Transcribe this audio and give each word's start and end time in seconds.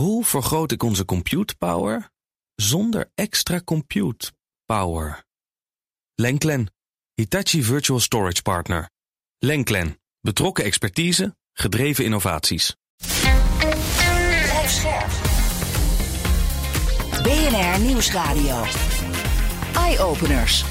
Hoe 0.00 0.24
vergroot 0.24 0.72
ik 0.72 0.82
onze 0.82 1.04
compute 1.04 1.56
power 1.56 2.10
zonder 2.54 3.10
extra 3.14 3.60
compute 3.64 4.32
power? 4.64 5.24
Lenklen, 6.14 6.72
Hitachi 7.14 7.62
Virtual 7.62 8.00
Storage 8.00 8.42
Partner. 8.42 8.90
Lenklen, 9.38 10.00
betrokken 10.20 10.64
expertise, 10.64 11.36
gedreven 11.52 12.04
innovaties. 12.04 12.76
BNR 17.22 17.80
Nieuwsradio. 17.80 18.64
Eye-openers. 19.74 20.64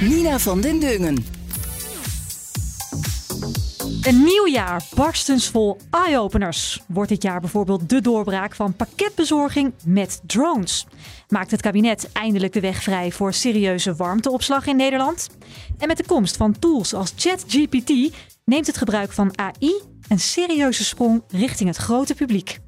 Nina 0.00 0.38
van 0.38 0.60
den 0.60 0.80
Dungen. 0.80 1.24
Een 3.82 4.22
nieuw 4.24 4.46
jaar, 4.46 4.82
barstensvol 4.94 5.76
eye-openers. 5.90 6.82
Wordt 6.88 7.08
dit 7.08 7.22
jaar 7.22 7.40
bijvoorbeeld 7.40 7.88
de 7.88 8.00
doorbraak 8.00 8.54
van 8.54 8.74
pakketbezorging 8.76 9.72
met 9.84 10.20
drones? 10.26 10.86
Maakt 11.28 11.50
het 11.50 11.60
kabinet 11.60 12.12
eindelijk 12.12 12.52
de 12.52 12.60
weg 12.60 12.82
vrij 12.82 13.12
voor 13.12 13.32
serieuze 13.32 13.94
warmteopslag 13.94 14.66
in 14.66 14.76
Nederland? 14.76 15.28
En 15.78 15.88
met 15.88 15.96
de 15.96 16.06
komst 16.06 16.36
van 16.36 16.58
tools 16.58 16.94
als 16.94 17.12
ChatGPT 17.16 18.14
neemt 18.44 18.66
het 18.66 18.76
gebruik 18.76 19.12
van 19.12 19.38
AI 19.38 19.80
een 20.08 20.20
serieuze 20.20 20.84
sprong 20.84 21.22
richting 21.28 21.68
het 21.68 21.78
grote 21.78 22.14
publiek 22.14 22.58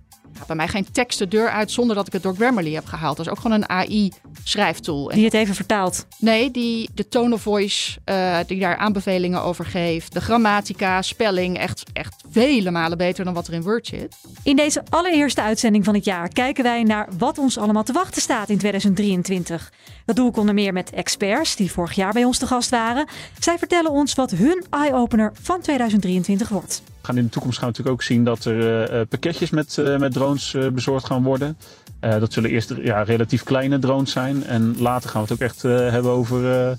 bij 0.46 0.56
mij 0.56 0.68
geen 0.68 0.86
tekst 0.92 1.18
de 1.18 1.28
deur 1.28 1.50
uit 1.50 1.70
zonder 1.70 1.96
dat 1.96 2.06
ik 2.06 2.12
het 2.12 2.22
door 2.22 2.34
Grammarly 2.34 2.72
heb 2.72 2.86
gehaald. 2.86 3.16
Dat 3.16 3.26
is 3.26 3.32
ook 3.32 3.40
gewoon 3.40 3.56
een 3.56 3.68
AI-schrijftool. 3.68 5.08
Die 5.08 5.24
het 5.24 5.34
even 5.34 5.54
vertaalt? 5.54 6.06
Nee, 6.18 6.50
die 6.50 6.88
de 6.94 7.08
tone 7.08 7.34
of 7.34 7.42
voice, 7.42 7.98
uh, 8.04 8.38
die 8.46 8.60
daar 8.60 8.76
aanbevelingen 8.76 9.42
over 9.42 9.66
geeft. 9.66 10.12
De 10.12 10.20
grammatica, 10.20 11.02
spelling, 11.02 11.58
echt, 11.58 11.82
echt 11.92 12.23
vele 12.34 12.70
malen 12.70 12.98
beter 12.98 13.24
dan 13.24 13.34
wat 13.34 13.46
er 13.46 13.54
in 13.54 13.62
Word 13.62 13.86
zit. 13.86 14.16
In 14.42 14.56
deze 14.56 14.82
allereerste 14.88 15.42
uitzending 15.42 15.84
van 15.84 15.94
het 15.94 16.04
jaar 16.04 16.28
kijken 16.28 16.64
wij 16.64 16.82
naar 16.82 17.08
wat 17.18 17.38
ons 17.38 17.58
allemaal 17.58 17.82
te 17.82 17.92
wachten 17.92 18.22
staat 18.22 18.48
in 18.48 18.58
2023. 18.58 19.72
Dat 20.04 20.16
doe 20.16 20.28
ik 20.28 20.36
onder 20.36 20.54
meer 20.54 20.72
met 20.72 20.90
experts 20.90 21.56
die 21.56 21.70
vorig 21.70 21.92
jaar 21.92 22.12
bij 22.12 22.24
ons 22.24 22.38
te 22.38 22.46
gast 22.46 22.70
waren. 22.70 23.06
Zij 23.38 23.58
vertellen 23.58 23.90
ons 23.90 24.14
wat 24.14 24.30
hun 24.30 24.64
eye-opener 24.70 25.32
van 25.42 25.60
2023 25.60 26.48
wordt. 26.48 26.82
We 26.86 27.06
gaan 27.06 27.16
in 27.16 27.24
de 27.24 27.30
toekomst 27.30 27.58
gaan 27.58 27.68
we 27.68 27.74
natuurlijk 27.76 28.00
ook 28.00 28.06
zien 28.06 28.24
dat 28.24 28.44
er 28.44 28.92
uh, 28.92 29.00
pakketjes 29.08 29.50
met, 29.50 29.76
uh, 29.76 29.98
met 29.98 30.12
drones 30.12 30.52
uh, 30.52 30.68
bezorgd 30.68 31.06
gaan 31.06 31.22
worden. 31.22 31.56
dat 32.00 32.32
zullen 32.32 32.50
eerst 32.50 32.74
ja, 32.82 33.02
relatief 33.02 33.42
kleine 33.42 33.78
drones 33.78 34.12
zijn. 34.12 34.44
En 34.44 34.74
later 34.78 35.10
gaan 35.10 35.22
we 35.22 35.28
het 35.32 35.42
ook 35.42 35.48
echt 35.48 35.62
hebben 35.62 36.10
over 36.10 36.74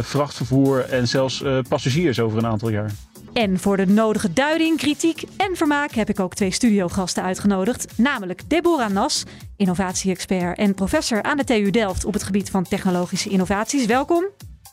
vrachtvervoer 0.00 0.80
en 0.80 1.08
zelfs 1.08 1.42
passagiers 1.68 2.20
over 2.20 2.38
een 2.38 2.46
aantal 2.46 2.68
jaar. 2.68 2.90
En 3.36 3.58
voor 3.58 3.76
de 3.76 3.86
nodige 3.86 4.32
duiding, 4.32 4.76
kritiek 4.76 5.22
en 5.36 5.56
vermaak 5.56 5.92
heb 5.92 6.08
ik 6.08 6.20
ook 6.20 6.34
twee 6.34 6.50
studiogasten 6.50 7.22
uitgenodigd. 7.22 7.98
Namelijk 7.98 8.42
Deborah 8.48 8.90
Nas, 8.90 9.24
innovatie-expert 9.56 10.58
en 10.58 10.74
professor 10.74 11.22
aan 11.22 11.36
de 11.36 11.44
TU 11.44 11.70
Delft 11.70 12.04
op 12.04 12.12
het 12.12 12.22
gebied 12.22 12.50
van 12.50 12.64
technologische 12.64 13.28
innovaties. 13.28 13.86
Welkom. 13.86 14.24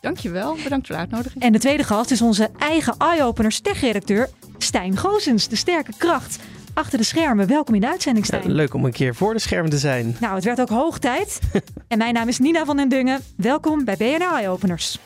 Dankjewel, 0.02 0.56
bedankt 0.64 0.88
voor 0.88 0.95
de 0.95 1.02
uitnodiging. 1.02 1.44
En 1.44 1.52
de 1.52 1.59
tweede 1.59 1.84
gast 1.84 2.11
is 2.11 2.22
onze 2.22 2.50
eigen 2.58 2.95
eye-openers 2.97 3.59
tech-redacteur 3.59 4.30
Stijn 4.58 4.97
Gozens, 4.97 5.47
de 5.47 5.56
sterke 5.56 5.91
kracht 5.97 6.39
achter 6.73 6.97
de 6.97 7.03
schermen. 7.03 7.47
Welkom 7.47 7.75
in 7.75 7.81
de 7.81 7.89
uitzending, 7.89 8.25
Stijn. 8.25 8.52
leuk 8.52 8.73
om 8.73 8.86
een 8.86 8.91
keer 8.91 9.16
voor 9.16 9.34
de 9.34 9.39
schermen 9.39 9.69
te 9.69 9.78
zijn. 9.78 10.16
Nou, 10.19 10.36
het 10.36 10.44
werd 10.44 10.61
ook 10.61 10.69
hoog 10.69 11.00
tijd. 11.00 11.39
en 11.88 11.97
mijn 11.97 12.14
naam 12.14 12.28
is 12.28 12.39
Nina 12.39 12.66
van 12.66 12.78
den 12.78 12.89
Dungen. 12.89 13.19
Welkom 13.38 13.86
bij 13.86 13.95
BNR 13.97 14.34
Eye-openers. 14.34 15.00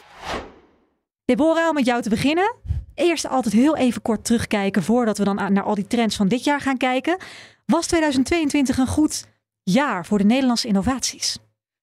Deborah, 1.25 1.67
om 1.67 1.73
met 1.73 1.85
jou 1.85 2.01
te 2.01 2.09
beginnen. 2.09 2.55
Eerst 2.97 3.27
altijd 3.27 3.53
heel 3.53 3.75
even 3.75 4.01
kort 4.01 4.25
terugkijken 4.25 4.83
voordat 4.83 5.17
we 5.17 5.23
dan 5.23 5.35
naar 5.35 5.63
al 5.63 5.75
die 5.75 5.87
trends 5.87 6.15
van 6.15 6.27
dit 6.27 6.43
jaar 6.43 6.61
gaan 6.61 6.77
kijken. 6.77 7.17
Was 7.65 7.87
2022 7.87 8.77
een 8.77 8.87
goed 8.87 9.27
jaar 9.63 10.05
voor 10.05 10.17
de 10.17 10.23
Nederlandse 10.23 10.67
innovaties? 10.67 11.37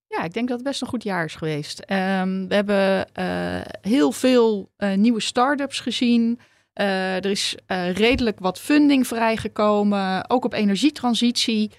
Ja, 0.07 0.23
ik 0.23 0.33
denk 0.33 0.49
dat 0.49 0.57
het 0.57 0.67
best 0.67 0.81
een 0.81 0.89
goed 0.89 1.03
jaar 1.03 1.25
is 1.25 1.35
geweest. 1.35 1.79
Um, 1.79 2.49
we 2.49 2.55
hebben 2.55 3.09
uh, 3.19 3.61
heel 3.81 4.13
veel 4.13 4.71
uh, 4.79 4.95
nieuwe 4.95 5.21
start-ups 5.21 5.81
gezien. 5.81 6.39
Uh, 6.75 7.17
er 7.17 7.31
is 7.31 7.57
redelijk 7.93 8.39
wat 8.39 8.61
funding 8.61 9.07
vrijgekomen, 9.07 10.31
ook 10.31 10.45
op 10.45 10.53
energietransitie. 10.53 11.71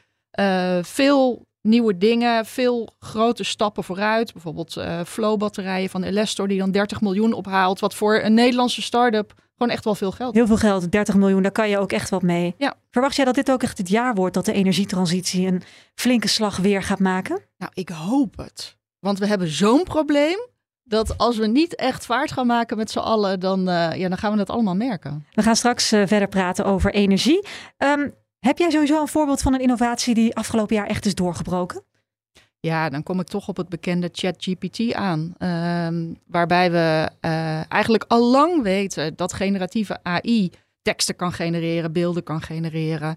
veel 0.82 1.46
nieuwe 1.66 1.98
dingen, 1.98 2.46
veel 2.46 2.90
grote 3.00 3.44
stappen 3.44 3.84
vooruit. 3.84 4.34
Bijvoorbeeld 4.34 4.78
uh, 4.78 5.02
Flow-batterijen 5.06 5.90
van 5.90 6.04
Elestor 6.04 6.48
die 6.48 6.60
dan 6.60 6.72
30 6.72 7.02
miljoen 7.02 7.34
ophaalt. 7.34 7.80
Wat 7.80 7.96
voor 7.96 8.20
een 8.24 8.34
Nederlandse 8.34 8.82
start-up 8.82 9.34
gewoon 9.58 9.74
echt 9.74 9.84
wel 9.84 9.96
veel 9.96 10.12
geld 10.12 10.36
Heel 10.36 10.48
veel 10.48 10.58
geld, 10.58 10.92
30 10.92 11.16
miljoen, 11.16 11.42
daar 11.42 11.52
kan 11.52 11.70
je 11.70 11.80
ook 11.80 11.92
echt 11.92 12.10
wat 12.10 12.22
mee. 12.22 12.56
Ja. 12.58 12.74
Verwacht 12.92 13.16
jij 13.16 13.26
dat 13.26 13.36
dit 13.36 13.52
ook 13.52 13.64
echt 13.64 13.78
het 13.78 13.90
jaar 13.90 14.14
wordt 14.14 14.34
dat 14.34 14.46
de 14.46 14.54
energietransitie 14.54 15.48
een 15.48 15.62
flinke 15.96 16.28
slag 16.28 16.58
weer 16.58 16.84
gaat 16.84 17.00
maken? 17.00 17.42
Nou, 17.58 17.72
ik 17.74 17.90
hoop 17.90 18.38
het. 18.38 18.78
Want 19.00 19.20
we 19.20 19.28
hebben 19.28 19.48
zo'n 19.48 19.84
probleem 19.84 20.38
dat 20.84 21.18
als 21.18 21.38
we 21.38 21.48
niet 21.48 21.76
echt 21.76 22.06
vaart 22.06 22.32
gaan 22.32 22.48
maken 22.48 22.78
met 22.78 22.92
z'n 22.92 23.00
allen, 23.00 23.40
dan, 23.40 23.60
uh, 23.60 23.94
ja, 23.96 24.10
dan 24.10 24.18
gaan 24.18 24.32
we 24.32 24.38
dat 24.38 24.50
allemaal 24.50 24.76
merken. 24.76 25.26
We 25.34 25.44
gaan 25.44 25.56
straks 25.56 25.94
uh, 25.94 26.08
verder 26.08 26.28
praten 26.28 26.66
over 26.66 26.94
energie. 26.94 27.48
Um, 27.78 28.14
heb 28.46 28.58
jij 28.58 28.70
sowieso 28.70 29.02
een 29.02 29.08
voorbeeld 29.08 29.42
van 29.42 29.54
een 29.54 29.62
innovatie 29.62 30.14
die 30.14 30.36
afgelopen 30.36 30.76
jaar 30.76 30.88
echt 30.88 31.06
is 31.06 31.16
doorgebroken? 31.16 31.84
Ja, 32.60 32.90
dan 32.90 33.04
kom 33.04 33.20
ik 33.20 33.28
toch 33.28 33.48
op 33.48 33.58
het 33.58 33.70
bekende 33.70 34.10
ChatGPT 34.12 34.94
aan. 34.94 35.34
Uh, 35.40 36.16
waarbij 36.28 36.72
we 36.72 37.10
uh, 37.22 37.72
eigenlijk 37.72 38.06
al 38.08 38.30
lang 38.30 38.62
weten 38.62 39.16
dat 39.16 39.34
generatieve 39.34 40.00
AI 40.04 40.52
teksten 40.82 41.16
kan 41.16 41.32
genereren, 41.32 41.94
beelden 41.94 42.24
kan 42.24 42.42
genereren. 42.42 43.16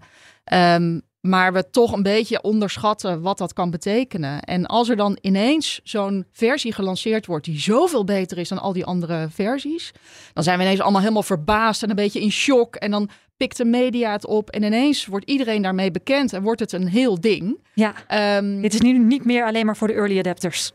Um, 0.53 1.01
maar 1.21 1.53
we 1.53 1.69
toch 1.69 1.91
een 1.91 2.03
beetje 2.03 2.41
onderschatten 2.41 3.21
wat 3.21 3.37
dat 3.37 3.53
kan 3.53 3.69
betekenen. 3.69 4.41
En 4.41 4.65
als 4.65 4.89
er 4.89 4.95
dan 4.95 5.17
ineens 5.21 5.79
zo'n 5.83 6.25
versie 6.31 6.73
gelanceerd 6.73 7.25
wordt 7.25 7.45
die 7.45 7.59
zoveel 7.59 8.03
beter 8.03 8.37
is 8.37 8.49
dan 8.49 8.59
al 8.59 8.73
die 8.73 8.85
andere 8.85 9.27
versies, 9.29 9.91
dan 10.33 10.43
zijn 10.43 10.57
we 10.57 10.63
ineens 10.63 10.81
allemaal 10.81 11.01
helemaal 11.01 11.23
verbaasd 11.23 11.83
en 11.83 11.89
een 11.89 11.95
beetje 11.95 12.21
in 12.21 12.31
shock. 12.31 12.75
En 12.75 12.91
dan 12.91 13.09
pikt 13.37 13.57
de 13.57 13.65
media 13.65 14.11
het 14.11 14.25
op 14.25 14.49
en 14.49 14.63
ineens 14.63 15.05
wordt 15.05 15.29
iedereen 15.29 15.61
daarmee 15.61 15.91
bekend 15.91 16.33
en 16.33 16.43
wordt 16.43 16.59
het 16.59 16.71
een 16.71 16.87
heel 16.87 17.19
ding. 17.19 17.67
Ja, 17.73 17.93
um, 18.37 18.61
dit 18.61 18.73
is 18.73 18.81
nu 18.81 18.97
niet 18.97 19.25
meer 19.25 19.45
alleen 19.45 19.65
maar 19.65 19.77
voor 19.77 19.87
de 19.87 19.93
early 19.93 20.19
adapters. 20.19 20.71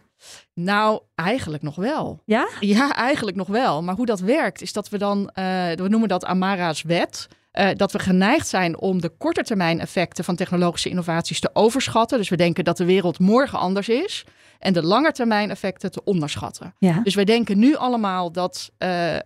Nou, 0.54 1.00
eigenlijk 1.15 1.62
nog 1.62 1.77
wel. 1.77 2.21
Ja? 2.25 2.49
Ja, 2.60 2.94
eigenlijk 2.94 3.37
nog 3.37 3.49
wel. 3.49 3.83
Maar 3.83 3.94
hoe 3.94 4.06
dat 4.06 4.21
werkt 4.21 4.62
is 4.62 4.72
dat 4.72 4.88
we 4.88 4.99
dan, 4.99 5.19
uh, 5.19 5.34
we 5.72 5.88
noemen 5.88 6.09
dat 6.09 6.25
Amara's 6.25 6.83
wet. 6.83 7.28
Uh, 7.59 7.69
dat 7.75 7.92
we 7.92 7.98
geneigd 7.98 8.47
zijn 8.47 8.78
om 8.78 9.00
de 9.00 9.09
korte 9.09 9.42
termijn 9.42 9.81
effecten 9.81 10.25
van 10.25 10.37
technologische 10.37 10.88
innovaties 10.88 11.41
te 11.41 11.50
overschatten. 11.53 12.19
Dus 12.19 12.28
we 12.28 12.37
denken 12.37 12.65
dat 12.65 12.76
de 12.76 12.84
wereld 12.84 13.19
morgen 13.19 13.59
anders 13.59 13.88
is. 13.88 14.25
En 14.59 14.72
de 14.72 14.82
langetermijn 14.82 15.50
effecten 15.50 15.91
te 15.91 16.04
onderschatten. 16.04 16.75
Ja. 16.78 17.00
Dus 17.03 17.15
wij 17.15 17.25
denken 17.25 17.59
nu 17.59 17.76
allemaal 17.76 18.32
dat 18.32 18.70
uh, 18.78 19.12
uh, 19.12 19.19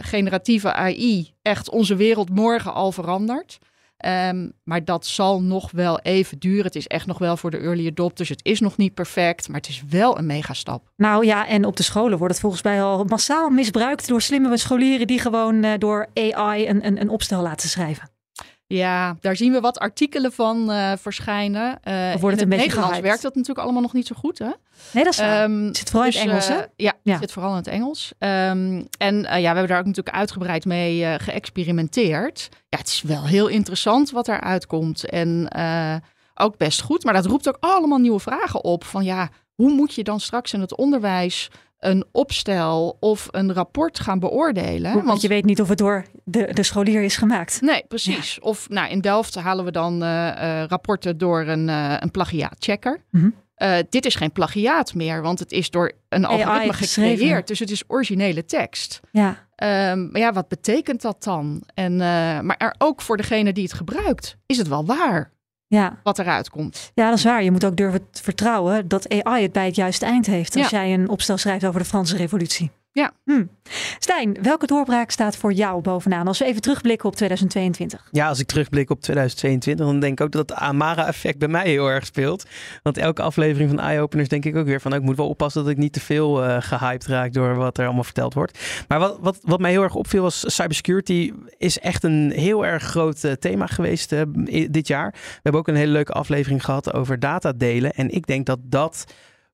generatieve 0.00 0.72
AI 0.72 1.32
echt 1.42 1.70
onze 1.70 1.96
wereld 1.96 2.30
morgen 2.30 2.74
al 2.74 2.92
verandert. 2.92 3.58
Um, 4.06 4.52
maar 4.64 4.84
dat 4.84 5.06
zal 5.06 5.42
nog 5.42 5.70
wel 5.70 6.00
even 6.00 6.38
duren. 6.38 6.64
Het 6.64 6.76
is 6.76 6.86
echt 6.86 7.06
nog 7.06 7.18
wel 7.18 7.36
voor 7.36 7.50
de 7.50 7.58
early 7.58 7.86
adopters. 7.86 8.28
Het 8.28 8.44
is 8.44 8.60
nog 8.60 8.76
niet 8.76 8.94
perfect, 8.94 9.48
maar 9.48 9.56
het 9.56 9.68
is 9.68 9.82
wel 9.88 10.18
een 10.18 10.26
megastap. 10.26 10.90
Nou 10.96 11.26
ja, 11.26 11.46
en 11.46 11.64
op 11.64 11.76
de 11.76 11.82
scholen 11.82 12.18
wordt 12.18 12.32
het 12.32 12.42
volgens 12.42 12.62
mij 12.62 12.82
al 12.82 13.04
massaal 13.04 13.50
misbruikt 13.50 14.08
door 14.08 14.22
slimme 14.22 14.56
scholieren 14.56 15.06
die 15.06 15.20
gewoon 15.20 15.64
uh, 15.64 15.72
door 15.78 16.06
AI 16.14 16.68
een, 16.68 16.86
een, 16.86 17.00
een 17.00 17.08
opstel 17.08 17.42
laten 17.42 17.68
schrijven. 17.68 18.10
Ja, 18.76 19.16
daar 19.20 19.36
zien 19.36 19.52
we 19.52 19.60
wat 19.60 19.78
artikelen 19.78 20.32
van 20.32 20.70
uh, 20.70 20.92
verschijnen. 20.98 21.78
Uh, 21.84 22.10
of 22.14 22.20
wordt 22.20 22.36
het 22.36 22.44
een 22.44 22.48
beetje 22.48 22.48
Nederlands 22.48 22.88
gehyped? 22.88 23.02
werkt 23.02 23.22
dat 23.22 23.34
natuurlijk 23.34 23.60
allemaal 23.64 23.82
nog 23.82 23.92
niet 23.92 24.06
zo 24.06 24.14
goed, 24.18 24.38
hè? 24.38 24.50
Nee, 24.92 25.04
dat 25.04 25.12
is. 25.12 25.18
Um, 25.18 25.66
het 25.66 25.76
zit 25.76 25.90
vooral 25.90 26.10
dus, 26.10 26.14
in 26.14 26.20
het 26.20 26.30
Engels, 26.30 26.48
hè? 26.48 26.56
Uh, 26.56 26.62
ja, 26.76 26.92
ja, 27.02 27.12
het 27.12 27.20
zit 27.20 27.32
vooral 27.32 27.50
in 27.50 27.56
het 27.56 27.66
Engels. 27.66 28.12
Um, 28.18 28.88
en 28.98 29.22
ja, 29.22 29.38
we 29.38 29.46
hebben 29.46 29.68
daar 29.68 29.78
ook 29.78 29.86
natuurlijk 29.86 30.16
uitgebreid 30.16 30.64
mee 30.64 31.18
geëxperimenteerd. 31.18 32.48
Ja, 32.68 32.78
het 32.78 32.86
is 32.86 33.02
wel 33.02 33.26
heel 33.26 33.48
interessant 33.48 34.10
wat 34.10 34.28
eruit 34.28 34.66
komt. 34.66 35.04
En 35.04 35.48
ook 36.34 36.56
best 36.56 36.82
goed. 36.82 37.04
Maar 37.04 37.14
dat 37.14 37.26
roept 37.26 37.48
ook 37.48 37.58
allemaal 37.60 37.98
nieuwe 37.98 38.20
vragen 38.20 38.64
op. 38.64 38.84
Van 38.84 39.04
ja, 39.04 39.28
hoe 39.54 39.72
moet 39.72 39.94
je 39.94 40.04
dan 40.04 40.20
straks 40.20 40.52
in 40.52 40.60
het 40.60 40.76
onderwijs 40.76 41.50
een 41.80 42.04
opstel 42.12 42.96
of 43.00 43.28
een 43.30 43.52
rapport 43.52 44.00
gaan 44.00 44.18
beoordelen. 44.18 44.92
Want, 44.94 45.06
Want 45.06 45.20
je 45.20 45.28
weet 45.28 45.44
niet 45.44 45.60
of 45.60 45.68
het 45.68 45.78
door 45.78 46.04
de, 46.24 46.48
de 46.52 46.62
scholier 46.62 47.02
is 47.02 47.16
gemaakt. 47.16 47.60
Nee, 47.60 47.84
precies. 47.88 48.34
Ja. 48.34 48.42
Of 48.42 48.68
nou, 48.68 48.90
in 48.90 49.00
Delft 49.00 49.34
halen 49.34 49.64
we 49.64 49.70
dan 49.70 50.02
uh, 50.02 50.08
uh, 50.08 50.64
rapporten 50.64 51.18
door 51.18 51.40
een, 51.46 51.68
uh, 51.68 51.94
een 51.98 52.10
plagiaatchecker. 52.10 53.00
Mhm. 53.10 53.24
Mm 53.24 53.34
-hmm. 53.56 53.82
dit 53.90 54.06
is 54.06 54.14
geen 54.14 54.32
plagiaat 54.32 54.94
meer, 54.94 55.22
want 55.22 55.38
het 55.38 55.52
is 55.52 55.70
door 55.70 55.92
een 56.08 56.24
algoritme 56.24 56.72
gecreëerd. 56.72 57.46
Dus 57.46 57.58
het 57.58 57.70
is 57.70 57.82
originele 57.86 58.44
tekst. 58.44 59.00
Ja. 59.12 59.28
Um, 59.92 60.10
maar 60.10 60.20
ja, 60.20 60.32
wat 60.32 60.48
betekent 60.48 61.02
dat 61.02 61.22
dan? 61.24 61.62
En, 61.74 61.96
maar 62.46 62.56
er 62.58 62.74
ook 62.78 63.02
voor 63.02 63.16
degene 63.16 63.52
die 63.52 63.64
het 63.64 63.72
gebruikt, 63.72 64.36
is 64.46 64.56
het 64.56 64.68
wel 64.68 64.84
waar? 64.84 65.32
Ja. 65.70 65.98
wat 66.02 66.18
eruit 66.18 66.50
komt. 66.50 66.90
Ja, 66.94 67.08
dat 67.08 67.18
is 67.18 67.24
waar. 67.24 67.42
Je 67.42 67.50
moet 67.50 67.64
ook 67.64 67.76
durven 67.76 68.00
vertrouwen 68.12 68.88
dat 68.88 69.08
AI 69.24 69.42
het 69.42 69.52
bij 69.52 69.66
het 69.66 69.74
juiste 69.76 70.06
eind 70.06 70.26
heeft. 70.26 70.56
Als 70.56 70.70
Ja. 70.70 70.78
jij 70.84 70.94
een 70.94 71.08
opstel 71.08 71.36
schrijft 71.36 71.64
over 71.66 71.80
de 71.80 71.86
Franse 71.86 72.16
revolutie. 72.16 72.70
Ja. 72.92 73.12
Hm. 73.24 73.44
Stijn, 73.98 74.36
welke 74.42 74.66
doorbraak 74.66 75.10
staat 75.10 75.36
voor 75.36 75.52
jou 75.52 75.80
bovenaan 75.82 76.26
als 76.26 76.38
we 76.38 76.44
even 76.44 76.60
terugblikken 76.60 77.08
op 77.08 77.16
2022? 77.16 78.08
Ja, 78.10 78.28
als 78.28 78.40
ik 78.40 78.46
terugblik 78.46 78.90
op 78.90 79.00
2022, 79.00 79.86
dan 79.86 80.00
denk 80.00 80.20
ik 80.20 80.24
ook 80.26 80.32
dat 80.32 80.48
het 80.48 80.58
Amara-effect 80.58 81.38
bij 81.38 81.48
mij 81.48 81.68
heel 81.68 81.86
erg 81.86 82.06
speelt. 82.06 82.46
Want 82.82 82.96
elke 82.98 83.22
aflevering 83.22 83.70
van 83.70 83.80
Eye-Openers 83.80 84.28
denk 84.28 84.44
ik 84.44 84.56
ook 84.56 84.66
weer 84.66 84.80
van, 84.80 84.94
ik 84.94 85.02
moet 85.02 85.16
wel 85.16 85.28
oppassen 85.28 85.62
dat 85.62 85.70
ik 85.70 85.76
niet 85.76 85.92
te 85.92 86.00
veel 86.00 86.44
uh, 86.44 86.56
gehyped 86.60 87.06
raak 87.06 87.32
door 87.32 87.54
wat 87.54 87.78
er 87.78 87.84
allemaal 87.84 88.04
verteld 88.04 88.34
wordt. 88.34 88.58
Maar 88.88 88.98
wat, 88.98 89.18
wat, 89.20 89.38
wat 89.42 89.60
mij 89.60 89.70
heel 89.70 89.82
erg 89.82 89.94
opviel 89.94 90.22
was, 90.22 90.54
cybersecurity 90.54 91.32
is 91.58 91.78
echt 91.78 92.04
een 92.04 92.32
heel 92.34 92.66
erg 92.66 92.82
groot 92.82 93.24
uh, 93.24 93.32
thema 93.32 93.66
geweest 93.66 94.12
uh, 94.12 94.22
dit 94.70 94.86
jaar. 94.86 95.10
We 95.12 95.40
hebben 95.42 95.60
ook 95.60 95.68
een 95.68 95.74
hele 95.74 95.92
leuke 95.92 96.12
aflevering 96.12 96.64
gehad 96.64 96.92
over 96.92 97.18
datadelen. 97.18 97.92
En 97.92 98.10
ik 98.10 98.26
denk 98.26 98.46
dat 98.46 98.58
dat 98.62 99.06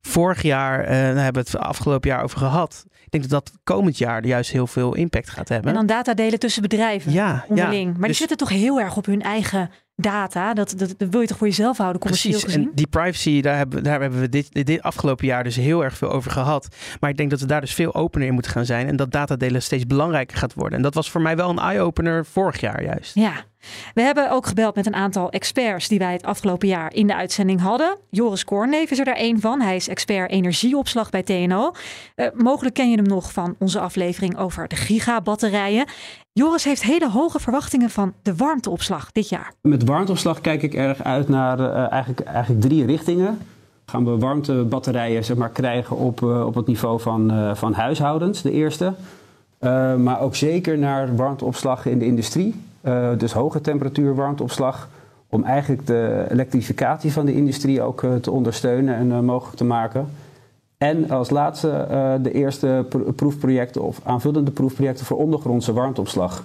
vorig 0.06 0.42
jaar, 0.42 0.82
uh, 0.82 0.88
daar 0.88 1.24
hebben 1.24 1.44
we 1.44 1.50
het 1.50 1.58
afgelopen 1.58 2.10
jaar 2.10 2.22
over 2.22 2.38
gehad. 2.38 2.84
Ik 3.04 3.10
denk 3.10 3.28
dat 3.28 3.44
dat 3.44 3.58
komend 3.64 3.98
jaar 3.98 4.26
juist 4.26 4.50
heel 4.50 4.66
veel 4.66 4.94
impact 4.94 5.30
gaat 5.30 5.48
hebben. 5.48 5.68
En 5.68 5.76
dan 5.76 5.86
data 5.86 6.14
delen 6.14 6.38
tussen 6.38 6.62
bedrijven 6.62 7.12
ja, 7.12 7.44
onderling. 7.48 7.84
Ja, 7.84 7.90
maar 7.90 7.98
die 7.98 8.08
dus, 8.08 8.18
zitten 8.18 8.36
toch 8.36 8.48
heel 8.48 8.80
erg 8.80 8.96
op 8.96 9.06
hun 9.06 9.22
eigen 9.22 9.70
data. 9.96 10.54
Dat, 10.54 10.74
dat, 10.76 10.94
dat 10.96 11.08
wil 11.08 11.20
je 11.20 11.26
toch 11.26 11.36
voor 11.36 11.46
jezelf 11.46 11.76
houden, 11.76 12.00
commercieel 12.00 12.32
Precies, 12.32 12.54
gezien? 12.54 12.68
en 12.68 12.74
die 12.74 12.86
privacy, 12.86 13.40
daar 13.40 13.56
hebben, 13.56 13.82
daar 13.82 14.00
hebben 14.00 14.20
we 14.20 14.28
dit, 14.28 14.66
dit 14.66 14.82
afgelopen 14.82 15.26
jaar 15.26 15.44
dus 15.44 15.56
heel 15.56 15.84
erg 15.84 15.96
veel 15.96 16.10
over 16.10 16.30
gehad. 16.30 16.68
Maar 17.00 17.10
ik 17.10 17.16
denk 17.16 17.30
dat 17.30 17.40
we 17.40 17.46
daar 17.46 17.60
dus 17.60 17.74
veel 17.74 17.94
opener 17.94 18.26
in 18.26 18.32
moeten 18.32 18.52
gaan 18.52 18.64
zijn. 18.64 18.86
En 18.86 18.96
dat 18.96 19.12
datadelen 19.12 19.62
steeds 19.62 19.86
belangrijker 19.86 20.36
gaat 20.36 20.54
worden. 20.54 20.76
En 20.76 20.82
dat 20.82 20.94
was 20.94 21.10
voor 21.10 21.20
mij 21.20 21.36
wel 21.36 21.50
een 21.50 21.58
eye-opener 21.58 22.26
vorig 22.26 22.60
jaar 22.60 22.82
juist. 22.82 23.14
Ja, 23.14 23.44
we 23.94 24.02
hebben 24.02 24.30
ook 24.30 24.46
gebeld 24.46 24.74
met 24.74 24.86
een 24.86 24.94
aantal 24.94 25.30
experts 25.30 25.88
die 25.88 25.98
wij 25.98 26.12
het 26.12 26.24
afgelopen 26.24 26.68
jaar 26.68 26.94
in 26.94 27.06
de 27.06 27.14
uitzending 27.14 27.60
hadden. 27.60 27.98
Joris 28.10 28.44
Kornleef 28.44 28.90
is 28.90 28.98
er 28.98 29.04
daar 29.04 29.16
één 29.16 29.40
van. 29.40 29.60
Hij 29.60 29.76
is 29.76 29.88
expert 29.88 30.30
energieopslag 30.30 31.10
bij 31.10 31.22
TNO. 31.22 31.72
Uh, 32.16 32.26
mogelijk 32.34 32.74
ken 32.74 32.90
je 32.90 32.96
hem 32.96 33.06
nog 33.06 33.32
van 33.32 33.56
onze 33.58 33.80
aflevering 33.80 34.38
over 34.38 34.68
de 34.68 34.76
gigabatterijen. 34.76 35.86
Joris 36.38 36.64
heeft 36.64 36.82
hele 36.82 37.10
hoge 37.10 37.40
verwachtingen 37.40 37.90
van 37.90 38.12
de 38.22 38.36
warmteopslag 38.36 39.12
dit 39.12 39.28
jaar. 39.28 39.52
Met 39.60 39.84
warmteopslag 39.84 40.40
kijk 40.40 40.62
ik 40.62 40.74
erg 40.74 41.02
uit 41.02 41.28
naar 41.28 41.60
uh, 41.60 41.92
eigenlijk, 41.92 42.20
eigenlijk 42.20 42.60
drie 42.60 42.86
richtingen. 42.86 43.38
Gaan 43.86 44.04
we 44.04 44.18
warmtebatterijen 44.18 45.24
zeg 45.24 45.36
maar, 45.36 45.48
krijgen 45.48 45.96
op, 45.96 46.20
uh, 46.20 46.46
op 46.46 46.54
het 46.54 46.66
niveau 46.66 47.00
van, 47.00 47.32
uh, 47.32 47.54
van 47.54 47.72
huishoudens, 47.72 48.42
de 48.42 48.50
eerste. 48.50 48.92
maar 49.98 50.20
ook 50.20 50.34
zeker 50.34 50.78
naar 50.78 51.16
warmteopslag 51.16 51.86
in 51.86 51.98
de 51.98 52.06
industrie. 52.06 52.54
Dus 53.16 53.32
hoge 53.32 53.60
temperatuur 53.60 54.14
warmteopslag. 54.14 54.88
Om 55.28 55.44
eigenlijk 55.44 55.86
de 55.86 56.26
elektrificatie 56.30 57.12
van 57.12 57.26
de 57.26 57.34
industrie 57.34 57.82
ook 57.82 58.04
te 58.20 58.30
ondersteunen 58.30 58.94
en 58.94 59.24
mogelijk 59.24 59.56
te 59.56 59.64
maken. 59.64 60.08
En 60.78 61.10
als 61.10 61.30
laatste 61.30 61.86
de 62.22 62.32
eerste 62.32 62.86
proefprojecten 63.16 63.82
of 63.82 64.00
aanvullende 64.04 64.50
proefprojecten 64.50 65.06
voor 65.06 65.16
ondergrondse 65.16 65.72
warmteopslag. 65.72 66.44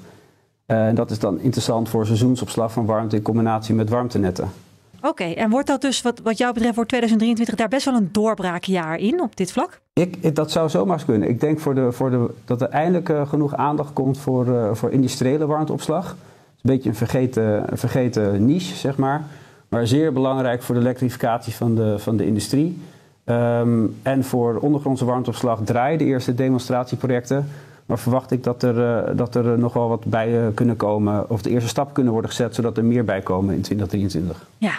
En 0.65 0.95
dat 0.95 1.11
is 1.11 1.19
dan 1.19 1.39
interessant 1.39 1.89
voor 1.89 2.05
seizoensopslag 2.05 2.71
van 2.71 2.85
warmte 2.85 3.15
in 3.15 3.21
combinatie 3.21 3.75
met 3.75 3.89
warmtenetten. 3.89 4.49
Oké, 4.97 5.07
okay, 5.07 5.33
en 5.33 5.49
wordt 5.49 5.67
dat 5.67 5.81
dus 5.81 6.01
wat, 6.01 6.19
wat 6.23 6.37
jou 6.37 6.53
betreft 6.53 6.75
voor 6.75 6.85
2023 6.85 7.55
daar 7.55 7.67
best 7.67 7.85
wel 7.85 7.95
een 7.95 8.09
doorbraakjaar 8.11 8.97
in 8.97 9.21
op 9.21 9.35
dit 9.35 9.51
vlak? 9.51 9.79
Ik, 9.93 10.17
ik, 10.19 10.35
dat 10.35 10.51
zou 10.51 10.69
zomaar 10.69 11.03
kunnen. 11.05 11.29
Ik 11.29 11.39
denk 11.39 11.59
voor 11.59 11.75
de, 11.75 11.91
voor 11.91 12.09
de, 12.09 12.29
dat 12.45 12.61
er 12.61 12.69
eindelijk 12.69 13.09
uh, 13.09 13.27
genoeg 13.27 13.55
aandacht 13.55 13.93
komt 13.93 14.17
voor, 14.17 14.47
uh, 14.47 14.73
voor 14.73 14.91
industriële 14.91 15.45
warmteopslag. 15.45 16.07
Het 16.07 16.15
is 16.55 16.61
een 16.63 16.75
beetje 16.75 16.89
een 16.89 16.95
vergeten, 16.95 17.71
een 17.71 17.77
vergeten 17.77 18.45
niche, 18.45 18.75
zeg 18.75 18.97
maar. 18.97 19.23
Maar 19.69 19.87
zeer 19.87 20.13
belangrijk 20.13 20.61
voor 20.63 20.75
de 20.75 20.81
elektrificatie 20.81 21.53
van 21.53 21.75
de, 21.75 21.99
van 21.99 22.17
de 22.17 22.25
industrie. 22.25 22.81
Um, 23.25 23.95
en 24.01 24.23
voor 24.23 24.57
ondergrondse 24.59 25.05
warmteopslag 25.05 25.59
draaien 25.63 25.97
de 25.97 26.05
eerste 26.05 26.35
demonstratieprojecten. 26.35 27.47
Maar 27.85 27.99
verwacht 27.99 28.31
ik 28.31 28.43
dat 28.43 28.63
er, 28.63 29.07
uh, 29.07 29.17
dat 29.17 29.35
er 29.35 29.59
nog 29.59 29.73
wel 29.73 29.87
wat 29.87 30.05
bij 30.05 30.51
kunnen 30.53 30.75
komen. 30.75 31.29
Of 31.29 31.41
de 31.41 31.49
eerste 31.49 31.69
stappen 31.69 31.93
kunnen 31.93 32.13
worden 32.13 32.31
gezet, 32.31 32.55
zodat 32.55 32.77
er 32.77 32.85
meer 32.85 33.05
bij 33.05 33.21
komen 33.21 33.55
in 33.55 33.61
2023. 33.61 34.47
Ja. 34.57 34.73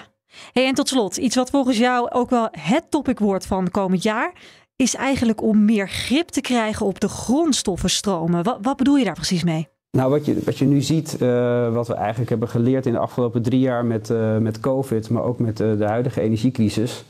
Hey, 0.52 0.66
en 0.66 0.74
tot 0.74 0.88
slot, 0.88 1.16
iets 1.16 1.36
wat 1.36 1.50
volgens 1.50 1.78
jou 1.78 2.10
ook 2.10 2.30
wel 2.30 2.48
het 2.50 2.84
topic 2.90 3.18
wordt 3.18 3.46
van 3.46 3.70
komend 3.70 4.02
jaar 4.02 4.32
is 4.76 4.94
eigenlijk 4.94 5.42
om 5.42 5.64
meer 5.64 5.88
grip 5.88 6.28
te 6.28 6.40
krijgen 6.40 6.86
op 6.86 7.00
de 7.00 7.08
grondstoffenstromen. 7.08 8.42
Wat, 8.42 8.58
wat 8.62 8.76
bedoel 8.76 8.96
je 8.96 9.04
daar 9.04 9.14
precies 9.14 9.44
mee? 9.44 9.68
Nou, 9.90 10.10
wat 10.10 10.24
je, 10.24 10.42
wat 10.44 10.58
je 10.58 10.64
nu 10.64 10.80
ziet, 10.80 11.16
uh, 11.20 11.72
wat 11.72 11.86
we 11.86 11.94
eigenlijk 11.94 12.30
hebben 12.30 12.48
geleerd 12.48 12.86
in 12.86 12.92
de 12.92 12.98
afgelopen 12.98 13.42
drie 13.42 13.60
jaar 13.60 13.84
met, 13.84 14.12
met 14.40 14.60
COVID, 14.60 15.10
maar 15.10 15.22
ook 15.22 15.38
met 15.38 15.56
de 15.56 15.84
huidige 15.84 16.20
energiecrisis, 16.20 17.04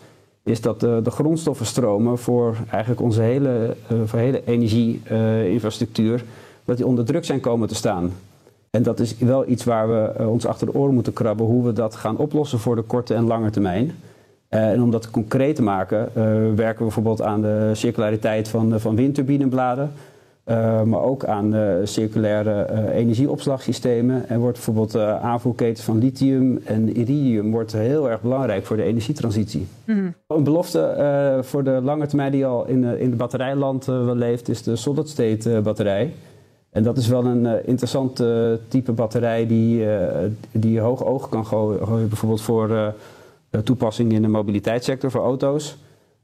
is 0.44 0.60
dat 0.60 0.80
de, 0.80 1.02
grondstoffenstromen 1.04 2.18
voor 2.18 2.56
eigenlijk 2.70 3.02
onze 3.02 3.20
hele, 3.20 3.76
voor 4.04 4.18
hele 4.18 4.44
energieinfrastructuur, 4.44 6.24
dat 6.64 6.76
die 6.76 6.86
onder 6.86 7.04
druk 7.04 7.24
zijn 7.24 7.40
komen 7.40 7.68
te 7.68 7.74
staan. 7.74 8.12
En 8.70 8.82
dat 8.82 9.00
is 9.00 9.18
wel 9.18 9.48
iets 9.48 9.64
waar 9.64 9.88
we 9.88 10.28
ons 10.28 10.46
achter 10.46 10.66
de 10.66 10.74
oren 10.74 10.94
moeten 10.94 11.12
krabben, 11.12 11.46
hoe 11.46 11.64
we 11.64 11.72
dat 11.72 11.96
gaan 11.96 12.16
oplossen 12.16 12.58
voor 12.58 12.76
de 12.76 12.82
korte 12.82 13.14
en 13.14 13.26
lange 13.26 13.50
termijn. 13.50 13.92
Uh, 14.50 14.70
en 14.70 14.82
om 14.82 14.90
dat 14.90 15.10
concreet 15.10 15.56
te 15.56 15.62
maken, 15.62 16.10
werken 16.56 16.78
we 16.78 16.84
bijvoorbeeld 16.84 17.22
aan 17.22 17.40
de 17.40 17.70
circulariteit 17.72 18.48
van, 18.48 18.80
van 18.80 18.96
windturbinebladen. 18.96 19.92
Uh, 20.46 20.82
maar 20.82 21.02
ook 21.02 21.24
aan 21.24 21.54
circulaire 21.84 22.90
energieopslagsystemen. 22.92 24.28
En 24.28 24.40
wordt 24.40 24.56
bijvoorbeeld 24.56 24.96
aanvoerketens 24.96 25.84
van 25.84 25.98
lithium 25.98 26.60
en 26.64 26.96
iridium 26.96 27.50
wordt 27.50 27.72
heel 27.72 28.10
erg 28.10 28.20
belangrijk 28.20 28.66
voor 28.66 28.76
de 28.76 28.82
energietransitie. 28.82 29.66
Mm. 29.84 30.14
Een 30.26 30.44
belofte 30.44 31.40
voor 31.42 31.64
de 31.64 31.80
lange 31.82 32.06
termijn 32.06 32.32
die 32.32 32.46
al 32.46 32.66
in, 32.66 32.84
in 32.84 33.08
het 33.08 33.16
batterijland 33.16 33.84
wel 33.84 34.14
leeft, 34.14 34.48
is 34.48 34.62
de 34.62 34.76
solid 34.76 35.08
state 35.08 35.60
batterij. 35.62 36.12
En 36.70 36.82
dat 36.82 36.96
is 36.96 37.08
wel 37.08 37.24
een 37.24 37.66
interessant 37.66 38.22
type 38.68 38.92
batterij 38.92 39.46
die, 39.46 39.86
die 40.52 40.80
hoog 40.80 41.04
oog 41.04 41.28
kan 41.28 41.46
gooien, 41.46 42.08
bijvoorbeeld 42.08 42.42
voor 42.42 42.94
toepassing 43.64 44.12
in 44.12 44.22
de 44.22 44.28
mobiliteitssector 44.28 45.10
voor 45.10 45.22
auto's. 45.22 45.76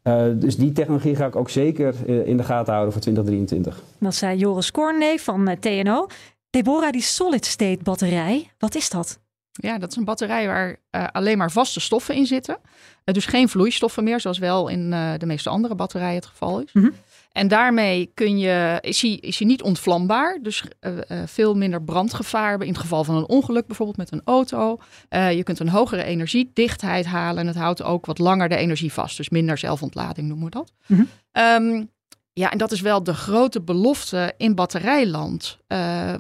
Uh, 0.03 0.25
dus 0.35 0.57
die 0.57 0.73
technologie 0.73 1.17
ga 1.17 1.27
ik 1.27 1.37
ook 1.37 1.51
zeker 1.51 1.95
uh, 2.07 2.27
in 2.27 2.37
de 2.37 2.45
gaten 2.45 2.73
houden 2.73 2.93
voor 2.93 3.03
2023. 3.03 3.83
Dat 3.99 4.15
zei 4.15 4.39
Joris 4.39 4.71
Kornlee 4.71 5.21
van 5.21 5.49
uh, 5.49 5.55
TNO. 5.55 6.07
Deborah, 6.51 6.91
die 6.91 7.03
solid 7.03 7.47
state 7.47 7.79
batterij, 7.83 8.51
wat 8.59 8.75
is 8.75 8.91
dat? 8.91 9.19
Ja, 9.53 9.79
dat 9.79 9.91
is 9.91 9.97
een 9.97 10.05
batterij 10.05 10.47
waar 10.47 10.77
alleen 11.13 11.39
maar 11.39 11.51
vaste 11.51 11.81
stoffen 11.81 12.15
in 12.15 12.27
zitten. 12.27 12.59
dus 13.05 13.27
geen 13.27 13.49
vloeistoffen 13.49 14.05
meer, 14.05 14.21
zoals 14.21 14.39
wel 14.39 14.69
in 14.69 14.91
de 14.91 15.27
meeste 15.27 15.49
andere 15.49 15.75
batterijen 15.75 16.15
het 16.15 16.27
geval 16.27 16.61
is. 16.61 16.73
Mm-hmm. 16.73 16.93
En 17.39 17.49
daarmee 17.49 18.11
kun 18.15 18.39
je, 18.39 18.79
is, 18.81 19.03
hij, 19.03 19.11
is 19.11 19.39
hij 19.39 19.49
niet 19.49 19.63
ontvlambaar, 19.63 20.39
dus 20.43 20.65
uh, 20.81 20.93
uh, 20.93 21.23
veel 21.27 21.55
minder 21.55 21.83
brandgevaar 21.83 22.63
in 22.63 22.69
het 22.69 22.79
geval 22.79 23.05
van 23.05 23.17
een 23.17 23.29
ongeluk, 23.29 23.67
bijvoorbeeld 23.67 23.97
met 23.99 24.13
een 24.13 24.23
auto. 24.25 24.79
Uh, 25.11 25.33
je 25.33 25.43
kunt 25.43 25.59
een 25.61 25.69
hogere 25.69 26.05
energiedichtheid 26.05 27.07
halen 27.07 27.41
en 27.41 27.47
het 27.47 27.57
houdt 27.57 27.83
ook 27.83 28.07
wat 28.07 28.19
langer 28.19 28.49
de 28.49 28.57
energie 28.57 28.93
vast, 28.93 29.17
dus 29.17 29.29
minder 29.29 29.59
zelfontlading 29.59 30.29
noemen 30.29 30.45
we 30.45 30.51
dat. 30.51 30.73
Mm-hmm. 30.87 31.09
Um, 31.33 31.91
ja, 32.33 32.51
en 32.51 32.59
dat 32.59 32.73
is 32.73 32.81
wel 32.81 33.03
de 33.03 33.15
grote 33.15 33.61
belofte 33.61 34.35
in 34.37 34.55
batterijland. 34.55 35.59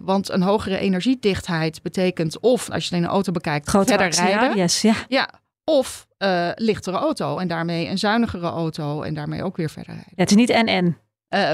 want 0.02 0.30
een 0.30 0.42
hogere 0.42 0.78
energiedichtheid 0.78 1.82
betekent 1.82 2.40
of, 2.40 2.70
als 2.70 2.84
je 2.84 2.90
het 2.90 2.98
in 2.98 3.04
een 3.04 3.14
auto 3.14 3.32
bekijkt, 3.32 3.68
Grote 3.68 3.88
verder 3.88 4.10
rijden. 4.10 4.56
Yes, 4.56 4.82
ja. 4.82 4.94
ja, 5.08 5.30
of 5.64 6.06
uh, 6.18 6.50
lichtere 6.54 6.96
auto 6.96 7.38
en 7.38 7.48
daarmee 7.48 7.88
een 7.88 7.98
zuinigere 7.98 8.46
auto 8.46 9.02
en 9.02 9.14
daarmee 9.14 9.44
ook 9.44 9.56
weer 9.56 9.70
verder 9.70 9.94
rijden. 9.94 10.12
Ja, 10.14 10.22
het 10.22 10.30
is 10.30 10.36
niet 10.36 10.50
en-en. 10.50 10.98
Uh, 11.34 11.52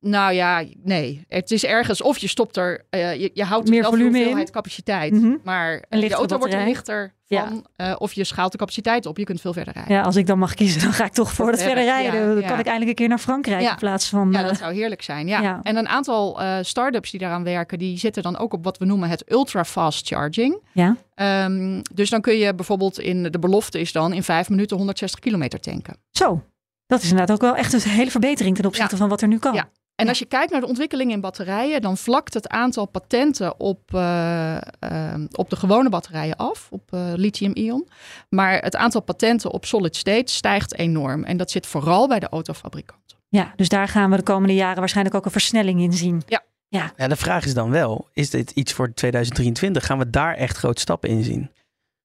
nou 0.00 0.32
ja, 0.32 0.64
nee. 0.82 1.24
Het 1.28 1.50
is 1.50 1.64
ergens 1.64 2.02
of 2.02 2.18
je 2.18 2.28
stopt 2.28 2.56
er, 2.56 2.84
uh, 2.90 3.14
je, 3.14 3.30
je 3.34 3.44
houdt 3.44 3.68
meer 3.68 3.84
volume 3.84 4.02
veel 4.02 4.12
hoeveelheid 4.12 4.46
in. 4.46 4.52
capaciteit, 4.52 5.12
Mm-hmm. 5.12 5.40
maar 5.44 5.84
een 5.88 6.00
de 6.00 6.14
auto 6.14 6.38
wordt 6.38 6.54
er 6.54 6.64
lichter 6.64 7.12
van. 7.26 7.66
Ja. 7.76 7.94
of 7.94 8.12
je 8.12 8.24
schaalt 8.24 8.52
de 8.52 8.58
capaciteit 8.58 9.06
op, 9.06 9.18
je 9.18 9.24
kunt 9.24 9.40
veel 9.40 9.52
verder 9.52 9.74
rijden. 9.74 9.94
Ja, 9.94 10.02
als 10.02 10.16
ik 10.16 10.26
dan 10.26 10.38
mag 10.38 10.54
kiezen, 10.54 10.80
dan 10.82 10.92
ga 10.92 11.04
ik 11.04 11.12
toch 11.12 11.32
voor 11.32 11.50
het 11.50 11.62
verder 11.62 11.84
rijden. 11.84 12.20
Ja, 12.28 12.34
dan 12.34 12.42
kan 12.44 12.58
ik 12.58 12.64
eindelijk 12.66 12.88
een 12.88 12.94
keer 12.94 13.08
naar 13.08 13.18
Frankrijk 13.18 13.60
Ja. 13.60 13.70
in 13.70 13.76
plaats 13.76 14.08
van... 14.08 14.32
Ja, 14.32 14.42
dat 14.42 14.56
zou 14.56 14.74
heerlijk 14.74 15.02
zijn. 15.02 15.26
Ja. 15.26 15.40
ja. 15.40 15.60
En 15.62 15.76
een 15.76 15.88
aantal 15.88 16.42
uh, 16.42 16.58
start-ups 16.62 17.10
die 17.10 17.20
daaraan 17.20 17.44
werken, 17.44 17.78
die 17.78 17.98
zitten 17.98 18.22
dan 18.22 18.38
ook 18.38 18.52
op 18.52 18.64
wat 18.64 18.78
we 18.78 18.84
noemen 18.84 19.08
het 19.08 19.30
ultra-fast 19.30 20.06
charging. 20.06 20.58
Ja. 20.72 20.96
Um, 21.44 21.82
dus 21.94 22.10
dan 22.10 22.20
kun 22.20 22.34
je 22.36 22.54
bijvoorbeeld 22.54 22.98
in, 22.98 23.22
de 23.22 23.38
belofte 23.38 23.80
is 23.80 23.92
dan 23.92 24.12
in 24.12 24.22
vijf 24.22 24.48
minuten 24.48 24.76
160 24.76 25.20
kilometer 25.20 25.60
tanken. 25.60 25.96
Zo, 26.10 26.42
dat 26.88 27.02
is 27.02 27.10
inderdaad 27.10 27.36
ook 27.36 27.42
wel 27.42 27.56
echt 27.56 27.72
een 27.72 27.90
hele 27.90 28.10
verbetering 28.10 28.56
ten 28.56 28.64
opzichte 28.64 28.96
van 28.96 29.08
wat 29.08 29.20
er 29.20 29.28
nu 29.28 29.38
kan. 29.38 29.54
Ja. 29.54 29.68
En 29.94 30.08
als 30.08 30.18
je 30.18 30.24
kijkt 30.24 30.52
naar 30.52 30.60
de 30.60 30.66
ontwikkeling 30.66 31.10
in 31.10 31.20
batterijen, 31.20 31.80
dan 31.80 31.96
vlakt 31.96 32.34
het 32.34 32.48
aantal 32.48 32.86
patenten 32.86 33.60
op, 33.60 33.80
uh, 33.94 34.56
uh, 34.92 35.14
op 35.32 35.50
de 35.50 35.56
gewone 35.56 35.88
batterijen 35.88 36.36
af, 36.36 36.68
op 36.70 36.90
uh, 36.94 37.12
lithium-ion. 37.14 37.88
Maar 38.28 38.58
het 38.62 38.76
aantal 38.76 39.00
patenten 39.00 39.52
op 39.52 39.64
solid 39.64 39.96
state 39.96 40.32
stijgt 40.32 40.74
enorm. 40.74 41.24
En 41.24 41.36
dat 41.36 41.50
zit 41.50 41.66
vooral 41.66 42.08
bij 42.08 42.18
de 42.18 42.28
autofabrikanten. 42.28 43.16
Ja, 43.28 43.52
dus 43.56 43.68
daar 43.68 43.88
gaan 43.88 44.10
we 44.10 44.16
de 44.16 44.22
komende 44.22 44.54
jaren 44.54 44.78
waarschijnlijk 44.78 45.16
ook 45.16 45.24
een 45.24 45.30
versnelling 45.30 45.80
in 45.80 45.92
zien. 45.92 46.22
Ja. 46.26 46.42
Ja. 46.68 46.92
ja, 46.96 47.08
de 47.08 47.16
vraag 47.16 47.44
is 47.44 47.54
dan 47.54 47.70
wel, 47.70 48.08
is 48.12 48.30
dit 48.30 48.50
iets 48.50 48.72
voor 48.72 48.94
2023? 48.94 49.86
Gaan 49.86 49.98
we 49.98 50.10
daar 50.10 50.34
echt 50.34 50.56
grote 50.56 50.80
stappen 50.80 51.08
in 51.08 51.24
zien? 51.24 51.50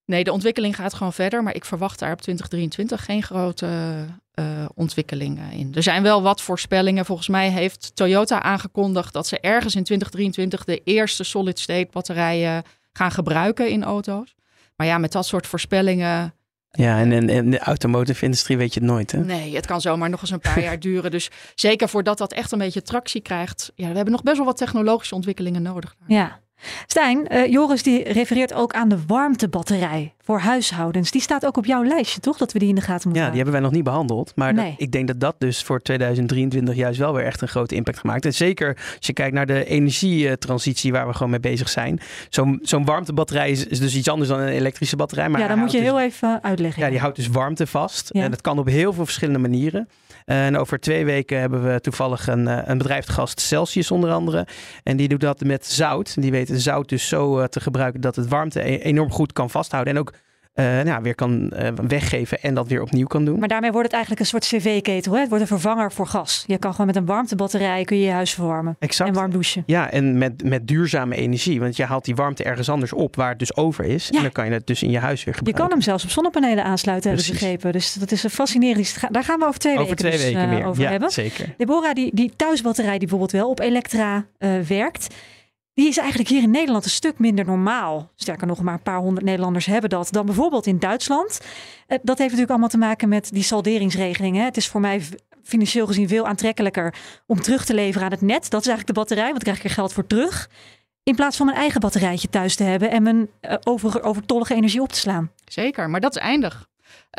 Nee, 0.05 0.23
de 0.23 0.31
ontwikkeling 0.31 0.75
gaat 0.75 0.93
gewoon 0.93 1.13
verder, 1.13 1.43
maar 1.43 1.55
ik 1.55 1.65
verwacht 1.65 1.99
daar 1.99 2.11
op 2.11 2.21
2023 2.21 3.05
geen 3.05 3.23
grote 3.23 3.67
uh, 4.35 4.45
ontwikkelingen 4.73 5.51
in. 5.51 5.71
Er 5.73 5.83
zijn 5.83 6.03
wel 6.03 6.21
wat 6.21 6.41
voorspellingen. 6.41 7.05
Volgens 7.05 7.27
mij 7.27 7.49
heeft 7.49 7.95
Toyota 7.95 8.41
aangekondigd 8.41 9.13
dat 9.13 9.27
ze 9.27 9.39
ergens 9.39 9.75
in 9.75 9.83
2023 9.83 10.63
de 10.63 10.81
eerste 10.83 11.23
solid-state 11.23 11.87
batterijen 11.91 12.63
gaan 12.93 13.11
gebruiken 13.11 13.69
in 13.69 13.83
auto's. 13.83 14.35
Maar 14.75 14.87
ja, 14.87 14.97
met 14.97 15.11
dat 15.11 15.25
soort 15.25 15.47
voorspellingen. 15.47 16.33
Ja, 16.69 16.99
en 16.99 17.29
in 17.29 17.51
de 17.51 17.59
automotive 17.59 18.25
industrie 18.25 18.57
weet 18.57 18.73
je 18.73 18.79
het 18.79 18.89
nooit, 18.89 19.11
hè? 19.11 19.19
Nee, 19.19 19.55
het 19.55 19.65
kan 19.65 19.81
zomaar 19.81 20.09
nog 20.09 20.21
eens 20.21 20.31
een 20.31 20.39
paar 20.39 20.61
jaar 20.61 20.79
duren. 20.79 21.11
Dus 21.11 21.29
zeker 21.55 21.89
voordat 21.89 22.17
dat 22.17 22.33
echt 22.33 22.51
een 22.51 22.57
beetje 22.57 22.81
tractie 22.81 23.21
krijgt. 23.21 23.71
Ja, 23.75 23.87
we 23.87 23.95
hebben 23.95 24.13
nog 24.13 24.23
best 24.23 24.37
wel 24.37 24.45
wat 24.45 24.57
technologische 24.57 25.15
ontwikkelingen 25.15 25.61
nodig. 25.61 25.95
Ja, 26.07 26.39
Stijn, 26.87 27.33
uh, 27.33 27.51
Joris 27.51 27.83
die 27.83 28.03
refereert 28.03 28.53
ook 28.53 28.73
aan 28.73 28.89
de 28.89 28.97
warmtebatterij 29.07 30.13
voor 30.23 30.39
huishoudens. 30.39 31.11
Die 31.11 31.21
staat 31.21 31.45
ook 31.45 31.57
op 31.57 31.65
jouw 31.65 31.83
lijstje, 31.83 32.19
toch? 32.19 32.37
Dat 32.37 32.51
we 32.51 32.59
die 32.59 32.69
in 32.69 32.75
de 32.75 32.81
gaten 32.81 33.03
moeten 33.03 33.21
Ja, 33.21 33.27
die 33.27 33.35
hebben 33.35 33.53
wij 33.53 33.63
nog 33.63 33.71
niet 33.71 33.83
behandeld. 33.83 34.31
Maar 34.35 34.55
dat, 34.55 34.65
ik 34.77 34.91
denk 34.91 35.07
dat 35.07 35.19
dat 35.19 35.35
dus 35.37 35.63
voor 35.63 35.81
2023 35.81 36.75
juist 36.75 36.99
wel 36.99 37.13
weer 37.13 37.25
echt 37.25 37.41
een 37.41 37.47
grote 37.47 37.75
impact 37.75 37.99
gemaakt. 37.99 38.25
En 38.25 38.33
zeker 38.33 38.75
als 38.97 39.07
je 39.07 39.13
kijkt 39.13 39.33
naar 39.33 39.45
de 39.45 39.65
energietransitie 39.65 40.91
waar 40.91 41.07
we 41.07 41.13
gewoon 41.13 41.29
mee 41.29 41.39
bezig 41.39 41.69
zijn. 41.69 41.99
Zo'n 42.29 42.59
zo'n 42.61 42.85
warmtebatterij 42.85 43.51
is, 43.51 43.67
is, 43.67 43.79
dus 43.79 43.95
iets 43.95 44.09
anders 44.09 44.29
dan 44.29 44.39
een 44.39 44.47
elektrische 44.47 44.95
batterij. 44.95 45.29
Maar 45.29 45.41
ja, 45.41 45.47
dan 45.47 45.59
moet 45.59 45.71
je 45.71 45.77
dus- 45.77 45.87
heel 45.87 45.99
even 45.99 46.43
uitleggen. 46.43 46.83
Ja, 46.83 46.89
die 46.89 46.99
houdt 46.99 47.15
dus 47.15 47.27
warmte 47.27 47.67
vast. 47.67 48.09
En 48.09 48.31
dat 48.31 48.41
kan 48.41 48.59
op 48.59 48.67
heel 48.67 48.93
veel 48.93 49.05
verschillende 49.05 49.39
manieren. 49.39 49.87
En 50.25 50.57
over 50.57 50.79
twee 50.79 51.05
weken 51.05 51.39
hebben 51.39 51.73
we 51.73 51.81
toevallig 51.81 52.27
een, 52.27 52.47
eh, 52.47 52.57
een 52.65 52.77
bedrijf 52.77 53.07
Celsius 53.35 53.91
onder 53.91 54.11
andere. 54.11 54.47
En 54.83 54.97
die 54.97 55.07
doet 55.07 55.19
dat 55.19 55.41
met 55.41 55.65
zout. 55.65 56.21
Die 56.21 56.31
weet 56.31 56.49
zout 56.53 56.89
dus 56.89 57.07
zo 57.07 57.39
eh, 57.39 57.45
te 57.45 57.59
gebruiken 57.59 58.01
dat 58.01 58.15
het 58.15 58.27
warmte 58.27 58.69
e-, 58.69 58.77
enorm 58.77 59.11
goed 59.11 59.33
kan 59.33 59.49
vasthouden. 59.49 59.93
En 59.93 59.99
ook 59.99 60.13
uh, 60.55 60.81
nou, 60.81 61.03
weer 61.03 61.15
kan 61.15 61.53
uh, 61.55 61.67
weggeven 61.87 62.41
en 62.41 62.53
dat 62.53 62.67
weer 62.67 62.81
opnieuw 62.81 63.07
kan 63.07 63.25
doen. 63.25 63.39
Maar 63.39 63.47
daarmee 63.47 63.71
wordt 63.71 63.85
het 63.85 63.95
eigenlijk 63.95 64.21
een 64.23 64.27
soort 64.27 64.45
cv-ketel. 64.45 65.13
Het 65.13 65.29
wordt 65.29 65.41
een 65.41 65.59
vervanger 65.59 65.91
voor 65.91 66.07
gas. 66.07 66.43
Je 66.47 66.57
kan 66.57 66.71
gewoon 66.71 66.85
met 66.87 66.95
een 66.95 67.05
warmtebatterij 67.05 67.83
kun 67.83 67.97
je, 67.97 68.05
je 68.05 68.11
huis 68.11 68.33
verwarmen. 68.33 68.75
Exact. 68.79 69.09
En 69.09 69.15
warm 69.15 69.31
douchen. 69.31 69.63
Ja, 69.65 69.91
en 69.91 70.17
met, 70.17 70.43
met 70.43 70.67
duurzame 70.67 71.15
energie. 71.15 71.59
Want 71.59 71.75
je 71.75 71.83
haalt 71.83 72.05
die 72.05 72.15
warmte 72.15 72.43
ergens 72.43 72.69
anders 72.69 72.93
op 72.93 73.15
waar 73.15 73.29
het 73.29 73.39
dus 73.39 73.55
over 73.55 73.85
is. 73.85 74.07
Ja. 74.07 74.17
En 74.17 74.23
dan 74.23 74.31
kan 74.31 74.45
je 74.45 74.51
het 74.51 74.67
dus 74.67 74.83
in 74.83 74.91
je 74.91 74.99
huis 74.99 75.23
weer 75.23 75.33
gebruiken. 75.33 75.63
Je 75.63 75.69
kan 75.69 75.77
hem 75.77 75.81
zelfs 75.81 76.03
op 76.03 76.09
zonnepanelen 76.09 76.63
aansluiten, 76.63 77.11
Precies. 77.11 77.27
hebben 77.27 77.47
ze 77.47 77.53
begrepen. 77.53 77.79
Dus 77.79 77.93
dat 77.93 78.11
is 78.11 78.23
een 78.23 78.29
fascinerend. 78.29 78.97
Daar 79.09 79.23
gaan 79.23 79.39
we 79.39 79.45
over 79.45 79.59
twee 79.59 79.73
over 79.73 79.85
weken, 79.85 79.97
twee 79.97 80.11
dus, 80.11 80.23
weken 80.23 80.41
uh, 80.41 80.49
meer. 80.49 80.65
over 80.65 80.83
ja, 80.83 80.89
hebben. 80.89 81.11
Zeker. 81.11 81.53
Deborah, 81.57 81.93
die, 81.93 82.11
die 82.13 82.31
thuisbatterij 82.35 82.91
die 82.91 82.99
bijvoorbeeld 82.99 83.31
wel 83.31 83.49
op 83.49 83.59
elektra 83.59 84.25
werkt 84.67 85.07
die 85.73 85.87
is 85.87 85.97
eigenlijk 85.97 86.29
hier 86.29 86.41
in 86.41 86.51
Nederland 86.51 86.83
een 86.83 86.89
stuk 86.89 87.19
minder 87.19 87.45
normaal. 87.45 88.11
Sterker 88.15 88.47
nog, 88.47 88.61
maar 88.61 88.73
een 88.73 88.81
paar 88.81 88.99
honderd 88.99 89.25
Nederlanders 89.25 89.65
hebben 89.65 89.89
dat 89.89 90.11
dan 90.11 90.25
bijvoorbeeld 90.25 90.65
in 90.65 90.79
Duitsland. 90.79 91.39
Dat 91.87 92.17
heeft 92.17 92.19
natuurlijk 92.19 92.49
allemaal 92.49 92.67
te 92.67 92.77
maken 92.77 93.09
met 93.09 93.29
die 93.31 93.43
salderingsregelingen. 93.43 94.45
Het 94.45 94.57
is 94.57 94.67
voor 94.67 94.81
mij 94.81 95.01
financieel 95.43 95.87
gezien 95.87 96.07
veel 96.07 96.27
aantrekkelijker 96.27 96.95
om 97.27 97.41
terug 97.41 97.65
te 97.65 97.73
leveren 97.73 98.05
aan 98.05 98.11
het 98.13 98.21
net. 98.21 98.49
Dat 98.49 98.61
is 98.61 98.67
eigenlijk 98.67 98.87
de 98.87 98.93
batterij, 98.93 99.29
want 99.29 99.43
krijg 99.43 99.57
ik 99.57 99.63
er 99.63 99.69
geld 99.69 99.93
voor 99.93 100.07
terug. 100.07 100.49
In 101.03 101.15
plaats 101.15 101.37
van 101.37 101.45
mijn 101.45 101.57
eigen 101.57 101.79
batterijtje 101.79 102.29
thuis 102.29 102.55
te 102.55 102.63
hebben 102.63 102.91
en 102.91 103.03
mijn 103.03 103.29
over, 103.63 104.03
overtollige 104.03 104.55
energie 104.55 104.81
op 104.81 104.91
te 104.91 104.99
slaan. 104.99 105.31
Zeker, 105.45 105.89
maar 105.89 106.01
dat 106.01 106.15
is 106.15 106.21
eindig. 106.21 106.67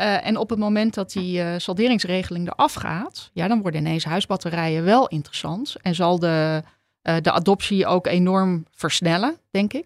Uh, 0.01 0.27
en 0.27 0.37
op 0.37 0.49
het 0.49 0.59
moment 0.59 0.93
dat 0.93 1.11
die 1.11 1.39
uh, 1.39 1.53
salderingsregeling 1.57 2.47
eraf 2.47 2.73
gaat, 2.73 3.29
ja, 3.33 3.47
dan 3.47 3.61
worden 3.61 3.79
ineens 3.79 4.05
huisbatterijen 4.05 4.83
wel 4.83 5.07
interessant. 5.07 5.75
En 5.81 5.95
zal 5.95 6.19
de 6.19 6.63
uh, 7.07 7.15
de 7.21 7.31
adoptie 7.31 7.85
ook 7.85 8.07
enorm 8.07 8.65
versnellen, 8.71 9.37
denk 9.51 9.73
ik. 9.73 9.85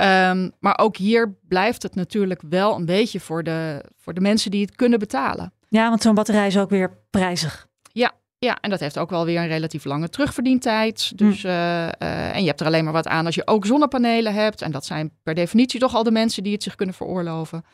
Um, 0.00 0.52
maar 0.60 0.78
ook 0.78 0.96
hier 0.96 1.36
blijft 1.48 1.82
het 1.82 1.94
natuurlijk 1.94 2.42
wel 2.48 2.74
een 2.74 2.84
beetje 2.84 3.20
voor 3.20 3.42
de, 3.42 3.84
voor 3.96 4.14
de 4.14 4.20
mensen 4.20 4.50
die 4.50 4.60
het 4.60 4.76
kunnen 4.76 4.98
betalen. 4.98 5.52
Ja, 5.68 5.88
want 5.88 6.02
zo'n 6.02 6.14
batterij 6.14 6.46
is 6.46 6.58
ook 6.58 6.70
weer 6.70 6.98
prijzig. 7.10 7.66
Ja, 7.92 8.12
ja, 8.38 8.58
en 8.60 8.70
dat 8.70 8.80
heeft 8.80 8.98
ook 8.98 9.10
wel 9.10 9.24
weer 9.24 9.40
een 9.40 9.46
relatief 9.46 9.84
lange 9.84 10.08
terugverdientijd. 10.08 11.18
Dus, 11.18 11.42
hm. 11.42 11.48
uh, 11.48 11.52
uh, 11.52 12.34
en 12.34 12.40
je 12.40 12.46
hebt 12.46 12.60
er 12.60 12.66
alleen 12.66 12.84
maar 12.84 12.92
wat 12.92 13.08
aan 13.08 13.26
als 13.26 13.34
je 13.34 13.46
ook 13.46 13.66
zonnepanelen 13.66 14.34
hebt. 14.34 14.62
En 14.62 14.70
dat 14.70 14.84
zijn 14.84 15.12
per 15.22 15.34
definitie 15.34 15.80
toch 15.80 15.94
al 15.94 16.02
de 16.02 16.10
mensen 16.10 16.42
die 16.42 16.52
het 16.52 16.62
zich 16.62 16.74
kunnen 16.74 16.94
veroorloven. 16.94 17.64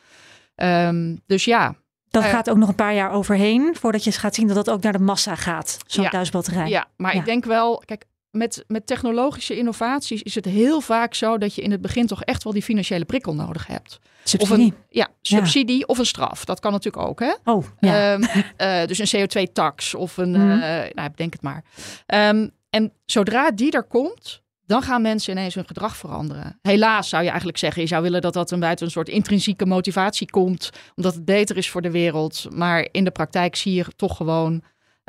Um, 0.57 1.21
dus 1.27 1.45
ja, 1.45 1.75
dat 2.09 2.25
uh, 2.25 2.31
gaat 2.31 2.51
ook 2.51 2.57
nog 2.57 2.69
een 2.69 2.75
paar 2.75 2.95
jaar 2.95 3.11
overheen 3.11 3.77
voordat 3.77 4.05
je 4.05 4.13
gaat 4.13 4.35
zien 4.35 4.47
dat 4.47 4.57
dat 4.57 4.71
ook 4.71 4.83
naar 4.83 4.93
de 4.93 4.99
massa 4.99 5.35
gaat, 5.35 5.79
zo'n 5.87 6.05
ja, 6.05 6.11
thuisbatterij. 6.11 6.69
Ja, 6.69 6.87
maar 6.97 7.15
ja. 7.15 7.19
ik 7.19 7.25
denk 7.25 7.45
wel, 7.45 7.83
kijk, 7.85 8.05
met, 8.35 8.65
met 8.67 8.87
technologische 8.87 9.57
innovaties 9.57 10.23
is 10.23 10.35
het 10.35 10.45
heel 10.45 10.81
vaak 10.81 11.15
zo 11.15 11.39
dat 11.39 11.55
je 11.55 11.63
in 11.63 11.71
het 11.71 11.81
begin 11.81 12.07
toch 12.07 12.23
echt 12.23 12.45
wel 12.45 12.53
die 12.53 12.63
financiële 12.63 13.05
prikkel 13.05 13.35
nodig 13.35 13.67
hebt. 13.67 13.99
Subsidie. 14.25 14.67
Of 14.67 14.73
een, 14.73 14.75
ja, 14.89 15.09
subsidie 15.21 15.79
ja. 15.79 15.85
of 15.87 15.99
een 15.99 16.07
straf. 16.07 16.45
Dat 16.45 16.61
kan 16.61 16.73
natuurlijk 16.73 17.07
ook. 17.07 17.21
Hè? 17.21 17.33
Oh, 17.45 17.65
ja. 17.81 18.13
Um, 18.13 18.23
uh, 18.23 18.87
dus 18.87 19.13
een 19.13 19.29
CO2-tax 19.29 19.95
of 19.95 20.17
een, 20.17 20.31
mm. 20.31 20.51
uh, 20.51 20.83
nou, 20.93 21.11
denk 21.15 21.33
het 21.33 21.43
maar. 21.43 21.65
Um, 22.07 22.51
en 22.71 22.93
zodra 23.05 23.51
die 23.51 23.71
er 23.71 23.85
komt, 23.85 24.43
dan 24.67 24.83
gaan 24.83 25.03
mensen 25.03 25.33
ineens 25.33 25.55
hun 25.55 25.67
gedrag 25.67 25.97
veranderen. 25.97 26.59
Helaas 26.63 27.09
zou 27.09 27.23
je 27.23 27.29
eigenlijk 27.29 27.59
zeggen, 27.59 27.83
je 27.83 27.89
zou 27.89 28.03
willen 28.03 28.21
dat 28.21 28.33
dat 28.33 28.51
een 28.51 28.61
buiten 28.61 28.87
een 28.87 28.93
soort 28.93 29.09
intrinsieke 29.09 29.67
motivatie 29.67 30.31
komt, 30.31 30.71
omdat 30.95 31.15
het 31.15 31.25
beter 31.25 31.57
is 31.57 31.71
voor 31.71 31.83
de 31.83 31.91
wereld. 31.91 32.47
Maar 32.51 32.89
in 32.91 33.05
de 33.05 33.11
praktijk 33.11 33.57
zie 33.57 33.75
je 33.75 33.85
toch 33.97 34.17
gewoon 34.17 34.63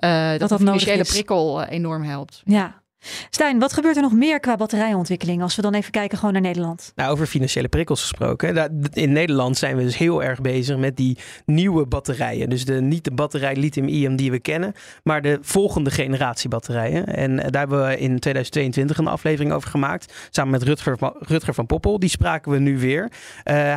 uh, 0.03 0.29
dat, 0.29 0.39
dat 0.39 0.49
de 0.49 0.57
financiële 0.57 1.03
prikkel 1.03 1.63
enorm 1.63 2.03
helpt. 2.03 2.41
Ja, 2.45 2.83
Stijn, 3.29 3.59
wat 3.59 3.73
gebeurt 3.73 3.95
er 3.95 4.01
nog 4.01 4.13
meer 4.13 4.39
qua 4.39 4.55
batterijontwikkeling 4.55 5.41
als 5.41 5.55
we 5.55 5.61
dan 5.61 5.73
even 5.73 5.91
kijken 5.91 6.17
gewoon 6.17 6.33
naar 6.33 6.41
Nederland? 6.41 6.91
Nou, 6.95 7.11
over 7.11 7.27
financiële 7.27 7.67
prikkels 7.67 8.01
gesproken. 8.01 8.71
In 8.93 9.11
Nederland 9.11 9.57
zijn 9.57 9.77
we 9.77 9.83
dus 9.83 9.97
heel 9.97 10.23
erg 10.23 10.41
bezig 10.41 10.77
met 10.77 10.97
die 10.97 11.17
nieuwe 11.45 11.85
batterijen. 11.85 12.49
Dus 12.49 12.65
de, 12.65 12.81
niet 12.81 13.03
de 13.03 13.11
batterij 13.11 13.55
lithium-ion 13.55 14.15
die 14.15 14.31
we 14.31 14.39
kennen, 14.39 14.73
maar 15.03 15.21
de 15.21 15.37
volgende 15.41 15.91
generatie 15.91 16.49
batterijen. 16.49 17.05
En 17.05 17.35
daar 17.35 17.59
hebben 17.59 17.87
we 17.87 17.97
in 17.97 18.19
2022 18.19 18.97
een 18.97 19.07
aflevering 19.07 19.53
over 19.53 19.69
gemaakt, 19.69 20.13
samen 20.29 20.51
met 20.51 20.63
Rutger 20.63 21.53
van, 21.53 21.65
Poppel. 21.65 21.99
Die 21.99 22.09
spraken 22.09 22.51
we 22.51 22.59
nu 22.59 22.79
weer. 22.79 23.03
Uh, 23.03 23.11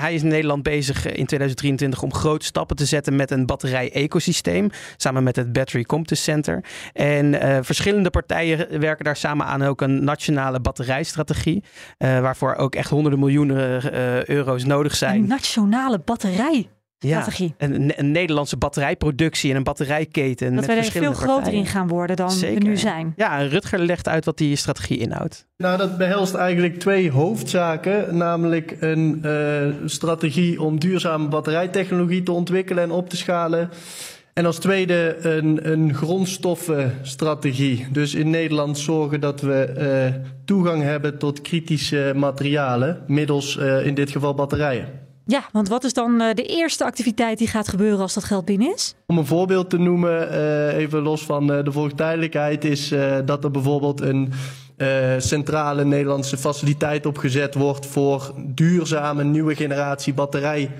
hij 0.00 0.14
is 0.14 0.22
in 0.22 0.28
Nederland 0.28 0.62
bezig 0.62 1.06
in 1.06 1.26
2023 1.26 2.02
om 2.02 2.14
grote 2.14 2.44
stappen 2.44 2.76
te 2.76 2.84
zetten 2.84 3.16
met 3.16 3.30
een 3.30 3.46
batterij-ecosysteem, 3.46 4.70
samen 4.96 5.22
met 5.22 5.36
het 5.36 5.52
Battery 5.52 5.84
Competence 5.84 6.22
Center. 6.22 6.64
En 6.92 7.34
uh, 7.34 7.58
verschillende 7.60 8.10
partijen 8.10 8.80
werken 8.80 9.04
daar 9.04 9.16
samen 9.18 9.46
aan 9.46 9.62
ook 9.62 9.80
een 9.80 10.04
nationale 10.04 10.60
batterijstrategie. 10.60 11.64
Uh, 11.98 12.20
waarvoor 12.20 12.54
ook 12.54 12.74
echt 12.74 12.90
honderden 12.90 13.20
miljoenen 13.20 13.82
uh, 13.84 14.24
euro's 14.24 14.64
nodig 14.64 14.96
zijn. 14.96 15.22
Een 15.22 15.28
nationale 15.28 15.98
batterij. 16.04 16.68
Strategie. 16.98 17.54
Ja, 17.58 17.66
een, 17.66 17.92
een, 17.96 18.10
Nederlandse 18.10 18.56
batterijproductie 18.56 19.50
en 19.50 19.56
een 19.56 19.62
batterijketen. 19.62 20.54
Dat 20.54 20.66
wij 20.66 20.76
er 20.76 20.84
veel 20.84 21.00
partijen. 21.00 21.28
groter 21.28 21.52
in 21.52 21.66
gaan 21.66 21.88
worden 21.88 22.16
dan 22.16 22.30
Zeker. 22.30 22.62
we 22.62 22.68
nu 22.68 22.76
zijn. 22.76 23.12
Ja, 23.16 23.42
Rutger 23.42 23.78
legt 23.78 24.08
uit 24.08 24.24
wat 24.24 24.38
die 24.38 24.56
strategie 24.56 24.98
inhoudt. 24.98 25.46
Nou, 25.56 25.78
dat 25.78 25.98
behelst 25.98 26.34
eigenlijk 26.34 26.78
twee 26.78 27.10
hoofdzaken. 27.10 28.16
Namelijk 28.16 28.76
een 28.80 29.20
uh, 29.24 29.74
strategie 29.84 30.62
om 30.62 30.78
duurzame 30.78 31.28
batterijtechnologie 31.28 32.22
te 32.22 32.32
ontwikkelen 32.32 32.82
en 32.84 32.90
op 32.90 33.08
te 33.08 33.16
schalen. 33.16 33.70
En 34.38 34.46
als 34.46 34.58
tweede 34.58 35.16
een, 35.20 35.70
een 35.70 35.94
grondstoffenstrategie. 35.94 37.86
Dus 37.92 38.14
in 38.14 38.30
Nederland 38.30 38.78
zorgen 38.78 39.20
dat 39.20 39.40
we 39.40 39.74
uh, 39.78 40.14
toegang 40.44 40.82
hebben 40.82 41.18
tot 41.18 41.40
kritische 41.40 42.12
materialen, 42.16 43.02
middels 43.06 43.56
uh, 43.56 43.86
in 43.86 43.94
dit 43.94 44.10
geval 44.10 44.34
batterijen. 44.34 44.88
Ja, 45.24 45.48
want 45.52 45.68
wat 45.68 45.84
is 45.84 45.92
dan 45.92 46.22
uh, 46.22 46.34
de 46.34 46.42
eerste 46.42 46.84
activiteit 46.84 47.38
die 47.38 47.46
gaat 47.46 47.68
gebeuren 47.68 48.00
als 48.00 48.14
dat 48.14 48.24
geld 48.24 48.44
binnen 48.44 48.74
is? 48.74 48.94
Om 49.06 49.18
een 49.18 49.26
voorbeeld 49.26 49.70
te 49.70 49.78
noemen, 49.78 50.30
even 50.74 51.02
los 51.02 51.22
van 51.24 51.46
de 51.46 51.72
volgtijdelijkheid, 51.72 52.64
is 52.64 52.94
dat 53.24 53.44
er 53.44 53.50
bijvoorbeeld 53.50 54.00
een 54.00 54.32
centrale 55.18 55.84
Nederlandse 55.84 56.36
faciliteit 56.36 57.06
opgezet 57.06 57.54
wordt 57.54 57.86
voor 57.86 58.34
duurzame 58.36 59.24
nieuwe 59.24 59.54
generatie 59.54 60.14
batterij 60.14 60.70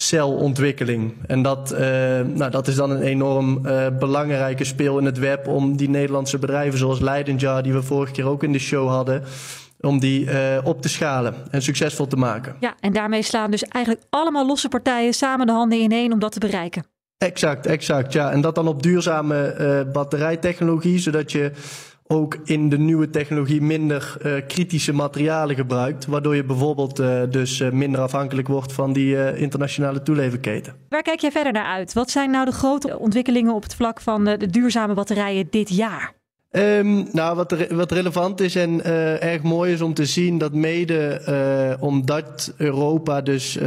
celontwikkeling. 0.00 1.14
En 1.26 1.42
dat, 1.42 1.72
uh, 1.72 1.78
nou, 2.20 2.50
dat 2.50 2.68
is 2.68 2.74
dan 2.74 2.90
een 2.90 3.02
enorm 3.02 3.66
uh, 3.66 3.86
belangrijke 3.98 4.64
speel 4.64 4.98
in 4.98 5.04
het 5.04 5.18
web 5.18 5.46
om 5.46 5.76
die 5.76 5.88
Nederlandse 5.88 6.38
bedrijven 6.38 6.78
zoals 6.78 7.00
Leidenjar, 7.00 7.62
die 7.62 7.72
we 7.72 7.82
vorige 7.82 8.12
keer 8.12 8.26
ook 8.26 8.42
in 8.42 8.52
de 8.52 8.58
show 8.58 8.88
hadden, 8.88 9.22
om 9.80 9.98
die 9.98 10.24
uh, 10.24 10.32
op 10.64 10.82
te 10.82 10.88
schalen 10.88 11.34
en 11.50 11.62
succesvol 11.62 12.06
te 12.06 12.16
maken. 12.16 12.56
Ja, 12.60 12.74
en 12.80 12.92
daarmee 12.92 13.22
slaan 13.22 13.50
dus 13.50 13.62
eigenlijk 13.62 14.04
allemaal 14.10 14.46
losse 14.46 14.68
partijen 14.68 15.12
samen 15.12 15.46
de 15.46 15.52
handen 15.52 15.78
ineen 15.78 16.12
om 16.12 16.18
dat 16.18 16.32
te 16.32 16.40
bereiken. 16.40 16.84
Exact, 17.18 17.66
exact. 17.66 18.12
Ja, 18.12 18.30
en 18.30 18.40
dat 18.40 18.54
dan 18.54 18.68
op 18.68 18.82
duurzame 18.82 19.86
batterijtechnologie, 19.92 20.98
zodat 20.98 21.32
je 21.32 21.52
ook 22.08 22.38
in 22.44 22.68
de 22.68 22.78
nieuwe 22.78 23.10
technologie 23.10 23.62
minder 23.62 24.16
uh, 24.22 24.32
kritische 24.46 24.92
materialen 24.92 25.56
gebruikt. 25.56 26.06
Waardoor 26.06 26.36
je 26.36 26.44
bijvoorbeeld 26.44 27.00
uh, 27.00 27.22
dus 27.30 27.60
uh, 27.60 27.70
minder 27.70 28.00
afhankelijk 28.00 28.48
wordt 28.48 28.72
van 28.72 28.92
die 28.92 29.36
internationale 29.36 30.02
toeleverketen. 30.02 30.74
Waar 30.88 31.02
kijk 31.02 31.20
jij 31.20 31.30
verder 31.30 31.52
naar 31.52 31.66
uit? 31.66 31.92
Wat 31.92 32.10
zijn 32.10 32.30
nou 32.30 32.44
de 32.44 32.52
grote 32.52 32.98
ontwikkelingen 32.98 33.54
op 33.54 33.62
het 33.62 33.74
vlak 33.74 34.00
van 34.00 34.24
de 34.24 34.46
duurzame 34.46 34.94
batterijen 34.94 35.46
dit 35.50 35.68
jaar? 35.68 36.16
Um, 36.50 37.08
nou, 37.12 37.36
wat, 37.36 37.52
re 37.52 37.74
wat, 37.74 37.92
relevant 37.92 38.40
is 38.40 38.56
en 38.56 38.84
erg 39.20 39.42
mooi 39.42 39.72
is 39.72 39.80
om 39.80 39.94
te 39.94 40.06
zien 40.06 40.38
dat 40.38 40.52
mede 40.52 41.76
omdat 41.80 42.54
Europa 42.56 43.20
dus 43.20 43.58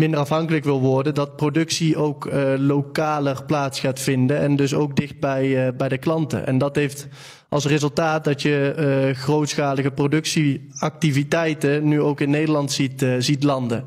minder 0.00 0.20
afhankelijk 0.20 0.64
wil 0.64 0.80
worden, 0.80 1.14
dat 1.14 1.36
productie 1.36 1.96
ook 1.96 2.26
uh, 2.26 2.52
lokaler 2.56 3.44
plaats 3.44 3.80
gaat 3.80 4.00
vinden 4.00 4.38
en 4.38 4.56
dus 4.56 4.74
ook 4.74 4.96
dicht 4.96 5.20
bij, 5.20 5.66
uh, 5.66 5.72
bij 5.76 5.88
de 5.88 5.98
klanten. 5.98 6.46
En 6.46 6.58
dat 6.58 6.76
heeft 6.76 7.08
als 7.48 7.66
resultaat 7.66 8.24
dat 8.24 8.42
je 8.42 8.74
uh, 8.78 9.14
grootschalige 9.16 9.90
productieactiviteiten 9.90 11.88
nu 11.88 12.00
ook 12.00 12.20
in 12.20 12.30
Nederland 12.30 12.72
ziet, 12.72 13.06
ziet 13.18 13.42
landen. 13.42 13.84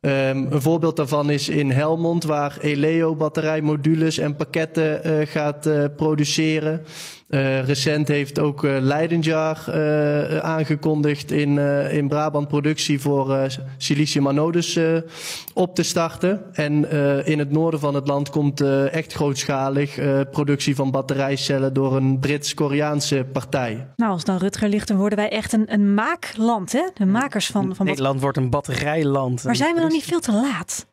Um, 0.00 0.46
een 0.50 0.62
voorbeeld 0.62 0.96
daarvan 0.96 1.30
is 1.30 1.48
in 1.48 1.70
Helmond, 1.70 2.24
waar 2.24 2.56
Eleo 2.60 3.16
batterijmodules 3.16 4.18
en 4.18 4.36
pakketten 4.36 5.26
gaat 5.26 5.68
produceren. 5.96 6.82
Uh, 7.34 7.64
recent 7.64 8.08
heeft 8.08 8.38
ook 8.38 8.64
uh, 8.64 8.76
Leidenjar 8.80 9.64
uh, 9.68 10.38
aangekondigd 10.38 11.30
in, 11.30 11.58
in 11.90 12.08
Brabant 12.08 12.48
productie 12.48 13.00
voor 13.00 13.46
silicium 13.76 14.28
anodes 14.28 14.78
op 15.54 15.74
te 15.74 15.82
starten. 15.82 16.42
En 16.52 16.90
in 17.24 17.38
het 17.38 17.50
noorden 17.50 17.80
van 17.80 17.94
het 17.94 18.08
land 18.08 18.30
komt 18.30 18.60
echt 18.90 19.12
grootschalig 19.12 19.98
productie 20.30 20.74
van 20.74 20.90
batterijcellen 20.90 21.72
door 21.72 21.96
een 21.96 22.18
Brits-Koreaanse 22.18 23.26
partij. 23.32 23.86
Nou, 23.96 24.12
als 24.12 24.24
dan 24.24 24.36
Rutger 24.36 24.68
ligt, 24.68 24.88
dan 24.88 24.96
worden 24.96 25.18
wij 25.18 25.30
echt 25.30 25.52
een, 25.52 25.72
een 25.72 25.94
maakland, 25.94 26.72
hè? 26.72 26.88
De 26.94 27.06
makers 27.06 27.46
van, 27.46 27.74
van 27.74 27.86
Nederland 27.86 28.20
wordt 28.20 28.36
een 28.36 28.50
batterijland. 28.50 29.44
Maar 29.44 29.56
zijn 29.56 29.74
we 29.74 29.80
nog 29.80 29.92
niet 29.92 30.04
veel 30.04 30.20
te 30.20 30.32
laat? 30.32 30.86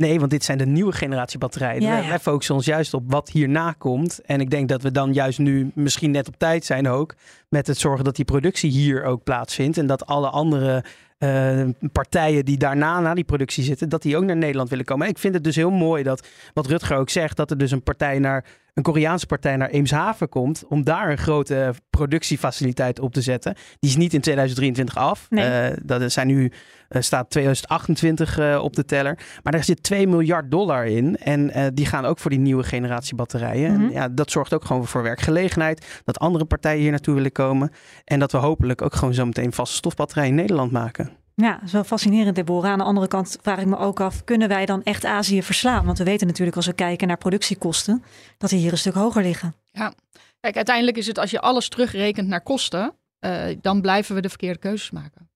Nee, 0.00 0.18
want 0.18 0.30
dit 0.30 0.44
zijn 0.44 0.58
de 0.58 0.66
nieuwe 0.66 0.92
generatie 0.92 1.38
batterijen. 1.38 1.82
Ja, 1.82 1.98
ja. 1.98 2.08
Wij 2.08 2.18
focussen 2.18 2.54
ons 2.54 2.64
juist 2.64 2.94
op 2.94 3.02
wat 3.06 3.30
hierna 3.30 3.74
komt. 3.78 4.20
En 4.24 4.40
ik 4.40 4.50
denk 4.50 4.68
dat 4.68 4.82
we 4.82 4.90
dan 4.90 5.12
juist 5.12 5.38
nu 5.38 5.70
misschien 5.74 6.10
net 6.10 6.28
op 6.28 6.34
tijd 6.38 6.64
zijn 6.64 6.88
ook. 6.88 7.14
Met 7.48 7.66
het 7.66 7.78
zorgen 7.78 8.04
dat 8.04 8.16
die 8.16 8.24
productie 8.24 8.70
hier 8.70 9.04
ook 9.04 9.24
plaatsvindt. 9.24 9.78
En 9.78 9.86
dat 9.86 10.06
alle 10.06 10.28
andere 10.28 10.84
uh, 11.18 11.68
partijen 11.92 12.44
die 12.44 12.56
daarna 12.56 13.00
na 13.00 13.14
die 13.14 13.24
productie 13.24 13.64
zitten, 13.64 13.88
dat 13.88 14.02
die 14.02 14.16
ook 14.16 14.24
naar 14.24 14.36
Nederland 14.36 14.68
willen 14.68 14.84
komen. 14.84 15.06
En 15.06 15.12
ik 15.12 15.18
vind 15.18 15.34
het 15.34 15.44
dus 15.44 15.56
heel 15.56 15.70
mooi 15.70 16.02
dat, 16.02 16.28
wat 16.54 16.66
Rutger 16.66 16.96
ook 16.96 17.10
zegt, 17.10 17.36
dat 17.36 17.50
er 17.50 17.58
dus 17.58 17.70
een 17.70 17.82
partij 17.82 18.18
naar 18.18 18.44
een 18.74 18.82
Koreaanse 18.82 19.26
partij 19.26 19.56
naar 19.56 19.68
Eemshaven 19.68 20.28
komt 20.28 20.64
om 20.68 20.84
daar 20.84 21.10
een 21.10 21.18
grote 21.18 21.74
productiefaciliteit 21.90 23.00
op 23.00 23.12
te 23.12 23.20
zetten. 23.20 23.54
Die 23.78 23.90
is 23.90 23.96
niet 23.96 24.14
in 24.14 24.20
2023 24.20 24.96
af. 24.96 25.26
Nee. 25.30 25.70
Uh, 25.70 25.76
dat 25.82 26.12
zijn 26.12 26.26
nu 26.26 26.42
uh, 26.42 27.02
staat 27.02 27.30
2028 27.30 28.38
uh, 28.38 28.60
op 28.62 28.76
de 28.76 28.84
teller. 28.84 29.18
Maar 29.42 29.52
daar 29.52 29.64
zit 29.64 29.82
2 29.82 30.06
miljard 30.08 30.50
dollar 30.50 30.86
in. 30.86 31.16
En 31.16 31.74
die 31.74 31.86
gaan 31.86 32.04
ook 32.04 32.18
voor 32.18 32.30
die 32.30 32.40
nieuwe 32.40 32.62
generatie 32.62 33.14
batterijen. 33.14 33.72
Mhm. 33.72 33.82
En 33.82 33.90
ja, 33.90 34.08
dat 34.08 34.30
zorgt 34.30 34.54
ook 34.54 34.64
gewoon 34.64 34.86
voor 34.86 35.02
werkgelegenheid. 35.02 36.00
Dat 36.04 36.18
andere 36.18 36.44
partijen 36.44 36.80
hier 36.80 36.90
naartoe 36.90 37.14
willen 37.14 37.32
komen. 37.32 37.70
En 38.04 38.18
dat 38.18 38.32
we 38.32 38.38
hopelijk 38.38 38.82
ook 38.82 38.94
gewoon 38.94 39.14
zo 39.14 39.26
meteen 39.26 39.52
vaste 39.52 39.76
stofbatterijen 39.76 40.30
in 40.30 40.36
Nederland 40.36 40.72
maken. 40.72 41.19
Ja, 41.40 41.54
dat 41.54 41.62
is 41.64 41.72
wel 41.72 41.84
fascinerend, 41.84 42.34
Deborah. 42.34 42.70
Aan 42.70 42.78
de 42.78 42.84
andere 42.84 43.08
kant 43.08 43.38
vraag 43.42 43.58
ik 43.58 43.66
me 43.66 43.76
ook 43.76 44.00
af, 44.00 44.24
kunnen 44.24 44.48
wij 44.48 44.66
dan 44.66 44.82
echt 44.82 45.04
Azië 45.04 45.42
verslaan? 45.42 45.84
Want 45.84 45.98
we 45.98 46.04
weten 46.04 46.26
natuurlijk 46.26 46.56
als 46.56 46.66
we 46.66 46.72
kijken 46.72 47.08
naar 47.08 47.16
productiekosten, 47.16 48.04
dat 48.38 48.50
die 48.50 48.58
hier 48.58 48.72
een 48.72 48.78
stuk 48.78 48.94
hoger 48.94 49.22
liggen. 49.22 49.54
Ja, 49.72 49.92
kijk, 50.40 50.56
uiteindelijk 50.56 50.96
is 50.96 51.06
het 51.06 51.18
als 51.18 51.30
je 51.30 51.40
alles 51.40 51.68
terugrekent 51.68 52.28
naar 52.28 52.42
kosten, 52.42 52.94
uh, 53.20 53.42
dan 53.60 53.80
blijven 53.80 54.14
we 54.14 54.20
de 54.20 54.28
verkeerde 54.28 54.58
keuzes 54.58 54.90
maken. 54.90 55.30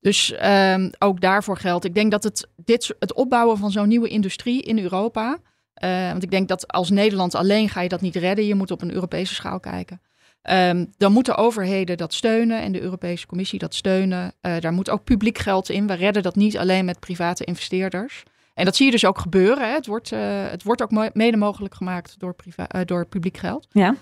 Dus 0.00 0.34
um, 0.44 0.90
ook 0.98 1.20
daarvoor 1.20 1.56
geldt. 1.56 1.84
Ik 1.84 1.94
denk 1.94 2.10
dat 2.10 2.24
het, 2.24 2.48
dit, 2.56 2.94
het 2.98 3.12
opbouwen 3.12 3.58
van 3.58 3.70
zo'n 3.70 3.88
nieuwe 3.88 4.08
industrie 4.08 4.62
in 4.62 4.78
Europa. 4.78 5.38
Uh, 5.84 6.10
want 6.10 6.22
ik 6.22 6.30
denk 6.30 6.48
dat 6.48 6.68
als 6.72 6.90
Nederland 6.90 7.34
alleen 7.34 7.68
ga 7.68 7.80
je 7.80 7.88
dat 7.88 8.00
niet 8.00 8.16
redden. 8.16 8.46
Je 8.46 8.54
moet 8.54 8.70
op 8.70 8.82
een 8.82 8.92
Europese 8.92 9.34
schaal 9.34 9.60
kijken. 9.60 10.00
Um, 10.42 10.92
dan 10.96 11.12
moeten 11.12 11.36
overheden 11.36 11.96
dat 11.96 12.14
steunen 12.14 12.60
en 12.60 12.72
de 12.72 12.80
Europese 12.80 13.26
Commissie 13.26 13.58
dat 13.58 13.74
steunen. 13.74 14.32
Uh, 14.42 14.58
daar 14.60 14.72
moet 14.72 14.90
ook 14.90 15.04
publiek 15.04 15.38
geld 15.38 15.68
in. 15.68 15.86
We 15.86 15.92
redden 15.92 16.22
dat 16.22 16.36
niet 16.36 16.58
alleen 16.58 16.84
met 16.84 17.00
private 17.00 17.44
investeerders. 17.44 18.22
En 18.54 18.64
dat 18.64 18.76
zie 18.76 18.86
je 18.86 18.92
dus 18.92 19.04
ook 19.04 19.18
gebeuren. 19.18 19.68
Hè. 19.68 19.74
Het, 19.74 19.86
wordt, 19.86 20.12
uh, 20.12 20.20
het 20.50 20.62
wordt 20.62 20.82
ook 20.82 21.12
mede 21.14 21.36
mogelijk 21.36 21.74
gemaakt 21.74 22.14
door, 22.18 22.34
uh, 22.56 22.80
door 22.84 23.06
publiek 23.06 23.36
geld. 23.36 23.66
Ja. 23.70 23.94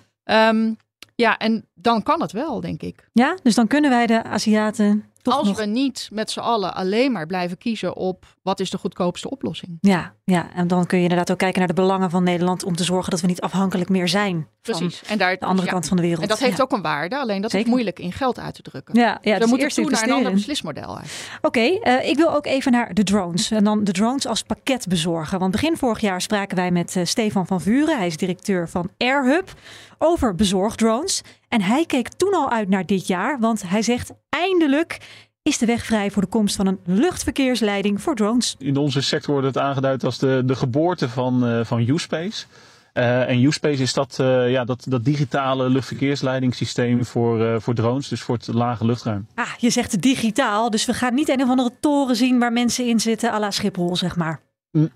Um, 0.50 0.76
ja, 1.14 1.38
en 1.38 1.66
dan 1.75 2.02
kan 2.02 2.21
het 2.21 2.33
wel, 2.33 2.61
denk 2.61 2.83
ik. 2.83 3.09
Ja, 3.12 3.37
dus 3.43 3.55
dan 3.55 3.66
kunnen 3.66 3.90
wij 3.90 4.07
de 4.07 4.23
Aziaten 4.23 5.05
toch 5.30 5.38
Als 5.38 5.49
nog... 5.49 5.56
we 5.56 5.64
niet 5.64 6.09
met 6.12 6.30
z'n 6.30 6.40
allen 6.40 6.75
alleen 6.75 7.12
maar 7.12 7.26
blijven 7.26 7.59
kiezen 7.59 7.97
op 7.97 8.26
wat 8.42 8.61
is 8.61 8.71
de 8.71 8.78
goedkoopste 8.78 9.30
oplossing. 9.30 9.78
Ja, 9.80 10.14
ja, 10.25 10.52
en 10.54 10.68
dan 10.68 10.87
kun 10.87 10.97
je 10.97 11.02
inderdaad 11.02 11.30
ook 11.30 11.38
kijken 11.38 11.59
naar 11.59 11.68
de 11.68 11.75
belangen 11.75 12.11
van 12.11 12.23
Nederland 12.23 12.65
om 12.65 12.76
te 12.76 12.84
zorgen 12.84 13.10
dat 13.10 13.21
we 13.21 13.26
niet 13.26 13.41
afhankelijk 13.41 13.89
meer 13.89 14.08
zijn. 14.08 14.49
Precies. 14.62 15.02
En 15.02 15.19
daar, 15.19 15.39
de 15.39 15.47
andere 15.47 15.67
ja. 15.67 15.73
kant 15.73 15.89
van 15.89 15.97
de 15.97 16.02
wereld. 16.02 16.23
En 16.23 16.28
dat 16.28 16.39
heeft 16.39 16.56
ja. 16.56 16.62
ook 16.62 16.73
een 16.73 16.82
waarde, 16.82 17.19
alleen 17.19 17.43
dat 17.43 17.50
Zeker. 17.50 17.67
is 17.67 17.73
moeilijk 17.73 17.99
in 17.99 18.12
geld 18.12 18.39
uit 18.39 18.54
te 18.54 18.62
drukken. 18.62 18.95
Ja, 18.95 19.19
ja 19.23 19.32
we 19.32 19.39
dus 19.39 19.49
moeten 19.49 19.58
eerst 19.67 19.76
toe 19.76 19.91
naar 19.91 20.02
een 20.02 20.12
ander 20.12 20.32
beslismodel. 20.32 20.99
Oké, 21.43 21.60
eh, 21.60 22.08
ik 22.08 22.17
wil 22.17 22.34
ook 22.34 22.47
even 22.47 22.73
naar 22.73 22.95
de 22.95 23.04
drones. 23.04 23.50
En 23.50 23.65
dan 23.65 23.84
de 23.84 23.93
drones 23.93 24.26
als 24.26 24.43
pakketbezorger. 24.43 25.39
Want 25.39 25.52
begin 25.52 25.76
vorig 25.76 26.00
jaar 26.00 26.21
spraken 26.21 26.56
wij 26.56 26.71
met 26.71 26.97
eh, 26.97 27.04
Stefan 27.04 27.47
van 27.47 27.60
Vuren. 27.60 27.97
Hij 27.97 28.06
is 28.06 28.17
directeur 28.17 28.69
van 28.69 28.91
AirHub 28.99 29.52
over 29.99 30.35
bezorgdrones. 30.35 31.23
En 31.49 31.63
hij 31.63 31.85
keek 31.87 32.09
toen 32.09 32.35
al 32.35 32.50
uit 32.50 32.69
naar 32.69 32.87
dit 32.87 33.06
jaar. 33.06 33.41
Want 33.41 33.69
hij 33.69 33.82
zegt 33.82 34.13
eindelijk 34.28 34.99
is 35.43 35.59
de 35.59 35.67
weg 35.67 35.85
vrij 35.85 36.11
voor 36.11 36.23
de 36.23 36.28
komst 36.28 36.56
van 36.56 36.67
een 36.67 36.78
luchtverkeersleiding 36.85 38.02
voor 38.02 38.15
drones. 38.15 38.54
In 38.59 38.76
onze 38.76 39.00
sector 39.00 39.32
wordt 39.32 39.47
het 39.47 39.59
aangeduid 39.59 40.04
als 40.04 40.19
de, 40.19 40.43
de 40.45 40.56
geboorte 40.56 41.09
van, 41.09 41.49
uh, 41.49 41.65
van 41.65 41.89
U-Space. 41.89 42.47
Uh, 42.95 43.28
en 43.28 43.43
U-Space 43.43 43.82
is 43.82 43.93
dat, 43.93 44.19
uh, 44.21 44.50
ja, 44.50 44.65
dat, 44.65 44.85
dat 44.89 45.04
digitale 45.04 45.69
luchtverkeersleidingssysteem 45.69 47.04
voor, 47.04 47.41
uh, 47.41 47.56
voor 47.59 47.75
drones, 47.75 48.09
dus 48.09 48.21
voor 48.23 48.35
het 48.35 48.47
lage 48.47 48.85
luchtruim. 48.85 49.26
Ah, 49.35 49.49
je 49.59 49.71
zegt 49.71 50.02
digitaal, 50.02 50.71
dus 50.71 50.85
we 50.85 50.95
gaan 50.95 51.15
niet 51.15 51.28
een 51.28 51.43
of 51.43 51.49
andere 51.49 51.71
toren 51.80 52.17
zien 52.17 52.39
waar 52.39 52.52
mensen 52.52 52.87
in 52.87 53.00
zitten 53.00 53.32
à 53.32 53.39
la 53.39 53.50
Schiphol, 53.50 53.97
zeg 53.97 54.17
maar. 54.17 54.41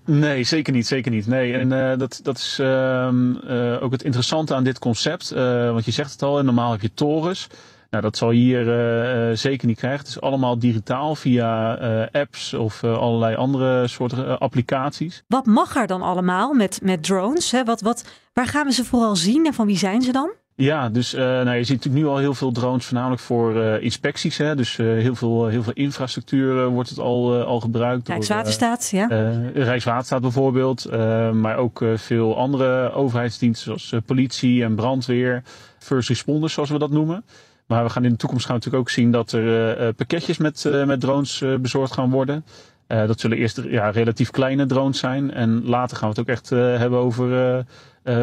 Nee, 0.05 0.43
zeker 0.43 0.73
niet, 0.73 0.87
zeker 0.87 1.11
niet. 1.11 1.27
Nee, 1.27 1.53
en 1.53 1.71
uh, 1.71 1.97
dat, 1.97 2.19
dat 2.23 2.37
is 2.37 2.57
uh, 2.61 3.09
uh, 3.47 3.83
ook 3.83 3.91
het 3.91 4.03
interessante 4.03 4.55
aan 4.55 4.63
dit 4.63 4.79
concept. 4.79 5.29
want 5.29 5.85
je 5.85 5.91
zegt 5.91 6.11
het 6.11 6.21
al, 6.21 6.43
normaal 6.43 6.71
heb 6.71 6.81
je 6.81 6.93
torens. 6.93 7.47
Nou, 7.89 8.03
dat 8.03 8.17
zal 8.17 8.31
je 8.31 8.39
hier 8.39 9.37
zeker 9.37 9.67
niet 9.67 9.77
krijgen. 9.77 9.99
Het 9.99 10.07
is 10.07 10.21
allemaal 10.21 10.59
digitaal 10.59 11.15
via 11.15 11.73
apps 12.11 12.53
of 12.53 12.83
allerlei 12.83 13.35
andere 13.35 13.87
soorten 13.87 14.39
applicaties. 14.39 15.23
Wat 15.27 15.45
mag 15.45 15.75
er 15.75 15.87
dan 15.87 16.01
allemaal 16.01 16.53
met, 16.53 16.79
met 16.83 17.03
drones? 17.03 17.51
Hè? 17.51 17.63
Wat, 17.63 17.81
wat, 17.81 18.05
waar 18.33 18.47
gaan 18.47 18.65
we 18.65 18.73
ze 18.73 18.85
vooral 18.85 19.15
zien 19.15 19.45
en 19.45 19.53
van 19.53 19.65
wie 19.65 19.77
zijn 19.77 20.01
ze 20.01 20.11
dan? 20.11 20.31
Ja, 20.61 20.89
dus 20.89 21.13
nou, 21.13 21.55
je 21.55 21.63
ziet 21.63 21.75
natuurlijk 21.75 22.03
nu 22.03 22.09
al 22.09 22.17
heel 22.17 22.33
veel 22.33 22.51
drones, 22.51 22.85
voornamelijk 22.85 23.21
voor 23.21 23.55
inspecties. 23.81 24.37
Hè? 24.37 24.55
Dus 24.55 24.77
heel, 24.77 25.15
veel, 25.15 25.47
heel 25.47 25.63
veel 25.63 25.73
infrastructuur 25.73 26.67
wordt 26.67 26.89
het 26.89 26.99
al, 26.99 27.43
al 27.43 27.59
gebruikt. 27.59 28.07
Rijkswaterstaat, 28.07 28.89
door, 28.91 28.99
ja. 28.99 29.41
Rijkswaterstaat 29.53 30.21
bijvoorbeeld, 30.21 30.91
maar 31.33 31.57
ook 31.57 31.85
veel 31.95 32.37
andere 32.37 32.91
overheidsdiensten 32.91 33.79
zoals 33.79 34.03
politie 34.05 34.63
en 34.63 34.75
brandweer, 34.75 35.43
first 35.79 36.09
responders 36.09 36.53
zoals 36.53 36.69
we 36.69 36.79
dat 36.79 36.91
noemen. 36.91 37.25
Maar 37.67 37.83
we 37.83 37.89
gaan 37.89 38.03
in 38.03 38.11
de 38.11 38.17
toekomst 38.17 38.45
gaan 38.45 38.55
natuurlijk 38.55 38.83
ook 38.83 38.89
zien 38.89 39.11
dat 39.11 39.31
er 39.31 39.93
pakketjes 39.93 40.37
met, 40.37 40.69
met 40.85 40.99
drones 40.99 41.43
bezorgd 41.61 41.93
gaan 41.93 42.09
worden. 42.09 42.45
dat 42.87 43.19
zullen 43.19 43.37
eerst 43.37 43.61
ja, 43.67 43.89
relatief 43.89 44.29
kleine 44.29 44.65
drones 44.65 44.99
zijn. 44.99 45.33
En 45.33 45.65
later 45.65 45.97
gaan 45.97 46.09
we 46.09 46.19
het 46.19 46.29
ook 46.29 46.35
echt 46.35 46.49
hebben 46.49 46.99
over 46.99 47.65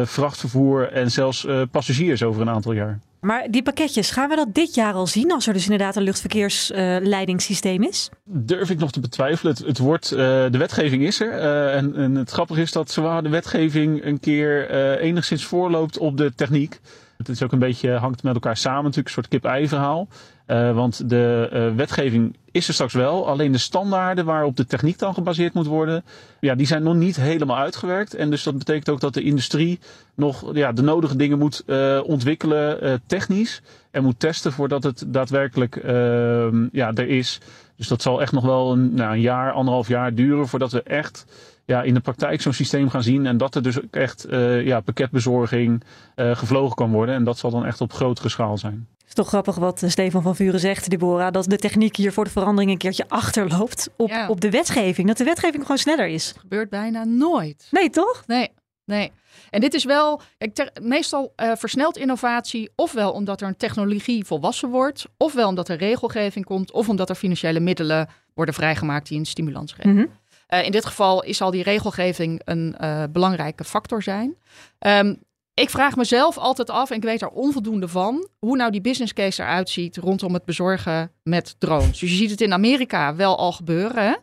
vrachtvervoer 0.03 0.91
en 0.91 1.11
zelfs 1.11 1.47
passagiers 1.71 2.23
over 2.23 2.41
een 2.41 2.49
aantal 2.49 2.71
jaar. 2.71 2.99
Maar 3.19 3.47
die 3.51 3.63
pakketjes, 3.63 4.11
gaan 4.11 4.29
we 4.29 4.35
dat 4.35 4.53
dit 4.53 4.75
jaar 4.75 4.93
al 4.93 5.07
zien 5.07 5.31
als 5.31 5.47
er 5.47 5.53
dus 5.53 5.63
inderdaad 5.63 5.95
een 5.95 6.03
luchtverkeersleidingssysteem 6.03 7.83
is? 7.83 8.09
Durf 8.23 8.69
ik 8.69 8.79
nog 8.79 8.91
te 8.91 8.99
betwijfelen. 8.99 9.53
Het, 9.53 9.65
het 9.65 9.77
wordt, 9.77 10.09
de 10.09 10.57
wetgeving 10.57 11.03
is 11.03 11.19
er. 11.19 11.31
en, 11.71 11.95
en 11.95 12.15
het 12.15 12.29
grappige 12.29 12.61
is 12.61 12.71
dat 12.71 12.91
zwaar 12.91 13.23
de 13.23 13.29
wetgeving 13.29 14.05
een 14.05 14.19
keer 14.19 14.69
enigszins 14.99 15.45
voorloopt 15.45 15.97
op 15.97 16.17
de 16.17 16.33
techniek. 16.35 16.79
Het 17.19 17.29
is 17.29 17.43
ook 17.43 17.51
een 17.51 17.59
beetje, 17.59 17.91
hangt 17.91 18.23
met 18.23 18.33
elkaar 18.33 18.57
samen 18.57 18.83
natuurlijk, 18.83 19.07
een 19.07 19.13
soort 19.13 19.27
kip-ei 19.27 19.67
verhaal. 19.67 20.07
Uh, 20.47 20.75
want 20.75 21.09
de 21.09 21.49
uh, 21.53 21.75
wetgeving 21.75 22.37
is 22.51 22.67
er 22.67 22.73
straks 22.73 22.93
wel, 22.93 23.27
alleen 23.27 23.51
de 23.51 23.57
standaarden 23.57 24.25
waarop 24.25 24.55
de 24.55 24.65
techniek 24.65 24.97
dan 24.99 25.13
gebaseerd 25.13 25.53
moet 25.53 25.65
worden, 25.65 26.03
ja, 26.39 26.55
die 26.55 26.67
zijn 26.67 26.83
nog 26.83 26.95
niet 26.95 27.15
helemaal 27.15 27.57
uitgewerkt. 27.57 28.13
En 28.13 28.29
dus 28.29 28.43
dat 28.43 28.57
betekent 28.57 28.89
ook 28.89 28.99
dat 28.99 29.13
de 29.13 29.21
industrie 29.21 29.79
nog 30.15 30.55
ja, 30.55 30.71
de 30.71 30.81
nodige 30.81 31.15
dingen 31.15 31.37
moet 31.37 31.63
uh, 31.65 31.99
ontwikkelen 32.03 33.01
technisch 33.05 33.61
en 33.91 34.03
moet 34.03 34.19
testen 34.19 34.51
voordat 34.51 34.83
het 34.83 35.03
daadwerkelijk 35.07 35.75
ehm, 35.75 36.67
ja, 36.71 36.91
er 36.93 37.07
is. 37.07 37.39
Dus 37.75 37.87
dat 37.87 38.01
zal 38.01 38.21
echt 38.21 38.31
nog 38.31 38.43
wel 38.43 38.71
een, 38.71 38.93
nou, 38.93 39.13
een 39.13 39.21
jaar, 39.21 39.51
anderhalf 39.51 39.87
jaar 39.87 40.13
duren 40.13 40.47
voordat 40.47 40.71
we 40.71 40.83
echt 40.83 41.25
ja, 41.69 41.81
in 41.81 41.93
de 41.93 41.99
praktijk 41.99 42.41
zo'n 42.41 42.53
systeem 42.53 42.89
gaan 42.89 43.03
zien. 43.03 43.25
En 43.25 43.37
dat 43.37 43.55
er 43.55 43.63
dus 43.63 43.81
ook 43.83 43.95
echt 43.95 44.25
uh, 44.29 44.65
ja, 44.65 44.79
pakketbezorging 44.79 45.83
uh, 46.15 46.35
gevlogen 46.35 46.75
kan 46.75 46.91
worden. 46.91 47.15
En 47.15 47.23
dat 47.23 47.37
zal 47.37 47.49
dan 47.51 47.65
echt 47.65 47.81
op 47.81 47.93
grotere 47.93 48.29
schaal 48.29 48.57
zijn. 48.57 48.87
Het 48.97 49.07
is 49.07 49.13
toch 49.13 49.27
grappig 49.27 49.55
wat 49.55 49.83
Stefan 49.87 50.21
van 50.21 50.35
Vuren 50.35 50.59
zegt, 50.59 50.89
Deborah. 50.89 51.31
Dat 51.31 51.45
de 51.45 51.57
techniek 51.57 51.95
hier 51.95 52.13
voor 52.13 52.23
de 52.23 52.29
verandering 52.29 52.71
een 52.71 52.77
keertje 52.77 53.05
achterloopt 53.07 53.89
op, 53.97 54.09
Ja. 54.09 54.27
op 54.27 54.41
de 54.41 54.49
wetgeving. 54.49 55.07
Dat 55.07 55.17
de 55.17 55.23
wetgeving 55.23 55.61
gewoon 55.61 55.77
sneller 55.77 56.07
is. 56.07 56.33
gebeurt 56.39 56.69
bijna 56.69 57.03
nooit. 57.03 57.67
Nee, 57.71 57.89
toch? 57.89 58.23
Nee, 58.27 58.49
nee. 58.85 59.11
En 59.49 59.61
dit 59.61 59.73
is 59.73 59.83
wel, 59.83 60.21
kijk, 60.37 60.53
ter- 60.53 60.71
meestal 60.81 61.33
eh, 61.35 61.51
versnelt 61.55 61.97
innovatie 61.97 62.69
ofwel 62.75 63.11
omdat 63.11 63.41
er 63.41 63.47
een 63.47 63.57
technologie 63.57 64.25
volwassen 64.25 64.69
wordt, 64.69 65.05
ofwel 65.17 65.47
omdat 65.47 65.69
er 65.69 65.77
regelgeving 65.77 66.45
komt, 66.45 66.71
of 66.71 66.89
omdat 66.89 67.09
er 67.09 67.15
financiële 67.15 67.59
middelen 67.59 68.07
worden 68.33 68.53
vrijgemaakt 68.53 69.07
die 69.07 69.19
een 69.19 69.25
stimulans 69.25 69.73
geven. 69.73 69.91
Mhm. 69.93 69.99
Eh, 70.01 70.07
in 70.49 70.71
dit 70.71 70.85
geval 70.85 71.23
is 71.23 71.41
al 71.41 71.51
die 71.51 71.63
regelgeving 71.63 72.41
een 72.43 72.75
uh, 72.81 73.03
belangrijke 73.11 73.63
factor 73.63 74.03
zijn. 74.03 74.37
Um, 74.79 75.23
ik 75.59 75.69
vraag 75.69 75.95
mezelf 75.95 76.37
altijd 76.37 76.69
af, 76.69 76.89
en 76.89 76.95
ik 76.95 77.03
weet 77.03 77.21
er 77.21 77.29
onvoldoende 77.29 77.87
van, 77.87 78.27
hoe 78.39 78.57
nou 78.57 78.71
die 78.71 78.81
business 78.81 79.13
case 79.13 79.41
eruit 79.41 79.69
ziet 79.69 79.97
rondom 79.97 80.33
het 80.33 80.45
bezorgen 80.45 81.11
met 81.23 81.55
drones. 81.57 81.99
Dus 81.99 82.09
je 82.09 82.15
ziet 82.15 82.31
het 82.31 82.41
in 82.41 82.53
Amerika 82.53 83.15
wel 83.15 83.37
al 83.37 83.51
gebeuren. 83.51 84.17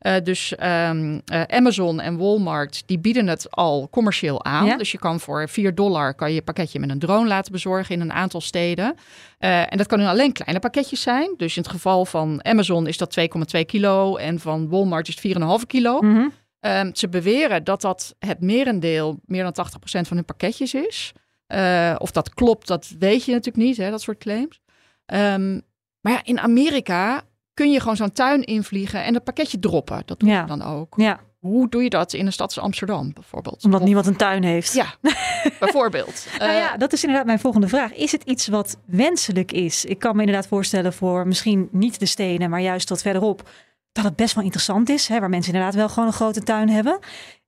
Uh, 0.00 0.14
dus 0.22 0.54
um, 0.62 1.14
uh, 1.32 1.42
Amazon 1.42 2.00
en 2.00 2.16
Walmart, 2.16 2.82
die 2.86 2.98
bieden 2.98 3.26
het 3.26 3.50
al 3.50 3.88
commercieel 3.90 4.44
aan. 4.44 4.66
Ja? 4.66 4.76
Dus 4.76 4.92
je 4.92 4.98
kan 4.98 5.20
voor 5.20 5.48
4 5.48 5.74
dollar 5.74 6.14
kan 6.14 6.28
je 6.28 6.34
je 6.34 6.42
pakketje 6.42 6.78
met 6.78 6.90
een 6.90 6.98
drone 6.98 7.28
laten 7.28 7.52
bezorgen 7.52 7.94
in 7.94 8.00
een 8.00 8.12
aantal 8.12 8.40
steden. 8.40 8.94
Uh, 9.40 9.72
en 9.72 9.76
dat 9.76 9.86
kunnen 9.86 10.08
alleen 10.08 10.32
kleine 10.32 10.60
pakketjes 10.60 11.00
zijn. 11.00 11.34
Dus 11.36 11.56
in 11.56 11.62
het 11.62 11.70
geval 11.70 12.04
van 12.04 12.44
Amazon 12.44 12.86
is 12.86 12.98
dat 12.98 13.20
2,2 13.56 13.60
kilo 13.66 14.16
en 14.16 14.40
van 14.40 14.68
Walmart 14.68 15.08
is 15.08 15.22
het 15.22 15.36
4,5 15.60 15.66
kilo. 15.66 16.00
Mm 16.00 16.14
-hmm. 16.14 16.32
Um, 16.66 16.94
ze 16.94 17.08
beweren 17.08 17.64
dat 17.64 17.80
dat 17.80 18.14
het 18.18 18.40
merendeel, 18.40 19.20
meer 19.24 19.52
dan 19.52 19.66
80% 19.66 19.80
van 19.82 20.16
hun 20.16 20.24
pakketjes 20.24 20.74
is. 20.74 21.12
Uh, 21.48 21.94
of 21.98 22.10
dat 22.10 22.34
klopt, 22.34 22.66
dat 22.66 22.94
weet 22.98 23.24
je 23.24 23.32
natuurlijk 23.32 23.64
niet, 23.64 23.76
hè, 23.76 23.90
dat 23.90 24.00
soort 24.00 24.18
claims. 24.18 24.60
Um, 25.06 25.62
maar 26.00 26.12
ja, 26.12 26.20
in 26.24 26.38
Amerika 26.38 27.22
kun 27.54 27.70
je 27.70 27.80
gewoon 27.80 27.96
zo'n 27.96 28.12
tuin 28.12 28.44
invliegen 28.44 29.04
en 29.04 29.14
het 29.14 29.24
pakketje 29.24 29.58
droppen. 29.58 30.02
Dat 30.04 30.20
doe 30.20 30.28
je 30.28 30.34
ja. 30.34 30.44
dan 30.44 30.62
ook. 30.62 30.94
Ja. 30.96 31.20
Hoe 31.38 31.68
doe 31.68 31.82
je 31.82 31.90
dat 31.90 32.12
in 32.12 32.26
een 32.26 32.32
stad 32.32 32.46
als 32.46 32.64
Amsterdam 32.64 33.12
bijvoorbeeld? 33.12 33.64
Omdat 33.64 33.80
of, 33.80 33.86
niemand 33.86 34.06
een 34.06 34.16
tuin 34.16 34.44
heeft. 34.44 34.72
Ja, 34.72 34.94
bijvoorbeeld. 35.60 36.26
Nou 36.38 36.52
ja, 36.52 36.76
dat 36.76 36.92
is 36.92 37.02
inderdaad 37.02 37.26
mijn 37.26 37.38
volgende 37.38 37.68
vraag. 37.68 37.94
Is 37.94 38.12
het 38.12 38.22
iets 38.22 38.46
wat 38.46 38.78
wenselijk 38.86 39.52
is? 39.52 39.84
Ik 39.84 39.98
kan 39.98 40.14
me 40.16 40.20
inderdaad 40.20 40.46
voorstellen 40.46 40.92
voor 40.92 41.26
misschien 41.26 41.68
niet 41.72 41.98
de 41.98 42.06
stenen, 42.06 42.50
maar 42.50 42.60
juist 42.60 42.88
wat 42.88 43.02
verderop 43.02 43.48
dat 43.92 44.04
het 44.04 44.16
best 44.16 44.34
wel 44.34 44.44
interessant 44.44 44.88
is, 44.88 45.08
hè, 45.08 45.20
waar 45.20 45.28
mensen 45.28 45.52
inderdaad 45.52 45.76
wel 45.76 45.88
gewoon 45.88 46.06
een 46.06 46.14
grote 46.14 46.42
tuin 46.42 46.68
hebben. 46.68 46.98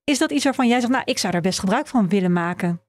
Is 0.04 0.18
dat 0.18 0.30
iets 0.30 0.44
waarvan 0.44 0.68
jij 0.68 0.80
zegt, 0.80 0.92
nou, 0.92 1.04
ik 1.04 1.18
zou 1.18 1.32
daar 1.32 1.42
best 1.42 1.58
gebruik 1.58 1.86
van 1.86 2.08
willen 2.08 2.32
maken? 2.32 2.80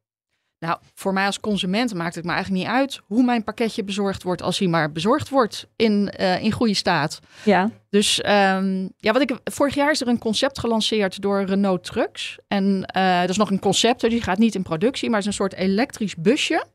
Nou, 0.59 0.77
voor 0.93 1.13
mij 1.13 1.25
als 1.25 1.39
consument 1.39 1.93
maakt 1.93 2.15
het 2.15 2.25
me 2.25 2.31
eigenlijk 2.31 2.63
niet 2.63 2.73
uit 2.73 2.99
hoe 3.05 3.23
mijn 3.23 3.43
pakketje 3.43 3.83
bezorgd 3.83 4.23
wordt, 4.23 4.41
als 4.41 4.59
hij 4.59 4.67
maar 4.67 4.91
bezorgd 4.91 5.29
wordt 5.29 5.67
in, 5.75 6.13
uh, 6.19 6.43
in 6.43 6.51
goede 6.51 6.73
staat. 6.73 7.19
Ja. 7.43 7.69
Dus 7.89 8.17
um, 8.17 8.91
ja, 8.97 9.11
wat 9.11 9.21
ik 9.21 9.37
vorig 9.43 9.75
jaar 9.75 9.91
is 9.91 10.01
er 10.01 10.07
een 10.07 10.17
concept 10.17 10.59
gelanceerd 10.59 11.21
door 11.21 11.43
Renault 11.43 11.83
Trucks. 11.83 12.37
En 12.47 12.91
uh, 12.97 13.19
dat 13.19 13.29
is 13.29 13.37
nog 13.37 13.51
een 13.51 13.59
concept, 13.59 14.01
dus 14.01 14.09
die 14.09 14.21
gaat 14.21 14.37
niet 14.37 14.55
in 14.55 14.63
productie, 14.63 15.09
maar 15.09 15.19
het 15.19 15.27
is 15.27 15.33
een 15.33 15.43
soort 15.43 15.53
elektrisch 15.53 16.15
busje. 16.15 16.65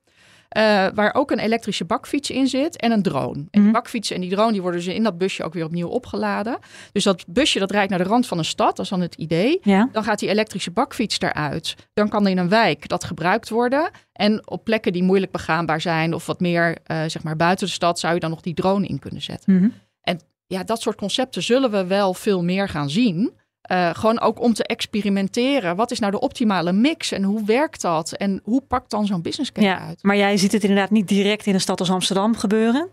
Uh, 0.57 0.87
waar 0.95 1.15
ook 1.15 1.31
een 1.31 1.39
elektrische 1.39 1.85
bakfiets 1.85 2.31
in 2.31 2.47
zit 2.47 2.77
en 2.77 2.93
een 2.93 3.03
drone. 3.03 3.39
En 3.39 3.49
die 3.51 3.61
Mhm. 3.63 3.73
bakfiets 3.73 4.11
en 4.11 4.21
die 4.21 4.31
drone 4.31 4.53
die 4.53 4.63
worden 4.63 4.81
dus 4.81 4.95
in 4.95 5.03
dat 5.03 5.19
busje 5.19 5.45
ook 5.45 5.53
weer 5.55 5.65
opnieuw 5.65 5.89
opgeladen. 5.89 6.59
Dus 6.93 7.05
dat 7.05 7.25
busje 7.27 7.59
dat 7.59 7.71
rijdt 7.71 7.91
naar 7.91 7.99
de 7.99 8.05
rand 8.09 8.27
van 8.27 8.39
een 8.39 8.45
stad, 8.45 8.77
dat 8.77 8.85
is 8.85 8.91
dan 8.91 9.01
het 9.01 9.15
idee. 9.15 9.59
Ja. 9.63 9.89
Dan 9.93 10.05
gaat 10.05 10.19
die 10.19 10.29
elektrische 10.29 10.71
bakfiets 10.71 11.21
eruit. 11.21 11.75
Dan 11.95 12.09
kan 12.09 12.27
in 12.27 12.39
een 12.39 12.49
wijk 12.49 12.89
dat 12.89 13.05
gebruikt 13.05 13.49
worden. 13.49 13.91
En 14.13 14.49
op 14.51 14.65
plekken 14.65 14.93
die 14.93 15.03
moeilijk 15.03 15.33
begaanbaar 15.33 15.81
zijn 15.81 16.15
of 16.15 16.27
wat 16.27 16.41
meer 16.41 16.69
uh, 16.87 17.03
zeg 17.07 17.23
maar 17.23 17.37
buiten 17.37 17.67
de 17.67 17.73
stad 17.73 17.99
zou 17.99 18.15
je 18.15 18.21
dan 18.21 18.31
nog 18.31 18.41
die 18.41 18.55
drone 18.55 18.87
in 18.87 18.99
kunnen 18.99 19.23
zetten. 19.23 19.55
Mhm. 19.55 19.69
En 20.03 20.21
ja, 20.47 20.65
dat 20.65 20.81
soort 20.81 20.97
concepten 20.97 21.43
zullen 21.43 21.71
we 21.71 21.87
wel 21.87 22.15
veel 22.15 22.45
meer 22.45 22.69
gaan 22.69 22.91
zien. 22.91 23.33
Uh, 23.73 23.91
gewoon 23.95 24.21
ook 24.21 24.41
om 24.41 24.53
te 24.55 24.65
experimenteren. 24.65 25.77
Wat 25.77 25.91
is 25.91 25.99
nou 25.99 26.13
de 26.13 26.21
optimale 26.21 26.73
mix 26.73 27.13
en 27.13 27.23
hoe 27.23 27.45
werkt 27.45 27.81
dat? 27.81 28.13
En 28.13 28.41
hoe 28.45 28.61
pakt 28.61 28.91
dan 28.91 29.07
zo'n 29.07 29.23
business 29.23 29.53
case 29.53 29.67
ja. 29.67 29.79
uit? 29.79 30.03
Maar 30.03 30.17
jij 30.17 30.37
ziet 30.37 30.53
het 30.53 30.63
inderdaad 30.63 30.91
niet 30.91 31.09
direct 31.09 31.47
in 31.47 31.55
een 31.55 31.61
stad 31.61 31.81
als 31.81 31.91
Amsterdam 31.91 32.37
gebeuren. 32.37 32.89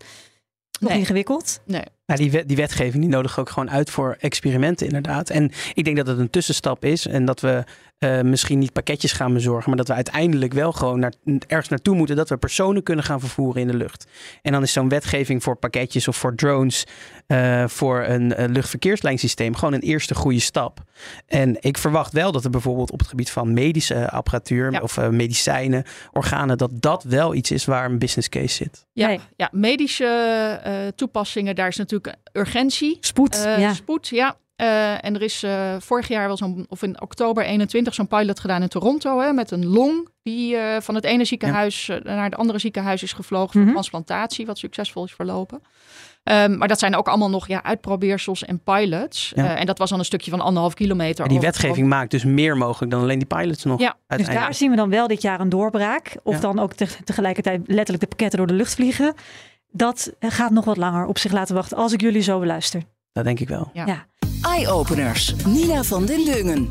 Nog 0.79 0.89
Nee. 0.89 0.99
ingewikkeld. 0.99 1.59
Nee. 1.65 1.83
Ja, 2.07 2.15
die, 2.15 2.31
wet, 2.31 2.47
die 2.47 2.57
wetgeving 2.57 3.03
die 3.03 3.11
nodig 3.11 3.39
ook 3.39 3.49
gewoon 3.49 3.71
uit 3.71 3.89
voor 3.89 4.17
experimenten 4.19 4.85
inderdaad. 4.85 5.29
En 5.29 5.51
ik 5.73 5.83
denk 5.83 5.97
dat 5.97 6.07
het 6.07 6.19
een 6.19 6.29
tussenstap 6.29 6.85
is 6.85 7.07
en 7.07 7.25
dat 7.25 7.39
we 7.39 7.63
uh, 7.99 8.21
misschien 8.21 8.59
niet 8.59 8.73
pakketjes 8.73 9.11
gaan 9.11 9.33
bezorgen, 9.33 9.69
maar 9.69 9.77
dat 9.77 9.87
we 9.87 9.93
uiteindelijk 9.93 10.53
wel 10.53 10.71
gewoon 10.71 10.99
naar, 10.99 11.13
ergens 11.47 11.69
naartoe 11.69 11.95
moeten 11.95 12.15
dat 12.15 12.29
we 12.29 12.37
personen 12.37 12.83
kunnen 12.83 13.05
gaan 13.05 13.19
vervoeren 13.19 13.61
in 13.61 13.67
de 13.67 13.77
lucht. 13.77 14.07
En 14.41 14.51
dan 14.51 14.63
is 14.63 14.71
zo'n 14.71 14.89
wetgeving 14.89 15.43
voor 15.43 15.55
pakketjes 15.55 16.07
of 16.07 16.17
voor 16.17 16.35
drones, 16.35 16.85
uh, 17.27 17.67
voor 17.67 18.03
een 18.03 18.33
uh, 18.39 18.45
luchtverkeerslijnsysteem 18.47 19.55
gewoon 19.55 19.73
een 19.73 19.81
eerste 19.81 20.15
goede 20.15 20.39
stap. 20.39 20.83
En 21.25 21.57
ik 21.59 21.77
verwacht 21.77 22.13
wel 22.13 22.31
dat 22.31 22.43
er 22.43 22.49
bijvoorbeeld 22.49 22.91
op 22.91 22.99
het 22.99 23.07
gebied 23.07 23.29
van 23.29 23.53
medische 23.53 24.09
apparatuur 24.09 24.71
Ja. 24.71 24.79
of 24.79 24.97
uh, 24.97 25.09
medicijnen, 25.09 25.83
organen, 26.11 26.57
dat 26.57 26.71
dat 26.73 27.03
wel 27.03 27.33
iets 27.33 27.51
is 27.51 27.65
waar 27.65 27.85
een 27.85 27.99
business 27.99 28.29
case 28.29 28.55
zit. 28.55 28.85
Ja, 28.93 29.17
ja 29.35 29.49
medische 29.51 30.05
eh, 30.63 30.73
toepassingen, 30.95 31.55
daar 31.55 31.67
is 31.67 31.77
natuurlijk 31.77 31.96
urgentie. 32.33 32.97
Spoed. 32.99 33.45
Eh, 33.45 33.59
ja. 33.59 33.73
Spoed, 33.73 34.07
ja. 34.07 34.35
Eh, 34.55 35.05
en 35.05 35.15
er 35.15 35.21
is 35.21 35.43
eh, 35.43 35.75
vorig 35.79 36.07
jaar 36.07 36.27
wel 36.27 36.37
zo'n, 36.37 36.65
of 36.69 36.83
in 36.83 37.01
oktober 37.01 37.43
21, 37.45 37.93
zo'n 37.93 38.07
pilot 38.07 38.39
gedaan 38.39 38.61
in 38.61 38.67
Toronto. 38.67 39.19
Hè, 39.19 39.33
met 39.33 39.51
een 39.51 39.65
long 39.65 40.09
die 40.23 40.55
eh, 40.55 40.81
van 40.81 40.95
het 40.95 41.03
ene 41.03 41.25
ziekenhuis 41.25 41.91
naar 42.03 42.23
het 42.23 42.35
andere 42.35 42.59
ziekenhuis 42.59 43.03
is 43.03 43.13
gevlogen 43.13 43.51
voor 43.51 43.61
Mhm. 43.61 43.71
transplantatie, 43.71 44.45
wat 44.45 44.57
succesvol 44.57 45.03
is 45.03 45.13
verlopen. 45.13 45.61
Ehm, 46.23 46.57
maar 46.57 46.67
dat 46.67 46.79
zijn 46.79 46.95
ook 46.95 47.07
allemaal 47.07 47.29
nog 47.29 47.47
ja, 47.47 47.63
uitprobeersels 47.63 48.45
en 48.45 48.59
pilots. 48.63 49.31
Ja. 49.35 49.43
Eh, 49.53 49.59
en 49.59 49.65
dat 49.65 49.77
was 49.77 49.89
dan 49.89 49.99
een 49.99 50.05
stukje 50.05 50.31
van 50.31 50.41
anderhalf 50.41 50.73
kilometer. 50.73 51.23
En 51.23 51.29
die 51.29 51.37
over- 51.37 51.49
wetgeving 51.51 51.87
maakt 51.87 52.11
dus 52.11 52.23
meer 52.23 52.57
mogelijk 52.57 52.91
dan 52.91 53.01
alleen 53.01 53.19
die 53.19 53.27
pilots 53.27 53.63
nog. 53.63 53.79
Ja, 53.79 53.95
dus 54.07 54.25
daar 54.27 54.53
zien 54.53 54.69
we 54.69 54.75
dan 54.75 54.89
wel 54.89 55.07
dit 55.07 55.21
jaar 55.21 55.39
een 55.39 55.49
doorbraak. 55.49 56.15
Of 56.23 56.33
Ja. 56.35 56.39
dan 56.41 56.59
ook 56.59 56.73
te- 56.73 57.03
tegelijkertijd 57.03 57.61
letterlijk 57.65 57.99
de 57.99 58.07
pakketten 58.07 58.37
door 58.37 58.47
de 58.47 58.53
lucht 58.53 58.73
vliegen. 58.75 59.13
Dat 59.77 60.11
gaat 60.19 60.51
nog 60.51 60.65
wat 60.65 60.77
langer 60.77 61.05
op 61.05 61.17
zich 61.17 61.31
laten 61.31 61.55
wachten 61.55 61.77
als 61.77 61.93
ik 61.93 62.01
jullie 62.01 62.21
zo 62.21 62.39
beluister. 62.39 62.81
Dat 63.11 63.23
denk 63.23 63.39
ik 63.39 63.47
wel. 63.47 63.69
Ja. 63.73 63.85
Ja. 63.85 64.05
Eye-openers. 64.41 65.35
Nina 65.45 65.83
van 65.83 66.05
den 66.05 66.25
Dungen. 66.25 66.69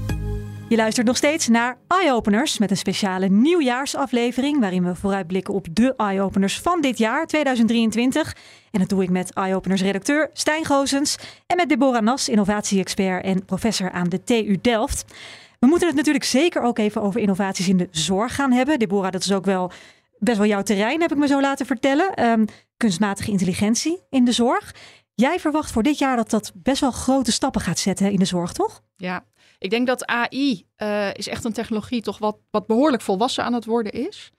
Je 0.69 0.77
luistert 0.77 1.07
nog 1.07 1.17
steeds 1.17 1.49
naar 1.49 1.79
Eye-Openers 1.89 2.59
met 2.59 2.71
een 2.71 2.77
speciale 2.77 3.29
nieuwjaarsaflevering 3.29 4.61
waarin 4.61 4.85
we 4.85 4.95
vooruitblikken 4.95 5.55
op 5.55 5.67
de 5.73 5.95
Eye-Openers 5.97 6.61
van 6.61 6.81
dit 6.81 6.99
jaar 6.99 7.27
2023. 7.27 8.37
En 8.71 8.81
dat 8.81 8.89
doe 8.89 9.03
ik 9.03 9.11
met 9.11 9.33
Eye-Openers 9.33 9.83
redacteur 9.83 10.31
Stijn 10.33 10.65
Goosens 10.65 11.17
en 11.47 11.57
met 11.57 11.69
Deborah 11.69 12.03
Nas, 12.03 12.29
innovatie-expert 12.29 13.25
en 13.25 13.45
professor 13.45 13.91
aan 13.91 14.09
de 14.09 14.25
TU 14.25 14.59
Delft. 14.61 15.05
We 15.59 15.67
moeten 15.67 15.87
het 15.87 15.97
natuurlijk 15.97 16.25
zeker 16.25 16.63
ook 16.63 16.79
even 16.79 17.03
over 17.03 17.21
innovaties 17.21 17.69
in 17.69 17.77
de 17.77 17.89
zorg 17.91 18.35
gaan 18.35 18.53
hebben. 18.53 18.79
Deborah, 18.79 19.13
dat 19.13 19.25
is 19.25 19.33
ook 19.33 19.45
wel 19.45 19.71
best 20.19 20.39
wel 20.39 20.47
jouw 20.47 20.63
terrein, 20.63 21.01
heb 21.01 21.13
ik 21.13 21.19
me 21.19 21.27
zo 21.27 21.41
laten 21.41 21.67
vertellen. 21.67 22.15
Ehm, 22.15 22.45
kunstmatige 22.77 23.31
intelligentie 23.31 24.03
in 24.11 24.25
de 24.25 24.33
zorg. 24.33 24.75
Jij 25.15 25.41
verwacht 25.41 25.71
voor 25.71 25.83
dit 25.83 25.99
jaar 25.99 26.17
dat 26.17 26.31
dat 26.31 26.53
best 26.55 26.81
wel 26.81 26.91
grote 26.91 27.33
stappen 27.33 27.61
gaat 27.61 27.79
zetten 27.79 28.13
in 28.13 28.19
de 28.19 28.25
zorg, 28.25 28.53
toch? 28.53 28.83
Ja, 28.97 29.25
ik 29.59 29.71
denk 29.71 29.87
dat 29.87 30.07
AI 30.07 30.67
eh, 30.77 31.15
is 31.15 31.29
echt 31.29 31.45
een 31.45 31.53
technologie 31.53 32.03
toch 32.03 32.19
wat, 32.19 32.39
wat 32.51 32.67
behoorlijk 32.67 33.03
volwassen 33.03 33.45
aan 33.45 33.53
het 33.53 33.65
worden 33.65 33.93
is. 33.93 34.31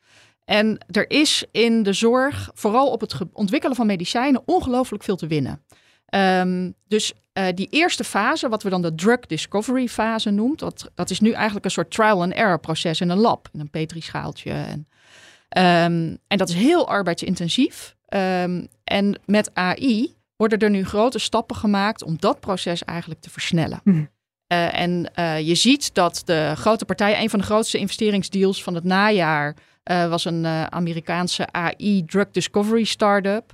En 0.45 0.85
er 0.91 1.09
is 1.09 1.45
in 1.51 1.83
de 1.83 1.93
zorg, 1.93 2.49
vooral 2.53 2.91
op 2.91 3.01
het 3.01 3.15
ontwikkelen 3.33 3.75
van 3.75 3.85
medicijnen, 3.85 4.41
ongelooflijk 4.45 5.03
veel 5.03 5.15
te 5.15 5.27
winnen. 5.27 5.63
Ehm, 6.05 6.71
dus 6.87 7.13
eh, 7.33 7.45
die 7.53 7.67
eerste 7.69 8.03
fase, 8.03 8.49
wat 8.49 8.63
we 8.63 8.69
dan 8.69 8.81
de 8.81 8.95
drug 8.95 9.19
discovery 9.19 9.87
fase 9.87 10.29
noemt, 10.29 10.59
dat, 10.59 10.91
dat 10.95 11.09
is 11.09 11.19
nu 11.19 11.31
eigenlijk 11.31 11.65
een 11.65 11.71
soort 11.71 11.91
trial 11.91 12.21
and 12.21 12.33
error 12.33 12.59
proces 12.59 13.01
in 13.01 13.09
een 13.09 13.17
lab, 13.17 13.49
in 13.53 13.59
een 13.59 13.69
petrischaaltje. 13.69 14.51
En, 14.51 14.87
ehm, 15.49 16.15
en 16.27 16.37
dat 16.37 16.49
is 16.49 16.55
heel 16.55 16.87
arbeidsintensief. 16.87 17.96
Ehm, 18.07 18.65
en 18.83 19.19
met 19.25 19.51
AI 19.53 20.15
worden 20.35 20.59
er 20.59 20.69
nu 20.69 20.85
grote 20.85 21.19
stappen 21.19 21.55
gemaakt 21.55 22.03
om 22.03 22.15
dat 22.19 22.39
proces 22.39 22.83
eigenlijk 22.83 23.21
te 23.21 23.29
versnellen. 23.29 23.81
Mhm. 23.83 23.97
Uh, 23.97 24.79
en 24.79 25.11
uh, 25.19 25.39
je 25.47 25.55
ziet 25.55 25.93
dat 25.93 26.21
de 26.25 26.53
grote 26.55 26.85
partijen, 26.85 27.21
een 27.21 27.29
van 27.29 27.39
de 27.39 27.45
grootste 27.45 27.77
investeringsdeals 27.77 28.63
van 28.63 28.75
het 28.75 28.83
najaar, 28.83 29.55
uh, 29.91 30.09
was 30.09 30.25
een 30.25 30.45
Amerikaanse 30.71 31.51
AI 31.51 32.05
drug 32.05 32.31
discovery 32.31 32.83
startup. 32.83 33.53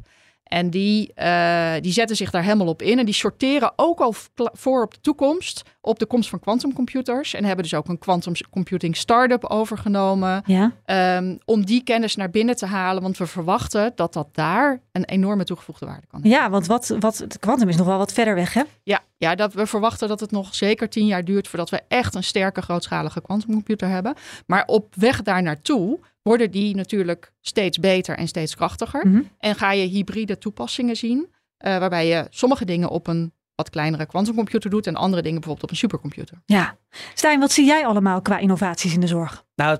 En 0.53 0.69
die, 0.69 1.11
uh, 1.15 1.73
die 1.81 1.91
zetten 1.91 2.15
zich 2.15 2.29
daar 2.29 2.43
helemaal 2.43 2.67
op 2.67 2.81
in. 2.81 2.99
En 2.99 3.05
die 3.05 3.13
sorteren 3.13 3.73
ook 3.75 3.99
al 3.99 4.13
voor 4.35 4.83
op 4.83 4.93
de 4.93 5.01
toekomst, 5.01 5.61
op 5.81 5.99
de 5.99 6.05
komst 6.05 6.29
van 6.29 6.39
quantumcomputers. 6.39 7.33
En 7.33 7.43
hebben 7.43 7.63
dus 7.63 7.73
ook 7.73 7.87
een 7.87 7.97
quantum 7.97 8.33
computing 8.49 8.97
start-up 8.97 9.45
overgenomen. 9.45 10.43
Ja. 10.45 10.71
Um, 11.17 11.37
om 11.45 11.65
die 11.65 11.83
kennis 11.83 12.15
naar 12.15 12.29
binnen 12.29 12.55
te 12.55 12.65
halen. 12.65 13.01
Want 13.01 13.17
we 13.17 13.27
verwachten 13.27 13.91
dat 13.95 14.13
dat 14.13 14.27
daar 14.31 14.81
een 14.91 15.05
enorme 15.05 15.43
toegevoegde 15.43 15.85
waarde 15.85 16.07
kan 16.07 16.21
hebben. 16.21 16.39
Ja, 16.39 16.49
want 16.49 16.67
wat, 16.67 16.95
wat, 16.99 17.17
het 17.17 17.39
quantum 17.39 17.69
is 17.69 17.77
nog 17.77 17.87
wel 17.87 17.97
wat 17.97 18.13
verder 18.13 18.35
weg, 18.35 18.53
hè? 18.53 18.61
Ja, 18.83 18.99
ja 19.17 19.35
dat, 19.35 19.53
we 19.53 19.67
verwachten 19.67 20.07
dat 20.07 20.19
het 20.19 20.31
nog 20.31 20.55
zeker 20.55 20.89
tien 20.89 21.05
jaar 21.05 21.25
duurt 21.25 21.47
voordat 21.47 21.69
we 21.69 21.81
echt 21.87 22.15
een 22.15 22.23
sterke, 22.23 22.61
grootschalige 22.61 23.21
quantumcomputer 23.21 23.87
hebben. 23.87 24.15
Maar 24.45 24.63
op 24.65 24.95
weg 24.95 25.21
daar 25.21 25.41
naartoe 25.41 25.99
worden 26.23 26.51
die 26.51 26.75
natuurlijk 26.75 27.31
steeds 27.41 27.79
beter 27.79 28.17
en 28.17 28.27
steeds 28.27 28.55
krachtiger. 28.55 29.07
Mm 29.07 29.13
-hmm. 29.13 29.29
En 29.37 29.55
ga 29.55 29.71
je 29.71 29.85
hybride 29.85 30.37
toepassingen 30.37 30.95
zien, 30.95 31.19
uh, 31.19 31.77
waarbij 31.77 32.07
je 32.07 32.27
sommige 32.29 32.65
dingen 32.65 32.89
op 32.89 33.07
een 33.07 33.33
wat 33.55 33.69
kleinere 33.69 34.05
quantumcomputer 34.05 34.69
doet 34.69 34.87
en 34.87 34.95
andere 34.95 35.21
dingen 35.21 35.39
bijvoorbeeld 35.39 35.63
op 35.63 35.69
een 35.69 35.81
supercomputer. 35.81 36.41
Ja. 36.45 36.77
Stijn, 37.13 37.39
wat 37.39 37.51
zie 37.51 37.65
jij 37.65 37.85
allemaal 37.85 38.21
qua 38.21 38.37
innovaties 38.37 38.93
in 38.93 38.99
de 38.99 39.07
zorg? 39.07 39.45
Nou, 39.55 39.79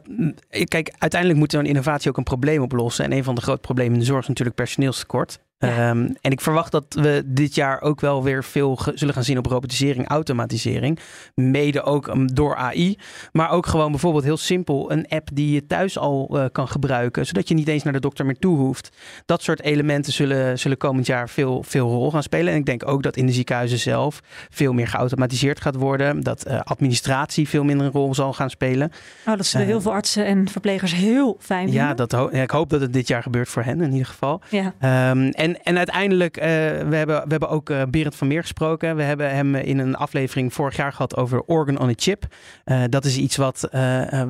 kijk, 0.50 0.94
uiteindelijk 0.98 1.40
moet 1.40 1.54
een 1.54 1.66
innovatie 1.66 2.10
ook 2.10 2.18
een 2.18 2.24
probleem 2.24 2.62
oplossen. 2.62 3.06
En 3.06 3.12
een 3.12 3.24
van 3.24 3.36
de 3.36 3.42
grote 3.42 3.62
problemen 3.62 3.94
in 3.94 4.00
de 4.00 4.06
zorg 4.06 4.22
is 4.22 4.28
natuurlijk 4.28 4.56
personeelstekort. 4.56 5.40
Ja. 5.68 5.90
Ehm, 5.90 6.10
en 6.22 6.32
ik 6.32 6.42
verwacht 6.42 6.72
dat 6.72 6.86
we 6.90 7.24
dit 7.26 7.56
jaar 7.56 7.82
ook 7.82 8.02
wel 8.02 8.24
weer 8.24 8.44
veel 8.44 8.80
zullen 8.96 9.14
gaan 9.14 9.24
zien 9.24 9.38
op 9.38 9.46
robotisering, 9.46 10.08
automatisering. 10.08 11.00
Mede 11.36 11.84
ook 11.84 12.08
um, 12.08 12.34
door 12.34 12.56
AI. 12.56 12.98
Maar 13.32 13.50
ook 13.50 13.66
gewoon 13.66 13.92
bijvoorbeeld 13.92 14.24
heel 14.24 14.38
simpel 14.38 14.92
een 14.92 15.08
app 15.08 15.30
die 15.34 15.54
je 15.54 15.66
thuis 15.66 15.98
al 15.98 16.30
uh, 16.32 16.46
kan 16.52 16.68
gebruiken. 16.68 17.26
Zodat 17.26 17.48
je 17.48 17.54
niet 17.54 17.68
eens 17.68 17.84
naar 17.84 17.94
de 17.94 18.00
dokter 18.00 18.26
meer 18.26 18.40
toe 18.40 18.58
hoeft. 18.58 18.90
Dat 19.26 19.42
soort 19.42 19.62
elementen 19.62 20.14
zullen, 20.14 20.60
zullen 20.60 20.78
komend 20.78 21.06
jaar 21.06 21.30
veel, 21.30 21.64
veel 21.64 21.90
rol 21.90 22.12
gaan 22.12 22.24
spelen. 22.24 22.54
En 22.54 22.60
ik 22.60 22.66
denk 22.66 22.88
ook 22.88 23.04
dat 23.04 23.18
in 23.18 23.26
de 23.26 23.32
ziekenhuizen 23.32 23.80
zelf 23.80 24.22
veel 24.50 24.74
meer 24.74 24.88
geautomatiseerd 24.88 25.62
gaat 25.62 25.76
worden. 25.76 26.22
Dat 26.22 26.48
uh, 26.48 26.60
administratie 26.60 27.50
veel 27.50 27.64
minder 27.64 27.86
een 27.86 27.92
rol 27.92 28.16
zal 28.16 28.34
gaan 28.34 28.50
spelen. 28.50 28.92
Oh, 29.26 29.38
dat 29.38 29.46
zullen 29.46 29.68
uh, 29.68 29.72
heel 29.72 29.82
veel 29.82 29.92
artsen 29.92 30.26
en 30.26 30.50
verplegers 30.50 30.94
heel 30.94 31.38
fijn 31.40 31.68
vinden. 31.68 31.86
Ja, 31.86 31.94
dat 31.94 32.12
ho 32.12 32.30
ik 32.30 32.52
hoop 32.52 32.70
dat 32.70 32.82
het 32.82 32.94
dit 32.94 33.08
jaar 33.08 33.24
gebeurt 33.24 33.50
voor 33.50 33.64
hen 33.64 33.82
in 33.82 33.92
ieder 33.92 34.08
geval. 34.08 34.42
Ja. 34.50 35.10
Um, 35.10 35.30
en, 35.30 35.53
en 35.64 35.78
uiteindelijk, 35.78 36.38
uh, 36.38 36.44
we, 36.44 36.96
hebben, 36.96 37.24
we 37.24 37.30
hebben 37.30 37.50
ook 37.50 37.70
uh, 37.70 37.82
Berend 37.90 38.16
van 38.16 38.28
Meer 38.28 38.42
gesproken. 38.42 38.96
We 38.96 39.04
hebben 39.04 39.36
hem 39.36 39.56
in 39.56 39.80
een 39.80 39.96
aflevering 39.96 40.54
vorig 40.54 40.76
jaar 40.76 40.92
gehad 40.92 41.16
over 41.16 41.42
organ 41.42 41.80
on 41.80 41.90
a 41.90 41.94
chip. 41.96 42.26
Uh, 42.66 42.84
dat 42.90 43.06
is 43.06 43.18
iets 43.18 43.36
wat, 43.36 43.68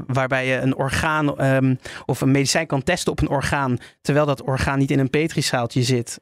waarbij 0.08 0.48
je 0.48 0.58
een 0.58 0.76
orgaan 0.76 1.46
um, 1.46 1.80
of 2.06 2.22
een 2.22 2.32
medicijn 2.32 2.68
kan 2.68 2.84
testen 2.84 3.12
op 3.12 3.22
een 3.22 3.30
orgaan. 3.30 3.78
Terwijl 4.02 4.26
dat 4.26 4.44
orgaan 4.44 4.80
niet 4.80 4.92
in 4.92 5.00
een 5.00 5.10
petrischaaltje 5.10 5.84
zit. 5.84 6.20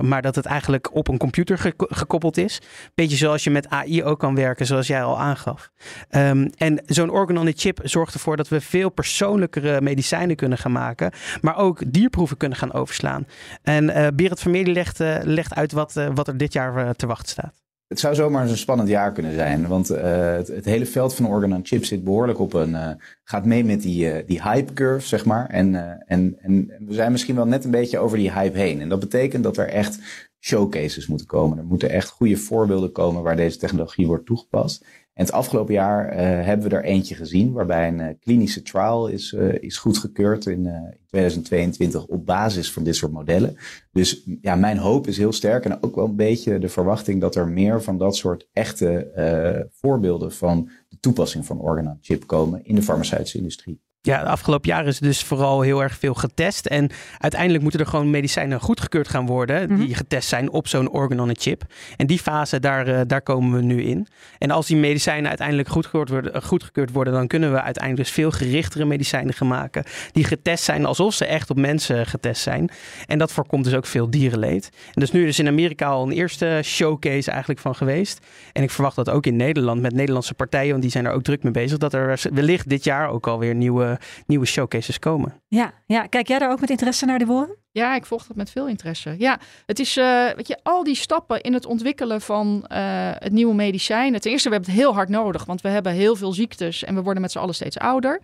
maar 0.00 0.22
dat 0.22 0.34
het 0.34 0.46
eigenlijk 0.46 0.94
op 0.94 1.08
een 1.08 1.18
computer 1.18 1.58
ge 1.58 1.74
gekoppeld 1.76 2.36
is. 2.36 2.60
Beetje 2.94 3.16
zoals 3.16 3.44
je 3.44 3.50
met 3.50 3.68
AI 3.68 4.04
ook 4.04 4.18
kan 4.18 4.34
werken, 4.34 4.66
zoals 4.66 4.86
jij 4.86 5.02
al 5.02 5.20
aangaf. 5.20 5.70
Um, 6.10 6.50
en 6.56 6.82
zo'n 6.86 7.10
organ 7.10 7.38
on 7.38 7.46
a 7.46 7.52
chip 7.54 7.80
zorgt 7.82 8.14
ervoor 8.14 8.36
dat 8.36 8.48
we 8.48 8.60
veel 8.60 8.90
persoonlijkere 8.90 9.80
medicijnen 9.80 10.36
kunnen 10.36 10.58
gaan 10.58 10.72
maken. 10.72 11.12
Maar 11.40 11.56
ook 11.56 11.92
dierproeven 11.92 12.36
kunnen 12.36 12.58
gaan 12.58 12.72
overslaan. 12.72 13.26
En 13.62 13.84
uh, 13.84 14.06
Berend 14.28 14.40
Vermeer 14.40 14.66
legt, 14.66 15.00
uh, 15.00 15.18
legt 15.22 15.54
uit 15.54 15.72
wat, 15.72 15.94
uh, 15.96 16.08
wat 16.14 16.28
er 16.28 16.36
dit 16.36 16.52
jaar 16.52 16.76
uh, 16.78 16.90
te 16.90 17.06
wachten 17.06 17.28
staat. 17.28 17.64
Het 17.86 18.00
zou 18.00 18.14
zomaar 18.14 18.48
een 18.48 18.56
spannend 18.56 18.88
jaar 18.88 19.12
kunnen 19.12 19.34
zijn. 19.34 19.66
Want 19.66 19.88
het, 19.88 20.48
het, 20.48 20.64
hele 20.64 20.86
veld 20.86 21.14
van 21.14 21.26
organ 21.26 21.54
on 21.54 21.66
chip 21.66 21.84
zit 21.84 22.04
behoorlijk 22.04 22.38
op 22.38 22.52
een. 22.52 22.98
gaat 23.24 23.44
mee 23.44 23.64
met 23.64 23.82
die, 23.82 24.24
die 24.24 24.42
hype 24.42 24.72
curve, 24.72 25.06
zeg 25.06 25.24
maar. 25.24 25.48
En, 25.48 25.74
en, 26.06 26.36
en 26.38 26.66
we 26.78 26.94
zijn 26.94 27.12
misschien 27.12 27.34
wel 27.34 27.46
net 27.46 27.64
een 27.64 27.70
beetje 27.70 27.98
over 27.98 28.18
die 28.18 28.32
hype 28.32 28.58
heen. 28.58 28.80
En 28.80 28.88
dat 28.88 29.00
betekent 29.00 29.42
dat 29.42 29.56
er 29.56 29.68
echt 29.68 29.98
showcases 30.40 31.06
moeten 31.06 31.26
komen. 31.26 31.58
Er 31.58 31.64
moeten 31.64 31.90
echt 31.90 32.08
goede 32.08 32.36
voorbeelden 32.36 32.92
komen 32.92 33.22
waar 33.22 33.36
deze 33.36 33.58
technologie 33.58 34.06
wordt 34.06 34.26
toegepast. 34.26 34.84
En 35.16 35.24
het 35.24 35.32
afgelopen 35.32 35.74
jaar 35.74 36.12
uh, 36.12 36.18
hebben 36.18 36.68
we 36.68 36.76
er 36.76 36.84
eentje 36.84 37.14
gezien 37.14 37.52
waarbij 37.52 37.88
een 37.88 37.98
uh, 37.98 38.06
klinische 38.20 38.62
trial 38.62 39.08
is, 39.08 39.32
uh, 39.32 39.62
is 39.62 39.78
goedgekeurd 39.78 40.46
in, 40.46 40.66
in 40.66 41.06
2022 41.06 42.06
op 42.06 42.26
basis 42.26 42.72
van 42.72 42.84
dit 42.84 42.96
soort 42.96 43.12
modellen. 43.12 43.56
Dus 43.92 44.28
ja, 44.40 44.54
mijn 44.54 44.78
hoop 44.78 45.06
is 45.06 45.16
heel 45.16 45.32
sterk 45.32 45.64
en 45.64 45.82
ook 45.82 45.94
wel 45.94 46.04
een 46.04 46.16
beetje 46.16 46.58
de 46.58 46.68
verwachting 46.68 47.20
dat 47.20 47.34
er 47.34 47.48
meer 47.48 47.82
van 47.82 47.98
dat 47.98 48.16
soort 48.16 48.48
echte 48.52 49.68
voorbeelden 49.72 50.32
van 50.32 50.70
de 50.88 50.98
toepassing 51.00 51.46
van 51.46 51.60
organ 51.60 51.86
on 51.86 51.98
chip 52.00 52.26
komen 52.26 52.64
in 52.64 52.74
de 52.74 52.82
farmaceutische 52.82 53.38
industrie 53.38 53.85
ja, 54.06 54.22
de 54.22 54.28
afgelopen 54.28 54.68
jaren 54.68 54.86
is 54.86 54.98
dus 54.98 55.22
vooral 55.22 55.60
heel 55.60 55.82
erg 55.82 55.98
veel 55.98 56.14
getest. 56.14 56.66
En 56.66 56.90
uiteindelijk 57.18 57.62
moeten 57.62 57.80
er 57.80 57.86
gewoon 57.86 58.10
medicijnen 58.10 58.60
goedgekeurd 58.60 59.08
gaan 59.08 59.26
worden. 59.26 59.62
Mm 59.62 59.76
-hmm. 59.76 59.86
Die 59.86 59.94
getest 59.94 60.28
zijn 60.28 60.50
op 60.50 60.68
zo'n 60.68 60.90
organ 60.90 61.20
on 61.20 61.30
a 61.30 61.34
chip. 61.36 61.62
En 61.96 62.06
die 62.06 62.18
fase, 62.18 62.60
daar, 62.60 62.88
uh, 62.88 63.00
daar 63.06 63.22
komen 63.22 63.58
we 63.58 63.62
nu 63.62 63.82
in. 63.82 64.06
En 64.38 64.50
als 64.50 64.66
die 64.66 64.76
medicijnen 64.76 65.28
uiteindelijk 65.28 65.68
goedgekeurd 65.68 66.08
worden, 66.08 66.42
goedgekeurd 66.42 66.92
worden, 66.92 67.12
dan 67.12 67.26
kunnen 67.26 67.52
we 67.52 67.62
uiteindelijk 67.62 68.04
dus 68.04 68.14
veel 68.14 68.30
gerichtere 68.30 68.84
medicijnen 68.84 69.34
gaan 69.34 69.48
maken. 69.48 69.84
Die 70.12 70.24
getest 70.24 70.64
zijn 70.64 70.86
alsof 70.86 71.14
ze 71.14 71.24
echt 71.24 71.50
op 71.50 71.56
mensen 71.56 72.06
getest 72.06 72.42
zijn. 72.42 72.70
En 73.06 73.18
dat 73.18 73.32
voorkomt 73.32 73.64
dus 73.64 73.74
ook 73.74 73.86
veel 73.86 74.10
dierenleed. 74.10 74.70
En 74.86 75.00
dus 75.00 75.12
nu 75.12 75.26
is 75.26 75.38
in 75.38 75.48
Amerika 75.48 75.86
al 75.86 76.06
een 76.06 76.12
eerste 76.12 76.60
showcase 76.64 77.30
eigenlijk 77.30 77.60
van 77.60 77.74
geweest. 77.74 78.26
En 78.52 78.62
ik 78.62 78.70
verwacht 78.70 78.96
dat 78.96 79.10
ook 79.10 79.26
in 79.26 79.36
Nederland 79.36 79.80
met 79.80 79.92
Nederlandse 79.92 80.34
partijen, 80.34 80.70
want 80.70 80.82
die 80.82 80.90
zijn 80.90 81.06
er 81.06 81.12
ook 81.12 81.22
druk 81.22 81.42
mee 81.42 81.52
bezig, 81.52 81.78
dat 81.78 81.92
er 81.92 82.20
wellicht 82.32 82.68
dit 82.68 82.84
jaar 82.84 83.08
ook 83.08 83.26
alweer 83.26 83.54
nieuwe 83.54 83.95
nieuwe 84.26 84.46
showcases 84.46 84.98
komen. 84.98 85.42
Ja, 85.48 85.72
ja, 85.86 86.06
kijk 86.06 86.28
jij 86.28 86.38
daar 86.38 86.50
ook 86.50 86.60
met 86.60 86.70
interesse 86.70 87.06
naar 87.06 87.18
de 87.18 87.26
woorden? 87.26 87.56
Ja, 87.76 87.94
ik 87.94 88.06
volg 88.06 88.26
dat 88.26 88.36
met 88.36 88.50
veel 88.50 88.68
interesse. 88.68 89.14
Ja, 89.18 89.38
het 89.66 89.78
is, 89.78 89.96
uh, 89.96 90.30
weet 90.36 90.48
je, 90.48 90.58
al 90.62 90.84
die 90.84 90.94
stappen 90.94 91.40
in 91.40 91.52
het 91.52 91.66
ontwikkelen 91.66 92.20
van 92.20 92.64
uh, 92.72 92.78
het 93.12 93.32
nieuwe 93.32 93.54
medicijn. 93.54 94.20
Ten 94.20 94.30
eerste, 94.30 94.48
we 94.48 94.54
hebben 94.54 94.72
het 94.74 94.82
heel 94.82 94.94
hard 94.94 95.08
nodig, 95.08 95.44
want 95.44 95.60
we 95.60 95.68
hebben 95.68 95.92
heel 95.92 96.16
veel 96.16 96.32
ziektes 96.32 96.84
en 96.84 96.94
we 96.94 97.02
worden 97.02 97.22
met 97.22 97.32
z'n 97.32 97.38
allen 97.38 97.54
steeds 97.54 97.78
ouder. 97.78 98.20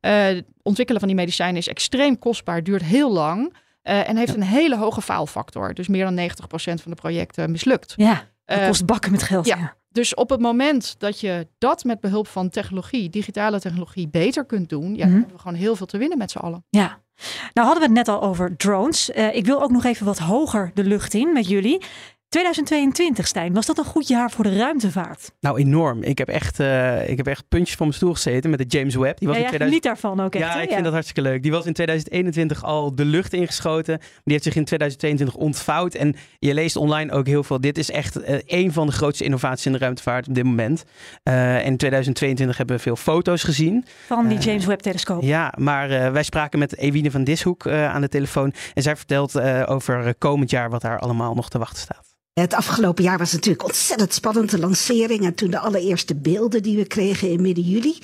Uh, 0.00 0.12
het 0.12 0.44
ontwikkelen 0.62 1.00
van 1.00 1.08
die 1.08 1.18
medicijnen 1.18 1.56
is 1.56 1.68
extreem 1.68 2.18
kostbaar, 2.18 2.62
duurt 2.62 2.82
heel 2.82 3.12
lang 3.12 3.54
en 3.82 4.16
heeft 4.16 4.32
ja. 4.32 4.34
een 4.34 4.42
hele 4.42 4.76
hoge 4.76 5.02
faalfactor. 5.02 5.74
Dus 5.74 5.88
meer 5.88 6.04
dan 6.04 6.30
90% 6.30 6.32
van 6.54 6.90
de 6.90 6.94
projecten 6.94 7.50
mislukt. 7.50 7.94
Ja, 7.96 8.24
dat 8.44 8.66
kost 8.66 8.86
bakken 8.86 9.10
met 9.10 9.22
geld. 9.22 9.46
Ja. 9.46 9.56
ja. 9.56 9.76
Dus 9.96 10.14
op 10.14 10.30
het 10.30 10.40
moment 10.40 10.94
dat 10.98 11.20
je 11.20 11.46
dat 11.58 11.84
met 11.84 12.00
behulp 12.00 12.26
van 12.26 12.48
technologie, 12.48 13.10
digitale 13.10 13.60
technologie, 13.60 14.08
beter 14.08 14.44
kunt 14.44 14.68
doen, 14.68 14.94
ja, 14.94 15.04
dan 15.04 15.14
hebben 15.14 15.32
we 15.32 15.38
gewoon 15.38 15.58
heel 15.58 15.76
veel 15.76 15.86
te 15.86 15.98
winnen 15.98 16.18
met 16.18 16.30
z'n 16.30 16.38
allen. 16.38 16.64
Ja. 16.70 17.00
Nou 17.52 17.66
hadden 17.66 17.78
we 17.78 17.94
het 17.94 18.06
net 18.06 18.08
al 18.08 18.22
over 18.22 18.56
drones. 18.56 19.10
Uh, 19.10 19.34
ik 19.34 19.46
wil 19.46 19.62
ook 19.62 19.70
nog 19.70 19.84
even 19.84 20.06
wat 20.06 20.18
hoger 20.18 20.70
de 20.74 20.84
lucht 20.84 21.14
in 21.14 21.32
met 21.32 21.48
jullie. 21.48 21.82
2022, 22.28 23.26
Stijn, 23.26 23.52
was 23.52 23.66
dat 23.66 23.78
een 23.78 23.84
goed 23.84 24.08
jaar 24.08 24.30
voor 24.30 24.44
de 24.44 24.56
ruimtevaart? 24.56 25.32
Nou, 25.40 25.58
enorm. 25.58 26.02
Ik 26.02 26.18
heb 26.18 26.28
echt, 26.28 26.60
uh, 26.60 27.08
ik 27.08 27.16
heb 27.16 27.26
echt 27.26 27.48
puntjes 27.48 27.76
van 27.76 27.86
mijn 27.86 27.98
stoel 27.98 28.12
gezeten 28.12 28.50
met 28.50 28.58
de 28.58 28.78
James 28.78 28.94
Webb. 28.94 29.18
Die 29.18 29.28
was 29.28 29.36
ja, 29.36 29.42
in 29.42 29.48
2000... 29.48 29.70
niet 29.70 29.82
daarvan 29.82 30.20
ook 30.24 30.34
echt. 30.34 30.44
Ja, 30.44 30.60
ik 30.60 30.68
ja. 30.68 30.72
vind 30.72 30.84
dat 30.84 30.92
hartstikke 30.92 31.22
leuk. 31.22 31.42
Die 31.42 31.50
was 31.50 31.66
in 31.66 31.72
2021 31.72 32.64
al 32.64 32.94
de 32.94 33.04
lucht 33.04 33.32
ingeschoten. 33.32 33.98
Die 33.98 34.32
heeft 34.32 34.42
zich 34.42 34.54
in 34.54 34.64
2022 34.64 35.36
ontvouwd. 35.36 35.94
En 35.94 36.14
je 36.38 36.54
leest 36.54 36.76
online 36.76 37.12
ook 37.12 37.26
heel 37.26 37.44
veel. 37.44 37.60
Dit 37.60 37.78
is 37.78 37.90
echt 37.90 38.20
uh, 38.20 38.38
een 38.46 38.72
van 38.72 38.86
de 38.86 38.92
grootste 38.92 39.24
innovaties 39.24 39.66
in 39.66 39.72
de 39.72 39.78
ruimtevaart 39.78 40.28
op 40.28 40.34
dit 40.34 40.44
moment. 40.44 40.84
Uh, 41.24 41.56
en 41.56 41.64
in 41.64 41.76
2022 41.76 42.56
hebben 42.56 42.76
we 42.76 42.82
veel 42.82 42.96
foto's 42.96 43.42
gezien. 43.42 43.84
Van 44.06 44.28
die 44.28 44.38
James 44.38 44.64
Webb-telescoop. 44.64 45.22
Ja, 45.22 45.52
maar 45.58 46.12
wij 46.12 46.22
spraken 46.22 46.58
met 46.58 46.76
Ewine 46.76 47.10
van 47.10 47.24
Dishoek 47.24 47.68
aan 47.68 48.00
de 48.00 48.08
telefoon. 48.08 48.52
En 48.74 48.82
zij 48.82 48.96
vertelt 48.96 49.40
over 49.68 50.14
komend 50.18 50.50
jaar 50.50 50.70
wat 50.70 50.82
daar 50.82 50.98
allemaal 50.98 51.34
nog 51.34 51.48
te 51.48 51.58
wachten 51.58 51.82
staat. 51.82 52.16
Het 52.40 52.54
afgelopen 52.54 53.04
jaar 53.04 53.18
was 53.18 53.32
natuurlijk 53.32 53.64
ontzettend 53.64 54.14
spannend, 54.14 54.50
de 54.50 54.58
lancering 54.58 55.24
en 55.24 55.34
toen 55.34 55.50
de 55.50 55.58
allereerste 55.58 56.14
beelden 56.14 56.62
die 56.62 56.76
we 56.76 56.84
kregen 56.84 57.30
in 57.30 57.42
midden 57.42 57.64
juli. 57.64 57.98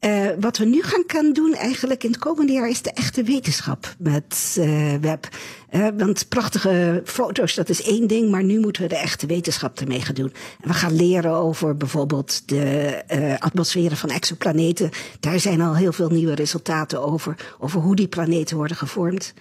Uh, 0.00 0.28
wat 0.40 0.58
we 0.58 0.64
nu 0.64 0.82
gaan 0.82 1.06
kunnen 1.06 1.32
doen 1.32 1.54
eigenlijk 1.54 2.04
in 2.04 2.10
het 2.10 2.20
komende 2.20 2.52
jaar 2.52 2.68
is 2.68 2.82
de 2.82 2.92
echte 2.92 3.22
wetenschap 3.22 3.94
met 3.98 4.56
uh, 4.58 4.94
web. 5.00 5.28
Uh, 5.70 5.88
want 5.96 6.28
prachtige 6.28 7.02
foto's, 7.04 7.54
dat 7.54 7.68
is 7.68 7.82
één 7.82 8.06
ding, 8.06 8.30
maar 8.30 8.44
nu 8.44 8.60
moeten 8.60 8.82
we 8.82 8.88
de 8.88 8.96
echte 8.96 9.26
wetenschap 9.26 9.80
ermee 9.80 10.00
gaan 10.00 10.14
doen. 10.14 10.32
En 10.60 10.68
we 10.68 10.74
gaan 10.74 10.96
leren 10.96 11.32
over 11.32 11.76
bijvoorbeeld 11.76 12.48
de 12.48 13.38
atmosferen 13.38 13.96
van 13.96 14.10
exoplaneten. 14.10 14.90
Daar 15.20 15.40
zijn 15.40 15.60
al 15.60 15.76
heel 15.76 15.92
veel 15.92 16.10
nieuwe 16.10 16.34
resultaten 16.34 17.02
over, 17.02 17.54
over 17.58 17.80
hoe 17.80 17.96
die 17.96 18.08
planeten 18.08 18.56
worden 18.56 18.76
gevormd. 18.76 19.34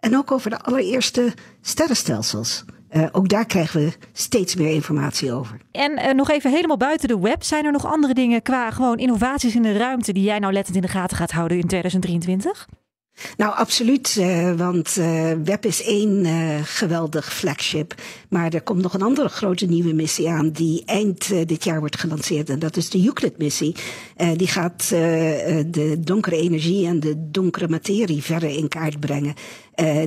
En 0.00 0.16
ook 0.16 0.30
over 0.30 0.50
de 0.50 0.60
allereerste 0.60 1.34
sterrenstelsels. 1.60 2.64
Uh, 2.96 3.06
ook 3.12 3.28
daar 3.28 3.46
krijgen 3.46 3.80
we 3.80 3.92
steeds 4.12 4.54
meer 4.54 4.70
informatie 4.70 5.32
over. 5.32 5.60
En 5.70 5.92
uh, 5.92 6.12
nog 6.12 6.30
even 6.30 6.50
helemaal 6.50 6.76
buiten 6.76 7.08
de 7.08 7.18
web. 7.18 7.42
Zijn 7.42 7.64
er 7.64 7.72
nog 7.72 7.86
andere 7.86 8.14
dingen 8.14 8.42
qua 8.42 8.70
gewoon 8.70 8.98
innovaties 8.98 9.54
in 9.54 9.62
de 9.62 9.76
ruimte 9.76 10.12
die 10.12 10.22
jij 10.22 10.38
nou 10.38 10.52
lettend 10.52 10.76
in 10.76 10.82
de 10.82 10.88
gaten 10.88 11.16
gaat 11.16 11.30
houden 11.30 11.58
in 11.58 11.66
2023? 11.66 12.68
Nou, 13.36 13.54
absoluut. 13.54 14.16
Uh, 14.18 14.52
want 14.52 14.96
uh, 14.98 15.32
Web 15.44 15.64
is 15.64 15.82
één 15.82 16.24
uh, 16.24 16.54
geweldig 16.62 17.34
flagship. 17.34 17.94
Maar 18.28 18.52
er 18.52 18.62
komt 18.62 18.82
nog 18.82 18.94
een 18.94 19.02
andere 19.02 19.28
grote 19.28 19.66
nieuwe 19.66 19.92
missie 19.92 20.28
aan. 20.28 20.50
Die 20.50 20.82
eind 20.84 21.48
dit 21.48 21.64
jaar 21.64 21.80
wordt 21.80 21.98
gelanceerd. 21.98 22.50
En 22.50 22.58
dat 22.58 22.76
is 22.76 22.90
de 22.90 23.04
Euclid-missie. 23.04 23.74
die 24.36 24.46
gaat 24.46 24.88
de 24.88 25.96
donkere 26.00 26.36
energie 26.36 26.86
en 26.86 27.00
de 27.00 27.30
donkere 27.30 27.68
materie 27.68 28.22
verder 28.22 28.48
in 28.48 28.68
kaart 28.68 29.00
brengen. 29.00 29.34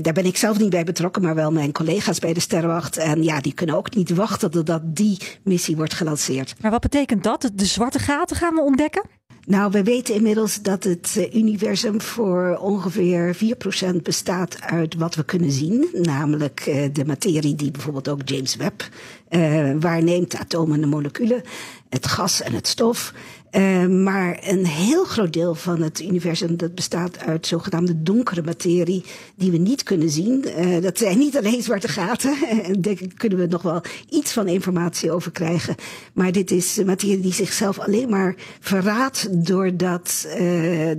daar 0.01 0.13
ben 0.13 0.25
ik 0.25 0.37
zelf 0.37 0.59
niet 0.59 0.69
bij 0.69 0.83
betrokken, 0.83 1.21
maar 1.21 1.35
wel 1.35 1.51
mijn 1.51 1.71
collega's 1.71 2.19
bij 2.19 2.33
de 2.33 2.39
Sterrenwacht. 2.39 2.97
En 2.97 3.23
ja, 3.23 3.39
die 3.39 3.53
kunnen 3.53 3.75
ook 3.75 3.95
niet 3.95 4.15
wachten 4.15 4.51
totdat 4.51 4.81
die 4.95 5.17
missie 5.43 5.75
wordt 5.75 5.93
gelanceerd. 5.93 6.55
Maar 6.61 6.71
wat 6.71 6.81
betekent 6.81 7.23
dat? 7.23 7.49
De 7.53 7.65
zwarte 7.65 7.99
gaten 7.99 8.35
gaan 8.35 8.53
we 8.53 8.61
ontdekken? 8.61 9.03
Nou, 9.47 9.71
we 9.71 9.83
weten 9.83 10.15
inmiddels 10.15 10.61
dat 10.61 10.83
het 10.83 11.29
universum 11.33 12.01
voor 12.01 12.57
ongeveer 12.61 13.35
4% 13.35 14.01
bestaat 14.03 14.61
uit 14.61 14.95
wat 14.95 15.15
we 15.15 15.23
kunnen 15.23 15.51
zien. 15.51 15.87
Namelijk 15.93 16.65
uh, 16.67 16.89
de 16.93 17.05
materie 17.05 17.55
die 17.55 17.71
bijvoorbeeld 17.71 18.09
ook 18.09 18.21
James 18.25 18.55
Webb 18.55 18.81
uh, 19.29 19.71
waarneemt, 19.79 20.35
atomen 20.35 20.81
en 20.81 20.89
moleculen. 20.89 21.41
het 21.89 22.07
gas 22.07 22.41
en 22.41 22.53
het 22.53 22.67
stof. 22.67 23.13
Uh, 23.51 23.85
maar 23.85 24.39
een 24.41 24.65
heel 24.65 25.03
groot 25.03 25.33
deel 25.33 25.55
van 25.55 25.81
het 25.81 26.01
universum 26.01 26.57
dat 26.57 26.75
bestaat 26.75 27.19
uit 27.19 27.47
zogenaamde 27.47 28.03
donkere 28.03 28.41
materie 28.43 29.03
die 29.35 29.51
we 29.51 29.57
niet 29.57 29.83
kunnen 29.83 30.09
zien. 30.09 30.45
Uh, 30.47 30.81
dat 30.81 30.97
zijn 30.97 31.17
niet 31.17 31.37
alleen 31.37 31.61
zwarte 31.61 31.87
gaten. 31.87 32.35
En 32.67 32.81
daar 32.81 32.95
kunnen 33.17 33.39
we 33.39 33.45
nog 33.45 33.61
wel 33.61 33.81
iets 34.09 34.33
van 34.33 34.47
informatie 34.47 35.11
over 35.11 35.31
krijgen. 35.31 35.75
Maar 36.13 36.31
dit 36.31 36.51
is 36.51 36.83
materie 36.83 37.19
die 37.19 37.33
zichzelf 37.33 37.79
alleen 37.79 38.09
maar 38.09 38.35
verraadt 38.59 39.45
doordat 39.47 40.25
uh, 40.27 40.35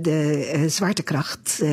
de 0.01 0.65
zwaartekracht 0.67 1.63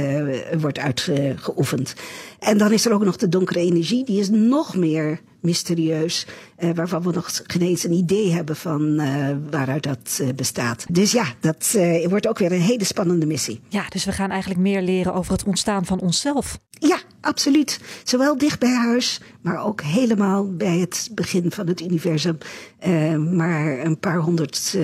wordt 0.58 0.78
uitgeoefend. 0.78 1.94
En 2.38 2.58
dan 2.58 2.72
is 2.72 2.86
er 2.86 2.92
ook 2.92 3.04
nog 3.04 3.16
de 3.16 3.28
donkere 3.28 3.60
energie. 3.60 4.04
Die 4.04 4.20
is 4.20 4.28
nog 4.30 4.76
meer 4.76 5.20
mysterieus. 5.46 6.26
Uh, 6.58 6.70
waarvan 6.74 7.02
we 7.02 7.12
nog 7.12 7.40
geen 7.46 7.62
eens 7.62 7.84
een 7.84 7.92
idee 7.92 8.32
hebben 8.32 8.56
van 8.56 9.00
uh, 9.00 9.28
waaruit 9.50 9.82
dat 9.82 10.18
uh, 10.22 10.28
bestaat. 10.34 10.86
Dus 10.90 11.12
ja, 11.12 11.24
dat 11.40 11.78
wordt 12.08 12.28
ook 12.28 12.38
weer 12.38 12.52
een 12.52 12.60
hele 12.60 12.84
spannende 12.84 13.26
missie. 13.26 13.60
Ja, 13.68 13.88
dus 13.88 14.04
we 14.04 14.12
gaan 14.12 14.30
eigenlijk 14.30 14.60
meer 14.60 14.82
leren 14.82 15.14
over 15.14 15.32
het 15.32 15.44
ontstaan 15.44 15.84
van 15.84 16.00
onszelf. 16.00 16.58
Ja, 16.70 16.98
absoluut. 17.20 17.80
Zowel 18.04 18.38
dicht 18.38 18.58
bij 18.58 18.74
huis, 18.74 19.20
maar 19.40 19.64
ook 19.64 19.80
helemaal 19.80 20.56
bij 20.56 20.78
het 20.78 21.10
begin 21.14 21.50
van 21.50 21.66
het 21.66 21.80
universum. 21.80 22.38
maar 23.36 23.78
een 23.78 23.98
paar 23.98 24.18
honderd 24.18 24.78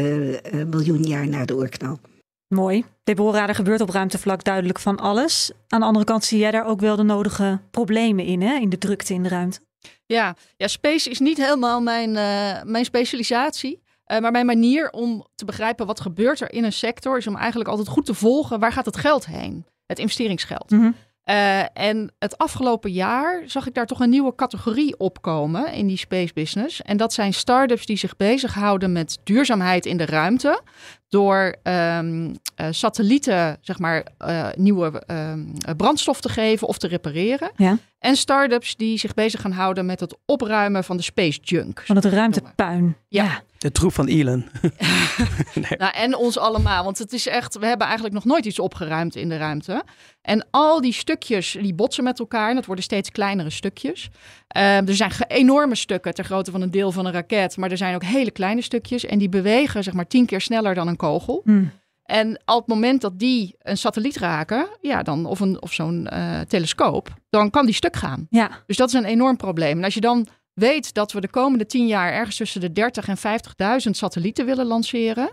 miljoen 0.70 1.03
jaar 1.03 1.29
na 1.29 1.44
de 1.44 1.57
oorknal. 1.57 1.98
Mooi. 2.53 2.85
Deborah, 3.05 3.48
er 3.48 3.55
gebeurt 3.55 3.81
op 3.81 3.88
ruimtevlak 3.88 4.44
duidelijk 4.44 4.79
van 4.79 4.96
alles. 4.96 5.53
Aan 5.68 5.81
de 5.81 5.87
andere 5.87 6.05
kant 6.05 6.25
zie 6.25 6.38
jij 6.38 6.51
daar 6.51 6.66
ook 6.66 6.81
wel 6.81 6.96
de 6.96 7.03
nodige 7.03 7.61
problemen 7.70 8.25
in, 8.25 8.42
hè? 8.42 8.55
in 8.55 8.68
de 8.68 8.79
drukte 8.79 9.14
in 9.14 9.22
de 9.22 9.29
ruimte. 9.29 9.61
Ja, 10.07 10.37
ja 10.57 10.66
space 10.66 11.11
is 11.11 11.18
niet 11.18 11.37
helemaal 11.37 11.81
mijn, 11.81 12.09
uh, 12.09 12.62
mijn 12.62 12.85
specialisatie. 12.85 13.83
Uh, 14.07 14.18
maar 14.18 14.31
mijn 14.31 14.47
manier 14.47 14.90
om 14.90 15.27
te 15.35 15.45
begrijpen 15.45 15.87
wat 15.87 16.01
gebeurt 16.01 16.40
er 16.40 16.53
in 16.53 16.64
een 16.64 16.73
sector... 16.73 17.18
is 17.18 17.27
om 17.27 17.37
eigenlijk 17.37 17.71
altijd 17.71 17.88
goed 17.88 18.05
te 18.05 18.14
volgen 18.14 18.61
waar 18.61 18.73
gaat 18.73 18.87
het 18.87 18.97
geld 18.97 19.27
heen. 19.27 19.66
Het 19.87 19.99
investeringsgeld. 19.99 20.71
Mm 20.71 20.81
-hmm. 20.81 20.95
Uh, 21.25 21.77
en 21.77 22.12
het 22.18 22.38
afgelopen 22.38 22.92
jaar 22.92 23.42
zag 23.47 23.66
ik 23.66 23.75
daar 23.75 23.87
toch 23.87 24.01
een 24.01 24.11
nieuwe 24.11 24.35
categorie 24.35 24.99
opkomen 24.99 25.73
in 25.73 25.87
die 25.87 25.97
space 25.97 26.33
business. 26.35 26.83
En 26.83 26.97
dat 26.97 27.12
zijn 27.12 27.35
start-ups 27.35 27.87
die 27.87 27.97
zich 27.97 28.16
bezighouden 28.16 28.92
met 28.92 29.18
duurzaamheid 29.25 29.87
in 29.87 29.97
de 29.97 30.07
ruimte. 30.07 30.62
Door 31.12 31.57
um, 31.62 32.27
uh, 32.27 32.66
satellieten, 32.70 33.59
zeg 33.61 33.79
maar, 33.79 34.07
uh, 34.27 34.48
nieuwe 34.55 35.03
um, 35.07 35.53
brandstof 35.77 36.20
te 36.20 36.29
geven 36.29 36.66
of 36.68 36.79
te 36.79 36.87
repareren. 36.87 37.51
Ja. 37.57 37.79
En 37.98 38.16
start-ups 38.16 38.77
die 38.77 38.98
zich 38.98 39.14
bezig 39.14 39.40
gaan 39.40 39.53
houden 39.53 39.87
met 39.87 40.01
het 40.01 40.16
opruimen 40.27 40.85
van 40.85 40.96
de 40.96 41.03
space 41.03 41.40
junk. 41.42 41.83
Van 41.87 41.96
het 41.96 42.05
ruimtepuin. 42.05 42.96
Ja. 43.09 43.25
ja. 43.25 43.42
De 43.59 43.72
troep 43.72 43.92
van 43.92 44.07
Elon. 44.07 44.48
nee. 45.55 45.79
nou, 45.79 45.92
en 45.94 46.16
ons 46.16 46.38
allemaal. 46.38 46.85
Want 46.85 46.98
het 46.98 47.12
is 47.12 47.27
echt, 47.27 47.59
we 47.59 47.66
hebben 47.66 47.87
eigenlijk 47.87 48.14
nog 48.14 48.25
nooit 48.25 48.44
iets 48.44 48.59
opgeruimd 48.59 49.16
in 49.16 49.29
de 49.29 49.37
ruimte. 49.37 49.85
En 50.22 50.46
al 50.51 50.81
die 50.81 50.92
stukjes, 50.92 51.57
die 51.61 51.75
botsen 51.75 52.05
met 52.05 52.18
elkaar. 52.18 52.48
En 52.48 52.55
dat 52.55 52.66
worden 52.66 52.85
steeds 52.85 53.11
kleinere 53.11 53.51
stukjes. 53.51 54.11
Uh, 54.57 54.88
er 54.88 54.95
zijn 54.95 55.11
enorme 55.29 55.75
stukken 55.75 56.15
ter 56.15 56.25
grootte 56.25 56.51
van 56.51 56.62
een 56.62 56.71
deel 56.71 56.93
van 56.93 57.07
een 57.07 57.12
raket. 57.12 57.57
Maar 57.57 57.71
er 57.71 57.77
zijn 57.77 57.95
ook 57.95 58.05
hele 58.05 58.31
kleine 58.31 58.62
stukjes. 58.62 59.05
En 59.05 59.19
die 59.19 59.29
bewegen 59.29 59.83
zeg 59.83 59.95
maar 59.95 60.07
tien 60.07 60.27
keer 60.27 60.41
sneller 60.41 60.75
dan 60.75 60.88
een 60.88 60.97
kogel. 60.97 61.43
Mm. 61.45 61.71
En 62.03 62.41
op 62.45 62.59
het 62.59 62.67
moment 62.67 63.01
dat 63.01 63.19
die 63.19 63.55
een 63.59 63.77
satelliet 63.77 64.17
raken, 64.17 64.67
ja, 64.81 65.03
dan, 65.03 65.27
of, 65.27 65.41
een, 65.41 65.62
of 65.62 65.73
zo'n 65.73 66.09
uh, 66.12 66.41
telescoop, 66.41 67.09
dan 67.31 67.51
kan 67.51 67.67
die 67.67 67.75
stuk 67.75 67.97
gaan. 67.97 68.27
Ja. 68.31 68.51
Dus 68.67 68.77
dat 68.77 68.88
is 68.88 68.95
een 68.95 69.05
enorm 69.05 69.37
probleem. 69.37 69.79
En 69.79 69.85
als 69.85 69.95
je 69.95 70.01
dan 70.01 70.27
weet 70.55 70.95
dat 70.95 71.12
we 71.12 71.21
de 71.21 71.29
komende 71.29 71.67
tien 71.67 71.87
jaar 71.87 72.12
ergens 72.12 72.37
tussen 72.37 72.61
de 72.61 72.73
30 72.73 73.09
en 73.09 73.41
50.000 73.87 73.91
satellieten 73.91 74.47
willen 74.47 74.67
lanceren, 74.67 75.31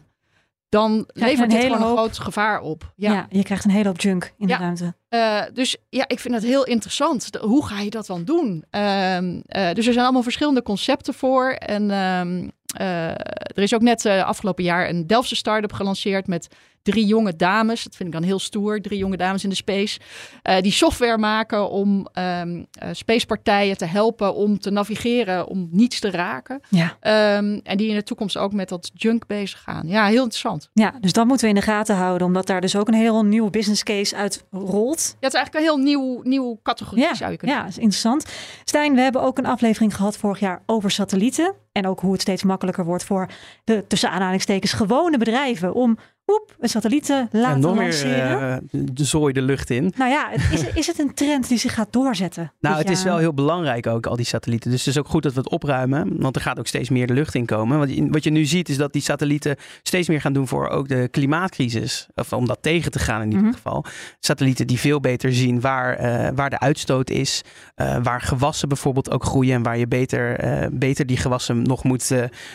dan 0.69 1.09
levert 1.13 1.49
dit 1.49 1.61
gewoon 1.61 1.81
een 1.81 1.97
groot 1.97 2.19
gevaar 2.19 2.61
op. 2.61 2.93
Ja. 2.95 3.11
ja. 3.11 3.27
je 3.29 3.43
krijgt 3.43 3.65
een 3.65 3.71
hele 3.71 3.87
hoop 3.87 4.01
junk 4.01 4.33
in 4.37 4.47
de 4.47 4.55
ruimte. 4.55 4.93
Uh, 5.09 5.41
dus 5.53 5.77
ja, 5.89 6.07
ik 6.07 6.19
vind 6.19 6.33
dat 6.33 6.43
heel 6.43 6.65
interessant. 6.65 7.29
hoe 7.41 7.65
ga 7.65 7.79
je 7.79 7.89
dat 7.89 8.05
dan 8.05 8.23
doen? 8.23 8.65
Uh, 8.71 9.21
uh, 9.21 9.33
dus 9.73 9.87
er 9.87 9.93
zijn 9.93 9.99
allemaal 9.99 10.23
verschillende 10.23 10.61
concepten 10.61 11.13
voor. 11.13 11.49
En 11.51 11.91
ehm, 11.91 12.37
eh, 12.43 12.47
er 12.73 13.63
is 13.63 13.73
ook 13.73 13.81
net 13.81 14.05
afgelopen 14.05 14.63
jaar 14.63 14.89
een 14.89 15.07
Delftse 15.07 15.35
start-up 15.35 15.73
gelanceerd 15.73 16.27
met 16.27 16.47
drie 16.83 17.05
jonge 17.05 17.35
dames. 17.35 17.83
Dat 17.83 17.95
vind 17.95 18.09
ik 18.09 18.15
dan 18.15 18.23
heel 18.23 18.39
stoer. 18.39 18.81
Drie 18.81 18.97
jonge 18.97 19.17
dames 19.17 19.43
in 19.43 19.49
de 19.49 19.55
space. 19.55 19.99
Uh, 20.43 20.61
die 20.61 20.71
software 20.71 21.17
maken 21.17 21.69
om 21.69 22.07
um, 22.13 22.57
uh, 22.57 22.89
spacepartijen 22.91 23.77
te 23.77 23.85
helpen 23.85 24.35
om 24.35 24.59
te 24.59 24.69
navigeren, 24.69 25.47
om 25.47 25.67
niets 25.71 25.99
te 25.99 26.11
raken. 26.11 26.61
Ja. 26.69 27.37
Um, 27.37 27.59
en 27.63 27.77
die 27.77 27.89
in 27.89 27.95
de 27.95 28.03
toekomst 28.03 28.37
ook 28.37 28.53
met 28.53 28.69
dat 28.69 28.91
junk 28.93 29.27
bezig 29.27 29.61
gaan. 29.61 29.87
Ja, 29.87 30.05
heel 30.05 30.23
interessant. 30.23 30.69
Ja, 30.73 30.93
dus 31.01 31.13
dat 31.13 31.25
moeten 31.25 31.45
we 31.45 31.53
in 31.53 31.59
de 31.59 31.65
gaten 31.65 31.95
houden, 31.95 32.27
omdat 32.27 32.47
daar 32.47 32.61
dus 32.61 32.75
ook 32.75 32.87
een 32.87 32.93
heel 32.93 33.25
nieuwe 33.25 33.49
business 33.49 33.83
case 33.83 34.15
uit 34.15 34.45
rolt. 34.51 35.15
Ja, 35.19 35.27
het 35.27 35.33
is 35.33 35.39
eigenlijk 35.39 35.53
een 35.53 35.61
heel 35.61 35.77
nieuw, 35.77 36.21
nieuw 36.23 36.59
categorie, 36.63 37.03
ja, 37.03 37.15
zou 37.15 37.31
je 37.31 37.37
kunnen 37.37 37.57
Ja, 37.57 37.67
is 37.67 37.77
interessant. 37.77 38.25
Stijn, 38.63 38.95
we 38.95 39.01
hebben 39.01 39.21
ook 39.21 39.37
een 39.37 39.45
aflevering 39.45 39.95
gehad 39.95 40.17
vorig 40.17 40.39
jaar 40.39 40.61
over 40.65 40.91
satellieten. 40.91 41.53
En 41.79 41.87
ook 41.87 41.99
hoe 41.99 42.11
het 42.11 42.21
steeds 42.21 42.43
makkelijker 42.43 42.85
wordt 42.85 43.03
voor 43.03 43.29
de 43.63 43.87
tussen 43.87 44.09
aanhalingstekens 44.11 44.73
gewone 44.73 45.17
bedrijven 45.17 45.73
om 45.73 45.97
oep, 46.29 46.55
een 46.59 46.69
satellieten 46.69 47.29
laten 47.31 47.53
en 47.53 47.59
nog 47.59 47.75
lanceren. 47.75 48.39
Meer, 48.39 48.81
uh, 48.81 48.87
de 48.93 49.03
zooi 49.03 49.33
de 49.33 49.41
lucht 49.41 49.69
in. 49.69 49.93
Nou 49.97 50.11
ja, 50.11 50.31
is, 50.31 50.63
is 50.73 50.87
het 50.87 50.99
een 50.99 51.13
trend 51.13 51.47
die 51.47 51.57
zich 51.57 51.73
gaat 51.73 51.93
doorzetten? 51.93 52.51
Nou, 52.59 52.77
het 52.77 52.89
is 52.89 53.03
wel 53.03 53.17
heel 53.17 53.33
belangrijk 53.33 53.87
ook, 53.87 54.05
al 54.05 54.15
die 54.15 54.25
satellieten. 54.25 54.71
Dus 54.71 54.85
het 54.85 54.95
is 54.95 54.99
ook 55.01 55.07
goed 55.07 55.23
dat 55.23 55.33
we 55.33 55.39
het 55.39 55.49
opruimen, 55.49 56.21
want 56.21 56.35
er 56.35 56.41
gaat 56.41 56.59
ook 56.59 56.67
steeds 56.67 56.89
meer 56.89 57.07
de 57.07 57.13
lucht 57.13 57.35
in 57.35 57.45
komen. 57.45 57.79
Wat 57.79 57.95
je, 57.95 58.07
wat 58.09 58.23
je 58.23 58.29
nu 58.29 58.45
ziet 58.45 58.69
is 58.69 58.77
dat 58.77 58.93
die 58.93 59.01
satellieten 59.01 59.55
steeds 59.83 60.07
meer 60.07 60.21
gaan 60.21 60.33
doen 60.33 60.47
voor 60.47 60.67
ook 60.67 60.87
de 60.87 61.07
klimaatcrisis. 61.11 62.07
Of 62.15 62.33
om 62.33 62.47
dat 62.47 62.57
tegen 62.61 62.91
te 62.91 62.99
gaan 62.99 63.21
in 63.21 63.25
ieder 63.25 63.39
mm 63.39 63.45
-hmm. 63.45 63.55
geval. 63.55 63.85
Satellieten 64.19 64.67
die 64.67 64.79
veel 64.79 64.99
beter 64.99 65.33
zien 65.33 65.61
waar, 65.61 66.01
uh, 66.01 66.29
waar 66.35 66.49
de 66.49 66.59
uitstoot 66.59 67.09
is. 67.09 67.41
Uh, 67.75 67.97
waar 68.03 68.21
gewassen 68.21 68.67
bijvoorbeeld 68.67 69.11
ook 69.11 69.25
groeien 69.25 69.55
en 69.55 69.63
waar 69.63 69.77
je 69.77 69.87
beter, 69.87 70.39
beter 70.73 71.05
die 71.05 71.17
gewassen 71.17 71.61
nog 71.61 71.83
moet, 71.83 72.11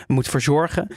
moet 0.06 0.28
verzorgen. 0.28 0.88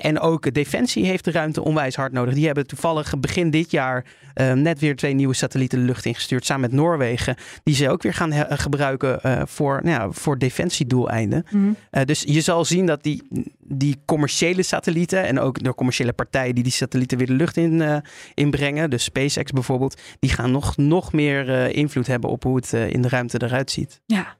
en 0.00 0.20
ook 0.20 0.52
Defensie 0.52 1.04
heeft 1.04 1.24
de 1.24 1.30
ruimte 1.30 1.64
onwijs 1.64 1.96
hard 1.96 2.07
nodig. 2.12 2.34
Die 2.34 2.46
hebben 2.46 2.66
toevallig 2.66 3.20
begin 3.20 3.50
dit 3.50 3.70
jaar 3.70 4.04
uh, 4.34 4.52
net 4.52 4.80
weer 4.80 4.96
twee 4.96 5.14
nieuwe 5.14 5.34
satellieten 5.34 5.78
de 5.78 5.84
lucht 5.84 6.04
ingestuurd. 6.04 6.46
Samen 6.46 6.70
met 6.70 6.72
Noorwegen. 6.72 7.36
Die 7.62 7.74
ze 7.74 7.90
ook 7.90 8.02
weer 8.02 8.14
gaan 8.14 8.32
gebruiken 8.58 9.20
uh, 9.26 9.42
voor, 9.44 9.80
nou 9.82 10.00
ja, 10.00 10.10
voor 10.10 10.38
defensiedoeleinden. 10.38 11.44
Mm. 11.50 11.76
Uh, 11.90 12.02
dus 12.04 12.22
je 12.26 12.40
zal 12.40 12.64
zien 12.64 12.86
dat 12.86 13.02
die, 13.02 13.22
die 13.58 13.96
commerciële 14.04 14.62
satellieten. 14.62 15.24
En 15.24 15.40
ook 15.40 15.62
de 15.62 15.74
commerciële 15.74 16.12
partijen 16.12 16.54
die 16.54 16.64
die 16.64 16.72
satellieten 16.72 17.18
weer 17.18 17.26
de 17.26 17.32
lucht 17.32 17.56
in, 17.56 18.02
inbrengen. 18.34 18.90
Dus 18.90 19.04
SpaceX 19.04 19.50
bijvoorbeeld. 19.50 20.00
Die 20.20 20.30
gaan 20.30 20.50
nog, 20.50 20.76
nog 20.76 21.12
meer 21.12 21.70
invloed 21.70 22.06
hebben 22.06 22.30
op 22.30 22.42
hoe 22.42 22.56
het 22.56 22.72
in 22.72 23.02
de 23.02 23.08
ruimte 23.08 23.42
eruit 23.42 23.70
ziet. 23.70 24.00
Ja. 24.06 24.36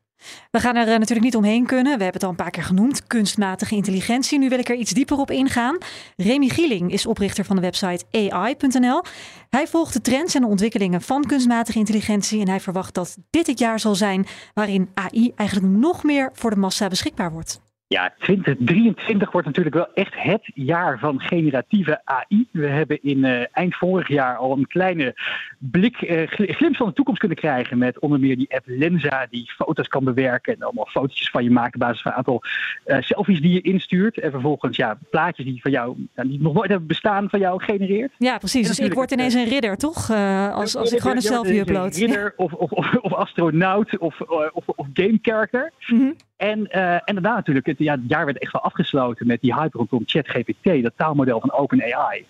We 0.50 0.60
gaan 0.60 0.76
er 0.76 0.86
uh, 0.86 0.92
natuurlijk 0.92 1.20
niet 1.20 1.36
omheen 1.36 1.66
kunnen. 1.66 1.98
We 1.98 2.02
hebben 2.02 2.12
het 2.12 2.22
al 2.22 2.30
een 2.30 2.36
paar 2.36 2.50
keer 2.50 2.62
genoemd, 2.62 3.06
kunstmatige 3.06 3.74
intelligentie. 3.74 4.38
Nu 4.38 4.48
wil 4.48 4.58
ik 4.58 4.68
er 4.68 4.76
iets 4.76 4.90
dieper 4.90 5.18
op 5.18 5.30
ingaan. 5.30 5.78
Remy 6.16 6.48
Gieling 6.48 6.92
is 6.92 7.06
oprichter 7.06 7.44
van 7.44 7.56
de 7.56 7.62
website 7.62 8.04
AI.nl. 8.10 9.02
Hij 9.50 9.66
volgt 9.66 9.92
de 9.92 10.00
trends 10.00 10.34
en 10.34 10.40
de 10.40 10.46
ontwikkelingen 10.46 11.02
van 11.02 11.26
kunstmatige 11.26 11.78
intelligentie 11.78 12.40
en 12.40 12.48
hij 12.48 12.60
verwacht 12.60 12.94
dat 12.94 13.16
dit 13.30 13.46
het 13.46 13.58
jaar 13.58 13.80
zal 13.80 13.94
zijn 13.94 14.26
waarin 14.54 14.90
AI 14.94 15.32
eigenlijk 15.34 15.72
nog 15.76 16.02
meer 16.02 16.30
voor 16.32 16.50
de 16.50 16.56
massa 16.56 16.88
beschikbaar 16.88 17.32
wordt. 17.32 17.60
Ja, 17.90 18.14
2023 18.18 19.32
wordt 19.32 19.46
natuurlijk 19.46 19.74
wel 19.74 19.88
echt 19.94 20.12
het 20.16 20.50
jaar 20.54 20.98
van 20.98 21.20
generatieve 21.20 22.00
AI. 22.04 22.48
We 22.50 22.66
hebben 22.66 23.02
in 23.02 23.24
uh, 23.24 23.42
eind 23.52 23.76
vorig 23.76 24.08
jaar 24.08 24.36
al 24.36 24.56
een 24.56 24.66
kleine 24.66 25.14
blik, 25.58 26.00
uh, 26.02 26.26
glimp 26.26 26.76
van 26.76 26.86
de 26.86 26.92
toekomst 26.92 27.20
kunnen 27.20 27.38
krijgen. 27.38 27.78
Met 27.78 27.98
onder 27.98 28.20
meer 28.20 28.36
die 28.36 28.54
app 28.54 28.64
Lenza, 28.66 29.26
die 29.30 29.52
foto's 29.56 29.88
kan 29.88 30.04
bewerken. 30.04 30.54
En 30.54 30.62
allemaal 30.62 30.86
fotootjes 30.86 31.30
van 31.30 31.44
je 31.44 31.50
maakt 31.50 31.74
op 31.74 31.80
basis 31.80 32.02
van 32.02 32.10
een 32.10 32.16
aantal 32.16 32.42
uh, 32.86 32.96
selfies 33.00 33.40
die 33.40 33.52
je 33.52 33.60
instuurt. 33.60 34.18
En 34.18 34.30
vervolgens 34.30 34.76
ja, 34.76 34.98
plaatjes 35.10 35.46
die, 35.46 35.60
van 35.60 35.70
jou, 35.70 36.06
nou, 36.14 36.28
die 36.28 36.40
nog 36.40 36.54
nooit 36.54 36.68
hebben 36.68 36.88
bestaan 36.88 37.28
van 37.28 37.40
jou 37.40 37.62
genereert. 37.62 38.12
Ja, 38.18 38.38
precies. 38.38 38.66
Dus 38.66 38.78
ik 38.78 38.94
word 38.94 39.10
ineens 39.10 39.34
een 39.34 39.48
ridder, 39.48 39.76
toch? 39.76 40.10
als, 40.10 40.76
als 40.76 40.92
ik 40.92 41.00
gewoon 41.00 41.16
een 41.16 41.22
selfie 41.22 41.60
upload. 41.60 41.96
Ridder 41.96 42.34
of, 42.36 42.52
of, 42.52 42.70
of, 42.70 42.94
of, 42.94 43.12
astronaut 43.12 43.98
of, 43.98 44.20
of, 44.20 44.66
of 44.66 44.86
game 44.92 45.18
character. 45.22 45.72
Mm 45.86 45.98
-hmm. 45.98 46.14
En, 46.38 46.58
uh, 46.58 46.92
en 46.92 47.14
daarna 47.14 47.34
natuurlijk, 47.34 47.66
het, 47.66 47.78
ja, 47.78 47.92
het 47.92 48.08
jaar 48.08 48.24
werd 48.24 48.38
echt 48.38 48.52
wel 48.52 48.62
afgesloten 48.62 49.26
met 49.26 49.40
die 49.40 49.54
hype 49.54 49.76
rondom 49.76 50.02
ChatGPT, 50.06 50.82
dat 50.82 50.92
taalmodel 50.96 51.40
van 51.40 51.52
OpenAI. 51.52 52.24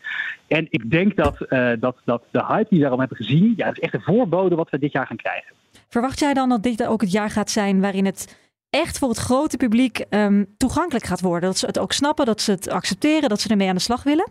En 0.47 0.67
ik 0.71 0.91
denk 0.91 1.17
dat, 1.17 1.37
uh, 1.49 1.73
dat, 1.81 1.97
dat 2.05 2.23
de 2.31 2.45
hype 2.45 2.67
die 2.69 2.79
we 2.79 2.81
daarom 2.81 2.99
hebben 2.99 3.17
gezien, 3.17 3.55
ja, 3.57 3.67
dat 3.67 3.77
is 3.77 3.83
echt 3.83 3.95
een 3.95 4.15
voorbode 4.15 4.55
wat 4.55 4.71
we 4.71 4.79
dit 4.79 4.93
jaar 4.93 5.07
gaan 5.07 5.17
krijgen. 5.17 5.55
Verwacht 5.89 6.19
jij 6.19 6.35
dan 6.35 6.49
dat 6.49 6.63
dit 6.63 6.87
ook 6.87 7.01
het 7.01 7.13
jaar 7.13 7.31
gaat 7.31 7.51
zijn 7.51 7.81
waarin 7.81 8.05
het 8.05 8.51
echt 8.71 8.99
voor 8.99 9.09
het 9.09 9.19
grote 9.19 9.57
publiek 9.57 10.05
um, 10.11 10.55
toegankelijk 10.57 11.05
gaat 11.05 11.21
worden? 11.21 11.49
Dat 11.49 11.59
ze 11.59 11.67
het 11.67 11.79
ook 11.79 11.93
snappen, 11.93 12.27
dat 12.27 12.41
ze 12.41 12.51
het 12.51 12.71
accepteren, 12.71 13.29
dat 13.29 13.41
ze 13.41 13.49
ermee 13.49 13.69
aan 13.69 13.75
de 13.75 13.81
slag 13.81 14.03
willen? 14.03 14.31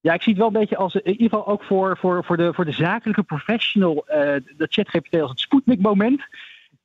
Ja, 0.00 0.12
ik 0.12 0.22
zie 0.22 0.32
het 0.32 0.40
wel 0.40 0.50
een 0.50 0.60
beetje 0.60 0.76
als, 0.76 0.94
in 0.94 1.10
ieder 1.10 1.28
geval 1.28 1.46
ook 1.46 1.62
voor, 1.62 1.98
voor, 1.98 2.24
voor, 2.24 2.36
de, 2.36 2.54
voor 2.54 2.64
de 2.64 2.72
zakelijke 2.72 3.22
professional, 3.22 4.04
uh, 4.08 4.34
dat 4.56 4.72
ChatGPT 4.72 5.20
als 5.20 5.30
het 5.30 5.40
Sputnik-moment 5.40 6.22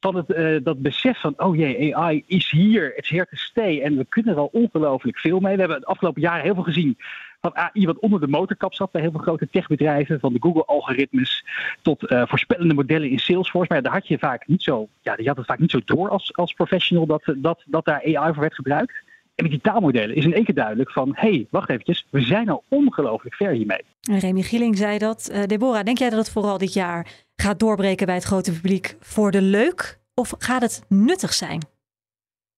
van 0.04 0.16
het, 0.16 0.30
uh, 0.30 0.58
dat 0.64 0.82
besef 0.82 1.20
van, 1.20 1.34
oh 1.38 1.56
jee, 1.56 1.96
AI 1.96 2.24
is 2.28 2.52
hier, 2.52 2.92
het 2.96 3.04
is 3.04 3.10
here 3.10 3.28
to 3.30 3.36
stay. 3.36 3.82
En 3.82 3.98
we 3.98 4.06
kunnen 4.06 4.34
er 4.34 4.40
al 4.40 4.50
ongelooflijk 4.52 5.18
veel 5.18 5.40
mee. 5.40 5.54
We 5.54 5.60
hebben 5.60 5.78
het 5.78 5.86
afgelopen 5.86 6.22
jaren 6.22 6.44
heel 6.44 6.54
veel 6.54 6.64
gezien 6.64 6.98
van 7.42 7.56
AI 7.56 7.86
wat 7.86 8.00
onder 8.00 8.20
de 8.20 8.28
motorkap 8.28 8.74
zat 8.74 8.92
bij 8.92 9.02
heel 9.02 9.12
veel 9.12 9.20
grote 9.20 9.48
techbedrijven. 9.52 10.20
Van 10.20 10.34
de 10.34 10.40
Google-algoritmes 10.42 11.46
tot 11.82 12.12
uh, 12.12 12.24
voorspellende 12.26 12.74
modellen 12.74 13.10
in 13.10 13.20
Salesforce. 13.20 13.74
Maar 13.74 13.82
daar 13.82 13.94
had 13.94 14.08
je 14.08 14.18
vaak 14.18 14.48
niet 14.48 14.64
zo, 14.64 14.88
ja, 15.02 15.14
je 15.18 15.28
had 15.28 15.38
het 15.38 15.46
vaak 15.46 15.60
niet 15.60 15.72
zo 15.72 15.80
door 15.86 16.10
als, 16.10 16.36
als 16.36 16.54
professional 16.54 17.06
dat, 17.06 17.24
dat, 17.38 17.64
dat 17.66 17.86
daar 17.86 18.02
AI 18.04 18.34
voor 18.34 18.42
werd 18.42 18.56
gebruikt. 18.56 18.94
En 19.36 19.44
met 19.44 19.52
die 19.52 19.62
taalmodellen 19.62 20.16
is 20.16 20.26
in 20.26 20.34
één 20.34 20.44
keer 20.44 20.56
duidelijk 20.56 20.92
van... 20.92 21.12
hé, 21.16 21.30
hey, 21.30 21.48
wacht 21.50 21.70
eventjes, 21.70 22.08
we 22.10 22.22
zijn 22.22 22.50
al 22.50 22.64
ongelooflijk 22.68 23.36
ver 23.36 23.52
hiermee. 23.52 23.82
Remy 24.02 24.42
Gieling 24.42 24.78
zei 24.78 24.98
dat. 24.98 25.30
Uh, 25.34 25.44
Deborah, 25.44 25.84
denk 25.84 25.98
jij 25.98 26.10
dat 26.10 26.20
het 26.20 26.32
vooral 26.32 26.58
dit 26.58 26.74
jaar 26.74 27.08
gaat 27.36 27.60
doorbreken 27.60 28.06
bij 28.06 28.16
het 28.16 28.24
grote 28.24 28.52
publiek 28.52 28.96
voor 29.00 29.32
de 29.32 29.42
leuk? 29.42 30.00
Of 30.14 30.34
gaat 30.38 30.62
het 30.62 30.82
nuttig 30.88 31.34
zijn? 31.34 31.62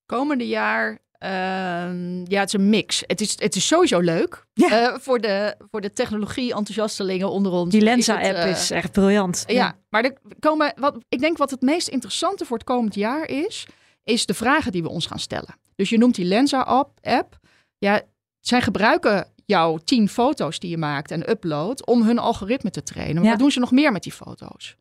Komende 0.05 0.47
jaar 0.47 1.05
Ehm, 1.26 2.23
ja, 2.28 2.39
het 2.39 2.47
is 2.47 2.53
een 2.53 2.69
mix. 2.69 3.03
Het 3.07 3.21
is, 3.21 3.39
het 3.39 3.55
is 3.55 3.67
sowieso 3.67 3.99
leuk 3.99 4.45
uh, 4.53 4.93
voor, 4.97 5.19
de, 5.19 5.55
voor 5.71 5.82
de 5.82 5.93
technologie-enthousiastelingen 5.93 7.30
onder 7.30 7.51
ons. 7.51 7.71
Die 7.71 7.82
Lensa-app 7.82 8.38
is, 8.38 8.61
is, 8.61 8.71
echt 8.71 8.91
briljant. 8.91 9.43
Ja, 9.47 9.53
ja. 9.53 9.76
maar 9.89 10.03
er 10.03 10.17
komen, 10.39 10.73
wat, 10.76 10.97
ik 11.09 11.19
denk 11.19 11.38
wat 11.38 11.51
het 11.51 11.61
meest 11.61 11.88
interessante 11.88 12.45
voor 12.45 12.57
het 12.57 12.65
komend 12.65 12.95
jaar 12.95 13.28
is, 13.28 13.67
is 14.03 14.26
de 14.26 14.34
vragen 14.34 14.71
die 14.71 14.84
we 14.84 14.89
ons 14.89 15.05
gaan 15.05 15.19
stellen. 15.19 15.55
Dus 15.76 15.89
je 15.89 15.97
noemt 15.97 16.15
die 16.15 16.26
Lensa-app. 16.26 17.38
Ja, 17.78 18.01
zij 18.39 18.61
gebruiken 18.61 19.28
jouw 19.46 19.78
tien 19.78 20.10
foto's 20.10 20.60
die 20.60 20.70
je 20.70 20.78
maakt 20.78 21.12
en 21.12 21.30
upload 21.30 21.86
om 21.86 22.04
hun 22.04 22.20
algoritme 22.20 22.70
te 22.70 22.84
trainen. 22.84 23.22
Maar 23.22 23.32
wat 23.32 23.39
doen 23.39 23.52
ze 23.52 23.60
nog 23.60 23.72
meer 23.72 23.91
met 23.91 24.04
die 24.04 24.12
foto's? 24.12 24.76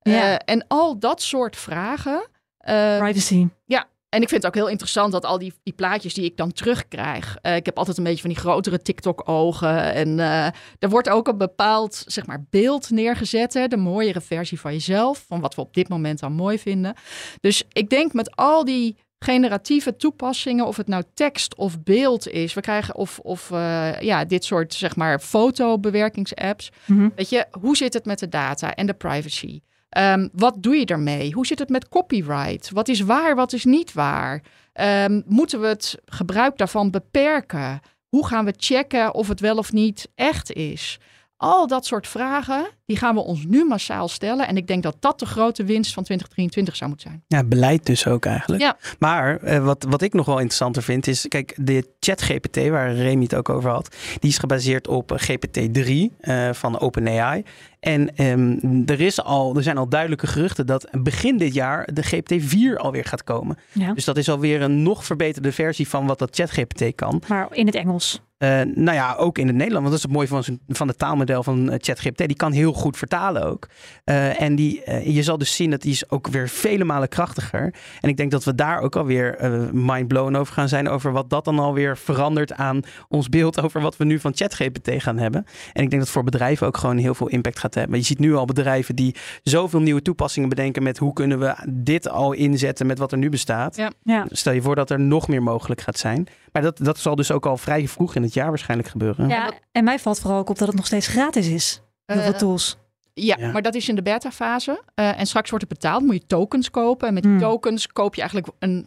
Ja. 0.00 0.32
Uh, 0.32 0.36
en 0.44 0.64
al 0.68 0.98
dat 0.98 1.22
soort 1.22 1.56
vragen. 1.56 2.28
Uh, 2.68 2.98
Privacy. 2.98 3.48
Ja, 3.64 3.86
en 4.14 4.22
ik 4.22 4.28
vind 4.28 4.42
het 4.42 4.46
ook 4.46 4.62
heel 4.62 4.70
interessant 4.70 5.12
dat 5.12 5.24
al 5.24 5.38
die, 5.38 5.54
die 5.62 5.72
plaatjes 5.72 6.14
die 6.14 6.24
ik 6.24 6.36
dan 6.36 6.52
terugkrijg. 6.52 7.38
Uh, 7.42 7.56
ik 7.56 7.66
heb 7.66 7.78
altijd 7.78 7.96
een 7.98 8.04
beetje 8.04 8.20
van 8.20 8.30
die 8.30 8.38
grotere 8.38 8.82
TikTok-ogen. 8.82 9.92
En 9.92 10.18
uh, 10.18 10.46
er 10.78 10.88
wordt 10.88 11.08
ook 11.08 11.28
een 11.28 11.38
bepaald 11.38 12.04
zeg 12.06 12.26
maar, 12.26 12.44
beeld 12.50 12.90
neergezet. 12.90 13.54
Hè, 13.54 13.66
de 13.68 13.76
mooiere 13.76 14.20
versie 14.20 14.60
van 14.60 14.72
jezelf. 14.72 15.24
Van 15.28 15.40
wat 15.40 15.54
we 15.54 15.60
op 15.60 15.74
dit 15.74 15.88
moment 15.88 16.20
dan 16.20 16.32
mooi 16.32 16.58
vinden. 16.58 16.94
Dus 17.40 17.64
ik 17.72 17.90
denk 17.90 18.12
met 18.12 18.36
al 18.36 18.64
die 18.64 18.96
generatieve 19.24 19.96
toepassingen, 19.96 20.66
of 20.66 20.76
het 20.76 20.88
nou 20.88 21.02
tekst 21.14 21.56
of 21.56 21.82
beeld 21.82 22.28
is. 22.28 22.54
We 22.54 22.60
krijgen 22.60 22.94
of, 22.94 23.18
of 23.18 23.50
uh, 23.50 24.00
ja, 24.00 24.24
dit 24.24 24.44
soort 24.44 24.74
zeg 24.74 24.96
maar 24.96 25.20
fotobewerkingsapps. 25.20 26.70
Mm 26.86 26.98
-hmm. 26.98 27.12
Weet 27.16 27.28
je, 27.28 27.46
hoe 27.50 27.76
zit 27.76 27.94
het 27.94 28.04
met 28.04 28.18
de 28.18 28.28
data 28.28 28.74
en 28.74 28.86
de 28.86 28.94
privacy? 28.94 29.60
Um, 29.98 30.28
wat 30.32 30.62
doe 30.62 30.76
je 30.76 30.86
ermee? 30.86 31.32
Hoe 31.32 31.46
zit 31.46 31.58
het 31.58 31.68
met 31.68 31.88
copyright? 31.88 32.70
Wat 32.70 32.88
is 32.88 33.00
waar, 33.00 33.34
wat 33.34 33.52
is 33.52 33.64
niet 33.64 33.92
waar? 33.92 34.42
Um, 34.80 35.22
moeten 35.26 35.60
we 35.60 35.66
het 35.66 35.98
gebruik 36.04 36.56
daarvan 36.56 36.90
beperken? 36.90 37.80
Hoe 38.08 38.26
gaan 38.26 38.44
we 38.44 38.54
checken 38.56 39.14
of 39.14 39.28
het 39.28 39.40
wel 39.40 39.56
of 39.56 39.72
niet 39.72 40.08
echt 40.14 40.52
is? 40.52 40.98
Al 41.36 41.66
dat 41.66 41.86
soort 41.86 42.08
vragen, 42.08 42.66
die 42.86 42.96
gaan 42.96 43.14
we 43.14 43.20
ons 43.20 43.44
nu 43.48 43.64
massaal 43.64 44.08
stellen. 44.08 44.46
En 44.46 44.56
ik 44.56 44.66
denk 44.66 44.82
dat 44.82 44.96
dat 45.00 45.18
de 45.18 45.26
grote 45.26 45.64
winst 45.64 45.92
van 45.92 46.04
2023 46.04 46.76
zou 46.76 46.90
moeten 46.90 47.10
zijn. 47.10 47.24
Ja, 47.26 47.48
beleid 47.48 47.86
dus 47.86 48.06
ook 48.06 48.26
eigenlijk. 48.26 48.62
Ja. 48.62 48.76
Maar 48.98 49.44
uh, 49.44 49.64
wat, 49.64 49.86
wat 49.88 50.02
ik 50.02 50.12
nog 50.12 50.26
wel 50.26 50.38
interessanter 50.38 50.82
vind 50.82 51.06
is, 51.06 51.26
kijk, 51.28 51.54
de 51.56 51.88
ChatGPT, 52.00 52.68
waar 52.68 52.94
Remy 52.94 53.22
het 53.22 53.34
ook 53.34 53.48
over 53.48 53.70
had, 53.70 53.96
die 54.20 54.30
is 54.30 54.38
gebaseerd 54.38 54.88
op 54.88 55.20
GPT-3 55.22 55.90
uh, 56.20 56.52
van 56.52 56.78
OpenAI. 56.80 57.44
En 57.84 58.24
um, 58.24 58.82
er, 58.86 59.00
is 59.00 59.22
al, 59.22 59.56
er 59.56 59.62
zijn 59.62 59.78
al 59.78 59.88
duidelijke 59.88 60.26
geruchten 60.26 60.66
dat 60.66 60.88
begin 60.92 61.36
dit 61.36 61.54
jaar 61.54 61.88
de 61.92 62.04
GPT-4 62.04 62.76
alweer 62.76 63.04
gaat 63.04 63.24
komen. 63.24 63.58
Ja. 63.72 63.92
Dus 63.92 64.04
dat 64.04 64.16
is 64.16 64.28
alweer 64.28 64.62
een 64.62 64.82
nog 64.82 65.04
verbeterde 65.04 65.52
versie 65.52 65.88
van 65.88 66.06
wat 66.06 66.18
dat 66.18 66.34
ChatGPT 66.36 66.94
kan. 66.94 67.22
Maar 67.28 67.48
in 67.50 67.66
het 67.66 67.74
Engels. 67.74 68.20
Uh, 68.38 68.60
nou 68.74 68.92
ja, 68.92 69.14
ook 69.14 69.38
in 69.38 69.46
het 69.46 69.56
Nederlands. 69.56 69.88
Want 69.88 69.90
dat 69.90 69.96
is 69.96 70.02
het 70.02 70.12
mooie 70.12 70.44
van, 70.44 70.58
van 70.68 70.88
het 70.88 70.98
taalmodel 70.98 71.42
van 71.42 71.72
ChatGPT. 71.76 72.26
Die 72.26 72.36
kan 72.36 72.52
heel 72.52 72.72
goed 72.74 72.96
vertalen 72.96 73.44
ook. 73.44 73.68
Uh, 74.04 74.40
en 74.40 74.54
die, 74.54 74.82
je 75.12 75.22
zal 75.22 75.38
dus 75.38 75.56
zien 75.56 75.70
dat 75.70 75.82
die 75.82 75.92
is 75.92 76.10
ook 76.10 76.28
weer 76.28 76.48
vele 76.48 76.84
malen 76.84 77.08
krachtiger. 77.08 77.74
En 78.00 78.08
ik 78.08 78.16
denk 78.16 78.30
dat 78.30 78.44
we 78.44 78.54
daar 78.54 78.80
ook 78.80 78.96
alweer 78.96 79.38
mindblown 79.72 80.34
over 80.34 80.54
gaan 80.54 80.68
zijn. 80.68 80.88
Over 80.88 81.12
wat 81.12 81.30
dat 81.30 81.44
dan 81.44 81.58
alweer 81.58 81.96
verandert 81.96 82.52
aan 82.52 82.80
ons 83.08 83.28
beeld 83.28 83.60
over 83.60 83.80
wat 83.80 83.96
we 83.96 84.04
nu 84.04 84.18
van 84.18 84.34
ChatGPT 84.34 84.90
gaan 85.02 85.18
hebben. 85.18 85.44
En 85.72 85.82
ik 85.82 85.90
denk 85.90 86.02
dat 86.02 86.10
voor 86.10 86.24
bedrijven 86.24 86.66
ook 86.66 86.76
gewoon 86.76 86.96
heel 86.96 87.14
veel 87.14 87.28
impact 87.28 87.58
gaat 87.58 87.74
hebben. 87.74 87.98
Je 87.98 88.04
ziet 88.04 88.18
nu 88.18 88.34
al 88.34 88.44
bedrijven 88.44 88.96
die 88.96 89.14
zoveel 89.42 89.80
nieuwe 89.80 90.02
toepassingen 90.02 90.48
bedenken 90.48 90.82
met 90.82 90.98
hoe 90.98 91.12
kunnen 91.12 91.38
we 91.38 91.54
dit 91.68 92.08
al 92.08 92.32
inzetten 92.32 92.86
met 92.86 92.98
wat 92.98 93.12
er 93.12 93.18
nu 93.18 93.28
bestaat. 93.28 93.76
Ja. 93.76 93.92
Ja. 94.02 94.26
Stel 94.28 94.52
je 94.52 94.62
voor 94.62 94.74
dat 94.74 94.90
er 94.90 95.00
nog 95.00 95.28
meer 95.28 95.42
mogelijk 95.42 95.80
gaat 95.80 95.98
zijn. 95.98 96.26
Maar 96.52 96.62
dat, 96.62 96.78
dat 96.78 96.98
zal 96.98 97.14
dus 97.14 97.32
ook 97.32 97.46
al 97.46 97.56
vrij 97.56 97.88
vroeg 97.88 98.14
in 98.14 98.22
het 98.22 98.34
jaar 98.34 98.48
waarschijnlijk 98.48 98.88
gebeuren. 98.88 99.28
Ja, 99.28 99.52
en 99.72 99.84
mij 99.84 99.98
valt 99.98 100.20
vooral 100.20 100.38
ook 100.38 100.50
op 100.50 100.58
dat 100.58 100.68
het 100.68 100.76
nog 100.76 100.86
steeds 100.86 101.06
gratis 101.06 101.48
is. 101.48 101.82
Heel 102.06 102.22
veel 102.22 102.34
tools. 102.34 102.76
Ja, 103.14 103.36
ja, 103.38 103.50
maar 103.50 103.62
dat 103.62 103.74
is 103.74 103.88
in 103.88 103.94
de 103.94 104.02
beta-fase. 104.02 104.82
Uh, 104.94 105.18
en 105.18 105.26
straks 105.26 105.50
wordt 105.50 105.64
het 105.68 105.80
betaald. 105.80 106.02
Moet 106.02 106.14
je 106.14 106.26
tokens 106.26 106.70
kopen. 106.70 107.08
En 107.08 107.14
met 107.14 107.22
die 107.22 107.32
hmm. 107.32 107.40
tokens 107.40 107.86
koop 107.86 108.14
je 108.14 108.20
eigenlijk 108.20 108.52
een 108.58 108.86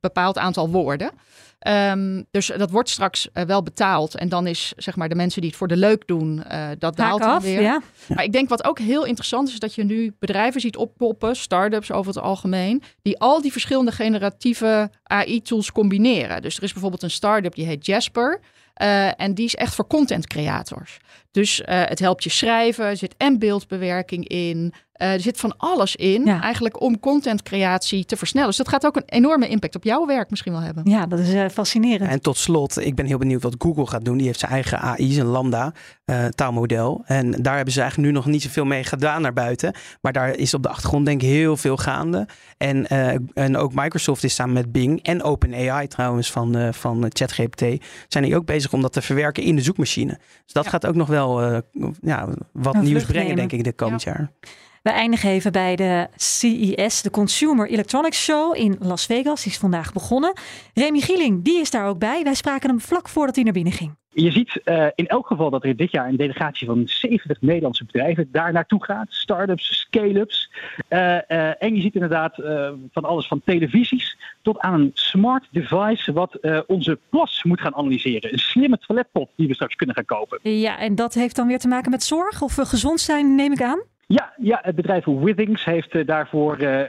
bepaald 0.00 0.38
aantal 0.38 0.70
woorden. 0.70 1.10
Um, 1.68 2.26
dus 2.30 2.46
dat 2.56 2.70
wordt 2.70 2.88
straks 2.88 3.28
uh, 3.34 3.44
wel 3.44 3.62
betaald. 3.62 4.14
En 4.14 4.28
dan 4.28 4.46
is 4.46 4.72
zeg 4.76 4.96
maar 4.96 5.08
de 5.08 5.14
mensen 5.14 5.40
die 5.40 5.50
het 5.50 5.58
voor 5.58 5.68
de 5.68 5.76
leuk 5.76 6.06
doen, 6.06 6.42
uh, 6.52 6.68
dat 6.78 6.96
daalt 6.96 7.20
dan 7.20 7.40
weer. 7.40 7.60
Ja. 7.60 7.80
Maar 8.08 8.24
ik 8.24 8.32
denk 8.32 8.48
wat 8.48 8.64
ook 8.64 8.78
heel 8.78 9.04
interessant 9.04 9.48
is, 9.48 9.58
dat 9.58 9.74
je 9.74 9.84
nu 9.84 10.14
bedrijven 10.18 10.60
ziet 10.60 10.76
oppoppen, 10.76 11.36
start-ups 11.36 11.92
over 11.92 12.12
het 12.14 12.22
algemeen, 12.22 12.82
die 13.02 13.18
al 13.18 13.40
die 13.40 13.52
verschillende 13.52 13.92
generatieve 13.92 14.90
AI-tools 15.02 15.72
combineren. 15.72 16.42
Dus 16.42 16.56
er 16.56 16.62
is 16.62 16.72
bijvoorbeeld 16.72 17.02
een 17.02 17.10
start-up 17.10 17.54
die 17.54 17.66
heet 17.66 17.86
Jasper. 17.86 18.40
Uh, 18.82 19.20
en 19.20 19.34
die 19.34 19.44
is 19.44 19.54
echt 19.54 19.74
voor 19.74 19.86
content 19.86 20.26
creators. 20.26 20.96
Dus 21.30 21.60
uh, 21.60 21.66
het 21.66 21.98
helpt 21.98 22.24
je 22.24 22.30
schrijven, 22.30 22.84
er 22.84 22.96
zit 22.96 23.14
en 23.16 23.38
beeldbewerking 23.38 24.28
in. 24.28 24.72
Uh, 25.02 25.12
er 25.12 25.20
zit 25.20 25.40
van 25.40 25.56
alles 25.56 25.96
in, 25.96 26.24
ja. 26.24 26.40
eigenlijk 26.40 26.80
om 26.80 27.00
contentcreatie 27.00 28.04
te 28.04 28.16
versnellen. 28.16 28.48
Dus 28.48 28.56
dat 28.56 28.68
gaat 28.68 28.86
ook 28.86 28.96
een 28.96 29.02
enorme 29.06 29.48
impact 29.48 29.74
op 29.74 29.84
jouw 29.84 30.06
werk 30.06 30.30
misschien 30.30 30.52
wel 30.52 30.60
hebben. 30.60 30.90
Ja, 30.90 31.06
dat 31.06 31.18
is 31.18 31.34
uh, 31.34 31.48
fascinerend. 31.48 32.10
En 32.10 32.20
tot 32.20 32.36
slot, 32.36 32.78
ik 32.78 32.94
ben 32.94 33.06
heel 33.06 33.18
benieuwd 33.18 33.42
wat 33.42 33.54
Google 33.58 33.86
gaat 33.86 34.04
doen. 34.04 34.16
Die 34.16 34.26
heeft 34.26 34.38
zijn 34.38 34.52
eigen 34.52 34.78
AI, 34.78 35.12
zijn 35.12 35.26
Lambda 35.26 35.72
uh, 36.06 36.26
taalmodel. 36.26 37.02
En 37.06 37.30
daar 37.30 37.56
hebben 37.56 37.74
ze 37.74 37.80
eigenlijk 37.80 38.10
nu 38.10 38.16
nog 38.16 38.26
niet 38.26 38.42
zoveel 38.42 38.64
mee 38.64 38.84
gedaan 38.84 39.22
naar 39.22 39.32
buiten. 39.32 39.74
Maar 40.00 40.12
daar 40.12 40.34
is 40.34 40.54
op 40.54 40.62
de 40.62 40.68
achtergrond 40.68 41.06
denk 41.06 41.22
ik 41.22 41.28
heel 41.28 41.56
veel 41.56 41.76
gaande. 41.76 42.28
En, 42.56 42.86
en 43.34 43.56
ook 43.56 43.74
Microsoft 43.74 44.24
is 44.24 44.34
samen 44.34 44.54
met 44.54 44.72
Bing 44.72 45.02
en 45.02 45.22
OpenAI 45.22 45.86
trouwens 45.86 46.30
van, 46.30 46.74
van 46.74 47.04
ChatGPT... 47.08 47.64
zijn 48.08 48.24
die 48.24 48.36
ook 48.36 48.44
bezig 48.44 48.72
om 48.72 48.82
dat 48.82 48.92
te 48.92 49.02
verwerken 49.02 49.42
in 49.42 49.56
de 49.56 49.62
zoekmachine. 49.62 50.18
Dus 50.44 50.52
dat 50.52 50.64
ja. 50.64 50.70
gaat 50.70 50.86
ook 50.86 50.94
nog 50.94 51.08
wel 51.08 51.19
ja, 52.00 52.28
wat 52.52 52.74
een 52.74 52.82
nieuws 52.82 53.04
brengen, 53.04 53.36
denk 53.36 53.52
ik, 53.52 53.64
dit 53.64 53.74
komend 53.74 54.02
ja. 54.02 54.12
jaar. 54.12 54.30
We 54.82 54.90
eindigen 54.90 55.30
even 55.30 55.52
bij 55.52 55.76
de 55.76 56.08
CES, 56.16 57.02
de 57.02 57.10
Consumer 57.10 57.68
Electronics 57.68 58.24
Show 58.24 58.56
in 58.56 58.76
Las 58.78 59.06
Vegas. 59.06 59.42
Die 59.42 59.52
is 59.52 59.58
vandaag 59.58 59.92
begonnen. 59.92 60.32
Remy 60.74 61.00
Gieling, 61.00 61.44
die 61.44 61.60
is 61.60 61.70
daar 61.70 61.86
ook 61.86 61.98
bij. 61.98 62.22
Wij 62.22 62.34
spraken 62.34 62.68
hem 62.68 62.80
vlak 62.80 63.08
voordat 63.08 63.34
hij 63.34 63.44
naar 63.44 63.52
binnen 63.52 63.72
ging. 63.72 63.98
Je 64.12 64.30
ziet 64.30 64.60
uh, 64.64 64.86
in 64.94 65.06
elk 65.06 65.26
geval 65.26 65.50
dat 65.50 65.64
er 65.64 65.76
dit 65.76 65.90
jaar 65.90 66.08
een 66.08 66.16
delegatie 66.16 66.66
van 66.66 66.82
70 66.84 67.40
Nederlandse 67.40 67.84
bedrijven 67.84 68.28
daar 68.32 68.52
naartoe 68.52 68.84
gaat. 68.84 69.06
Start-ups, 69.08 69.80
scale-ups. 69.80 70.50
Uh, 70.88 70.98
uh, 70.98 71.62
en 71.62 71.74
je 71.74 71.80
ziet 71.80 71.94
inderdaad 71.94 72.34
van 72.92 73.04
alles 73.04 73.26
van 73.26 73.40
televisies 73.44 74.09
tot 74.42 74.58
aan 74.58 74.80
een 74.80 74.90
smart 74.94 75.48
device 75.50 76.12
wat 76.12 76.38
onze 76.66 76.98
plas 77.08 77.44
moet 77.44 77.60
gaan 77.60 77.74
analyseren. 77.74 78.32
Een 78.32 78.38
slimme 78.38 78.78
toiletpot 78.78 79.28
die 79.36 79.48
we 79.48 79.54
straks 79.54 79.74
kunnen 79.74 79.94
gaan 79.96 80.04
kopen. 80.04 80.38
Ja, 80.42 80.78
en 80.78 80.94
dat 80.94 81.14
heeft 81.14 81.36
dan 81.36 81.46
weer 81.46 81.58
te 81.58 81.68
maken 81.68 81.90
met 81.90 82.02
zorg 82.02 82.42
of 82.42 82.54
gezond 82.54 83.00
zijn, 83.00 83.34
neem 83.34 83.52
ik 83.52 83.62
aan? 83.62 83.82
Ja, 84.06 84.32
ja, 84.36 84.58
het 84.62 84.74
bedrijf 84.74 85.04
Withings 85.04 85.64
heeft 85.64 85.94
uh, 85.94 86.06
daarvoor 86.06 86.60
uh, 86.60 86.82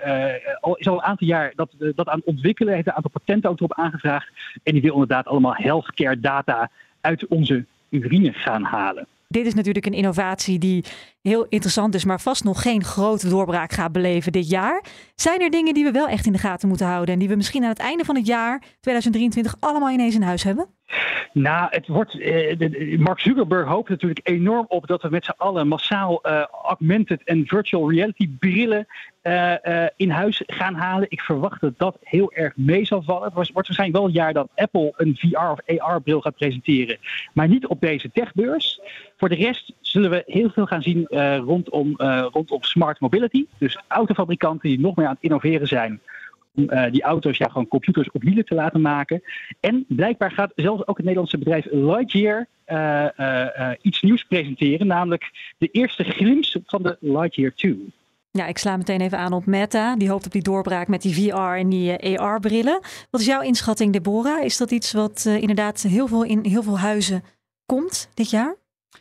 al, 0.60 0.76
is 0.76 0.88
al 0.88 0.94
een 0.94 1.02
aantal 1.02 1.28
jaar 1.28 1.54
dat, 1.56 1.70
dat 1.96 2.08
aan 2.08 2.18
het 2.18 2.26
ontwikkelen, 2.26 2.74
heeft 2.74 2.88
een 2.88 2.94
aantal 2.94 3.12
patenten 3.12 3.50
ook 3.50 3.58
erop 3.58 3.74
aangevraagd. 3.74 4.28
En 4.64 4.74
die 4.74 4.82
wil 4.82 4.94
inderdaad 4.94 5.26
allemaal 5.26 5.56
healthcare 5.56 6.20
data 6.20 6.70
uit 7.02 7.28
onze 7.28 7.66
urine 7.90 8.34
gaan 8.34 8.64
halen. 8.64 9.08
Dit 9.32 9.46
is 9.46 9.54
natuurlijk 9.54 9.86
een 9.86 9.94
innovatie 9.94 10.60
die 10.60 10.86
heel 11.22 11.46
interessant 11.50 11.96
is, 11.96 12.06
maar 12.06 12.22
vast 12.22 12.44
nog 12.44 12.62
geen 12.62 12.84
grote 12.84 13.30
doorbraak 13.30 13.72
gaat 13.72 13.92
beleven 13.92 14.32
dit 14.32 14.50
jaar. 14.50 14.84
Zijn 15.16 15.42
er 15.42 15.50
dingen 15.50 15.74
die 15.74 15.84
we 15.84 15.92
wel 15.92 16.08
echt 16.08 16.26
in 16.26 16.32
de 16.32 16.38
gaten 16.38 16.68
moeten 16.68 16.88
houden 16.88 17.14
en 17.14 17.20
die 17.20 17.30
we 17.30 17.36
misschien 17.36 17.64
aan 17.64 17.70
het 17.70 17.80
einde 17.80 18.06
van 18.06 18.16
het 18.16 18.26
jaar 18.26 18.64
2023 18.80 19.56
allemaal 19.60 19.92
ineens 19.92 20.16
in 20.16 20.22
huis 20.22 20.44
hebben? 20.44 20.68
Nou, 21.34 21.68
het 21.70 21.88
wordt, 21.88 22.20
eh, 22.20 23.00
Mark 23.00 23.20
Zuckerberg 23.20 23.68
hoopt 23.68 23.90
natuurlijk 23.90 24.20
enorm 24.24 24.66
op 24.68 24.88
dat 24.88 25.02
we 25.02 25.10
met 25.10 25.26
z'n 25.26 25.34
allen 25.38 25.68
massaal 25.68 26.22
eh, 26.22 26.44
augmented 26.64 27.24
en 27.24 27.48
virtual 27.48 27.92
reality 27.92 28.30
brillen 28.40 28.88
eh, 29.22 29.66
eh, 29.66 29.90
in 29.96 30.10
huis 30.10 30.44
gaan 30.46 30.74
halen. 30.74 31.06
Ik 31.10 31.22
verwacht 31.22 31.62
dat 31.62 31.74
dat 31.78 31.98
heel 32.04 32.32
erg 32.32 32.54
mee 32.56 32.86
zal 32.86 33.02
vallen. 33.02 33.24
Het 33.24 33.34
wordt 33.34 33.52
waarschijnlijk 33.52 33.98
wel 33.98 34.08
het 34.08 34.16
jaar 34.16 34.34
dat 34.34 34.50
Apple 34.56 34.94
een 34.98 35.16
VR 35.18 35.38
of 35.38 35.80
AR-bril 35.80 36.22
gaat 36.22 36.36
presenteren, 36.36 36.98
maar 37.34 37.48
niet 37.48 37.68
op 37.68 37.82
deze 37.82 38.12
techbeurs. 38.12 38.80
Voor 39.18 39.30
de 39.30 39.36
rest 39.36 39.74
zullen 39.82 40.10
we 40.10 40.24
heel 40.26 40.50
veel 40.50 40.66
gaan 40.66 40.82
zien 40.82 41.08
eh, 41.08 41.38
rondom, 41.38 41.94
rondom 42.32 42.64
smart 42.64 43.00
mobility. 43.00 43.46
Dus 43.58 43.78
autofabrikanten 43.88 44.70
die 44.70 44.80
nog 44.80 44.96
meer 44.96 45.06
aan 45.06 45.14
het 45.14 45.24
innoveren 45.24 45.68
zijn 45.68 46.02
om 46.56 46.68
die 46.92 47.04
auto's 47.04 47.38
ja, 47.38 47.48
gewoon 47.48 47.68
computers 47.68 48.12
op 48.12 48.24
wielen 48.24 48.46
te 48.46 48.56
laten 48.56 48.82
maken. 48.82 49.22
En 49.60 49.86
blijkbaar 49.88 50.32
gaat 50.32 50.52
zelfs 50.56 50.88
ook 50.88 50.98
het 50.98 51.06
Nederlandse 51.06 51.38
bedrijf 51.38 51.68
Lightyear 51.72 52.48
iets 53.82 54.02
nieuws 54.02 54.24
presenteren, 54.24 54.88
namelijk 54.88 55.54
de 55.58 55.68
eerste 55.68 56.04
glimps 56.04 56.58
van 56.66 56.84
de 56.84 56.98
Lightyear 57.00 57.54
2. 57.56 57.94
Ja, 58.32 58.46
ik 58.46 58.58
sla 58.58 58.78
meteen 58.78 59.02
even 59.02 59.18
aan 59.18 59.34
op 59.34 59.46
Meta. 59.46 59.96
Die 59.96 60.10
hoopt 60.10 60.26
op 60.26 60.32
die 60.32 60.42
doorbraak 60.42 60.88
met 60.88 61.02
die 61.02 61.14
VR 61.14 61.36
en 61.38 61.70
die 61.70 61.98
eh, 61.98 62.20
AR-brillen. 62.20 62.80
Wat 63.10 63.22
is 63.22 63.28
jouw 63.28 63.42
inschatting, 63.42 63.94
Deborah? 63.94 64.44
Is 64.44 64.58
dat 64.58 64.72
iets 64.72 64.92
wat 64.92 65.24
eh, 65.26 65.36
inderdaad 65.42 65.82
heel 65.82 66.08
veel 66.08 66.24
in 66.24 66.46
heel 66.46 66.64
veel 66.64 66.80
huizen 66.80 67.24
komt 67.66 68.10
dit 68.14 68.30
jaar? 68.30 68.56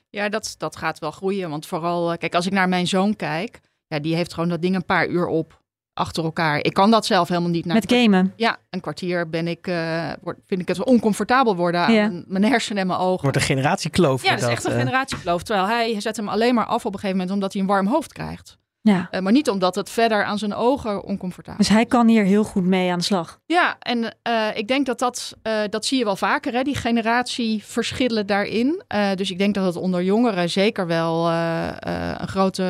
Ja, 0.08 0.28
dat, 0.28 0.54
dat 0.58 0.76
gaat 0.76 0.98
wel 0.98 1.10
groeien. 1.10 1.50
Want 1.50 1.66
vooral, 1.66 2.12
eh, 2.12 2.18
kijk, 2.18 2.34
als 2.34 2.46
ik 2.46 2.52
naar 2.52 2.68
mijn 2.68 2.86
zoon 2.86 3.16
kijk, 3.16 3.60
ja, 3.86 3.98
die 3.98 4.14
heeft 4.14 4.34
gewoon 4.34 4.48
dat 4.48 4.62
ding 4.62 4.74
een 4.74 4.84
paar 4.84 5.06
uur 5.08 5.26
op 5.26 5.58
achter 5.94 6.24
elkaar. 6.24 6.58
Ik 6.64 6.72
kan 6.74 6.90
dat 6.90 7.06
zelf 7.06 7.28
helemaal 7.28 7.50
niet. 7.50 7.64
Na 7.64 7.74
Met 7.74 7.92
gamen? 7.92 8.32
Ja, 8.36 8.56
een 8.70 8.80
kwartier 8.80 9.28
ben 9.28 9.48
ik, 9.48 9.66
eh, 9.66 10.10
word, 10.22 10.38
vind 10.46 10.60
ik 10.60 10.68
het 10.68 10.84
oncomfortabel 10.84 11.56
worden 11.56 11.80
aan 11.80 11.92
Ja. 11.92 12.22
mijn- 12.26 12.44
hersenen 12.44 12.80
en 12.82 12.86
mijn 12.86 12.98
ogen. 12.98 13.22
Wordt 13.22 13.36
een 13.36 13.42
generatiekloof. 13.42 14.22
Ja, 14.22 14.30
dat 14.30 14.38
is 14.42 14.46
echt 14.48 14.64
een 14.64 14.72
generatiekloof. 14.78 15.42
Terwijl 15.42 15.66
hij 15.66 16.00
zet 16.00 16.16
hem 16.16 16.28
alleen 16.28 16.54
maar 16.54 16.66
af 16.66 16.84
op 16.86 16.92
een 16.94 16.98
gegeven 17.00 17.16
moment 17.16 17.34
omdat 17.34 17.52
hij 17.52 17.62
een 17.62 17.68
warm 17.68 17.86
hoofd 17.86 18.12
krijgt. 18.12 18.58
Ja. 18.82 19.08
Eh, 19.10 19.20
maar 19.20 19.32
niet 19.32 19.50
omdat 19.50 19.74
het 19.74 19.90
verder 19.90 20.24
aan 20.24 20.38
zijn 20.38 20.54
ogen 20.54 21.04
oncomfortabel 21.04 21.58
Dus 21.58 21.68
hij 21.68 21.86
kan 21.86 22.08
hier 22.08 22.24
heel 22.24 22.44
goed 22.44 22.64
mee 22.64 22.90
aan 22.90 22.98
de 22.98 23.04
slag. 23.04 23.40
ja, 23.46 23.76
en 23.78 24.16
eh, 24.22 24.46
ik 24.54 24.68
denk 24.68 24.86
dat 24.86 24.98
dat, 24.98 25.36
eh, 25.42 25.60
dat 25.70 25.86
zie 25.86 25.98
je 25.98 26.04
wel 26.04 26.16
vaker, 26.16 26.52
hè, 26.52 26.62
die 26.62 26.74
generatieverschillen 26.74 28.26
daarin. 28.26 28.82
Dus 29.14 29.30
ik 29.30 29.38
denk 29.38 29.54
dat 29.54 29.64
het 29.64 29.76
onder 29.76 30.02
jongeren 30.02 30.50
zeker 30.50 30.86
wel 30.86 31.30
een 31.30 32.28
grote, 32.28 32.62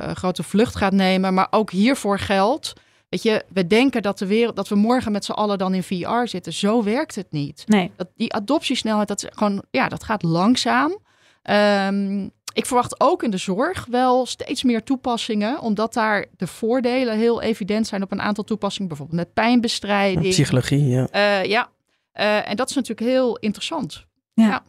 een 0.00 0.16
grote 0.16 0.42
vlucht 0.42 0.76
gaat 0.76 0.92
nemen. 0.92 1.34
Maar 1.34 1.46
ook 1.50 1.70
hiervoor 1.70 2.18
geldt, 2.18 2.72
weet 3.08 3.22
je, 3.22 3.44
we 3.48 3.66
denken 3.66 4.02
dat, 4.02 4.18
de 4.18 4.26
wereld, 4.26 4.56
dat 4.56 4.68
we 4.68 4.74
morgen 4.74 5.12
met 5.12 5.24
z'n 5.24 5.32
allen 5.32 5.58
dan 5.58 5.74
in 5.74 5.82
VR 5.82 6.24
zitten. 6.24 6.52
Zo 6.52 6.82
werkt 6.82 7.14
het 7.14 7.26
niet. 7.30 7.64
Nee. 7.66 7.92
Dat, 7.96 8.08
die 8.16 8.32
adoptiesnelheid, 8.32 9.08
dat, 9.08 9.22
is 9.22 9.28
gewoon, 9.32 9.62
ja, 9.70 9.88
dat 9.88 10.04
gaat 10.04 10.22
langzaam. 10.22 10.98
Ehm, 11.42 12.28
ik 12.56 12.66
verwacht 12.66 13.00
ook 13.00 13.22
in 13.22 13.30
de 13.30 13.36
zorg 13.36 13.86
wel 13.90 14.26
steeds 14.26 14.62
meer 14.62 14.82
toepassingen, 14.82 15.60
omdat 15.60 15.94
daar 15.94 16.26
de 16.36 16.46
voordelen 16.46 17.16
heel 17.16 17.42
evident 17.42 17.86
zijn 17.86 18.02
op 18.02 18.12
een 18.12 18.20
aantal 18.20 18.44
toepassingen, 18.44 18.88
bijvoorbeeld 18.88 19.18
met 19.18 19.32
pijnbestrijding. 19.34 20.28
Psychologie, 20.28 20.86
ja. 20.86 21.08
Eh, 21.10 21.44
ja, 21.44 21.68
Eh, 22.12 22.50
en 22.50 22.56
dat 22.56 22.68
is 22.70 22.74
natuurlijk 22.74 23.08
heel 23.08 23.36
interessant. 23.36 24.06
Ja. 24.34 24.64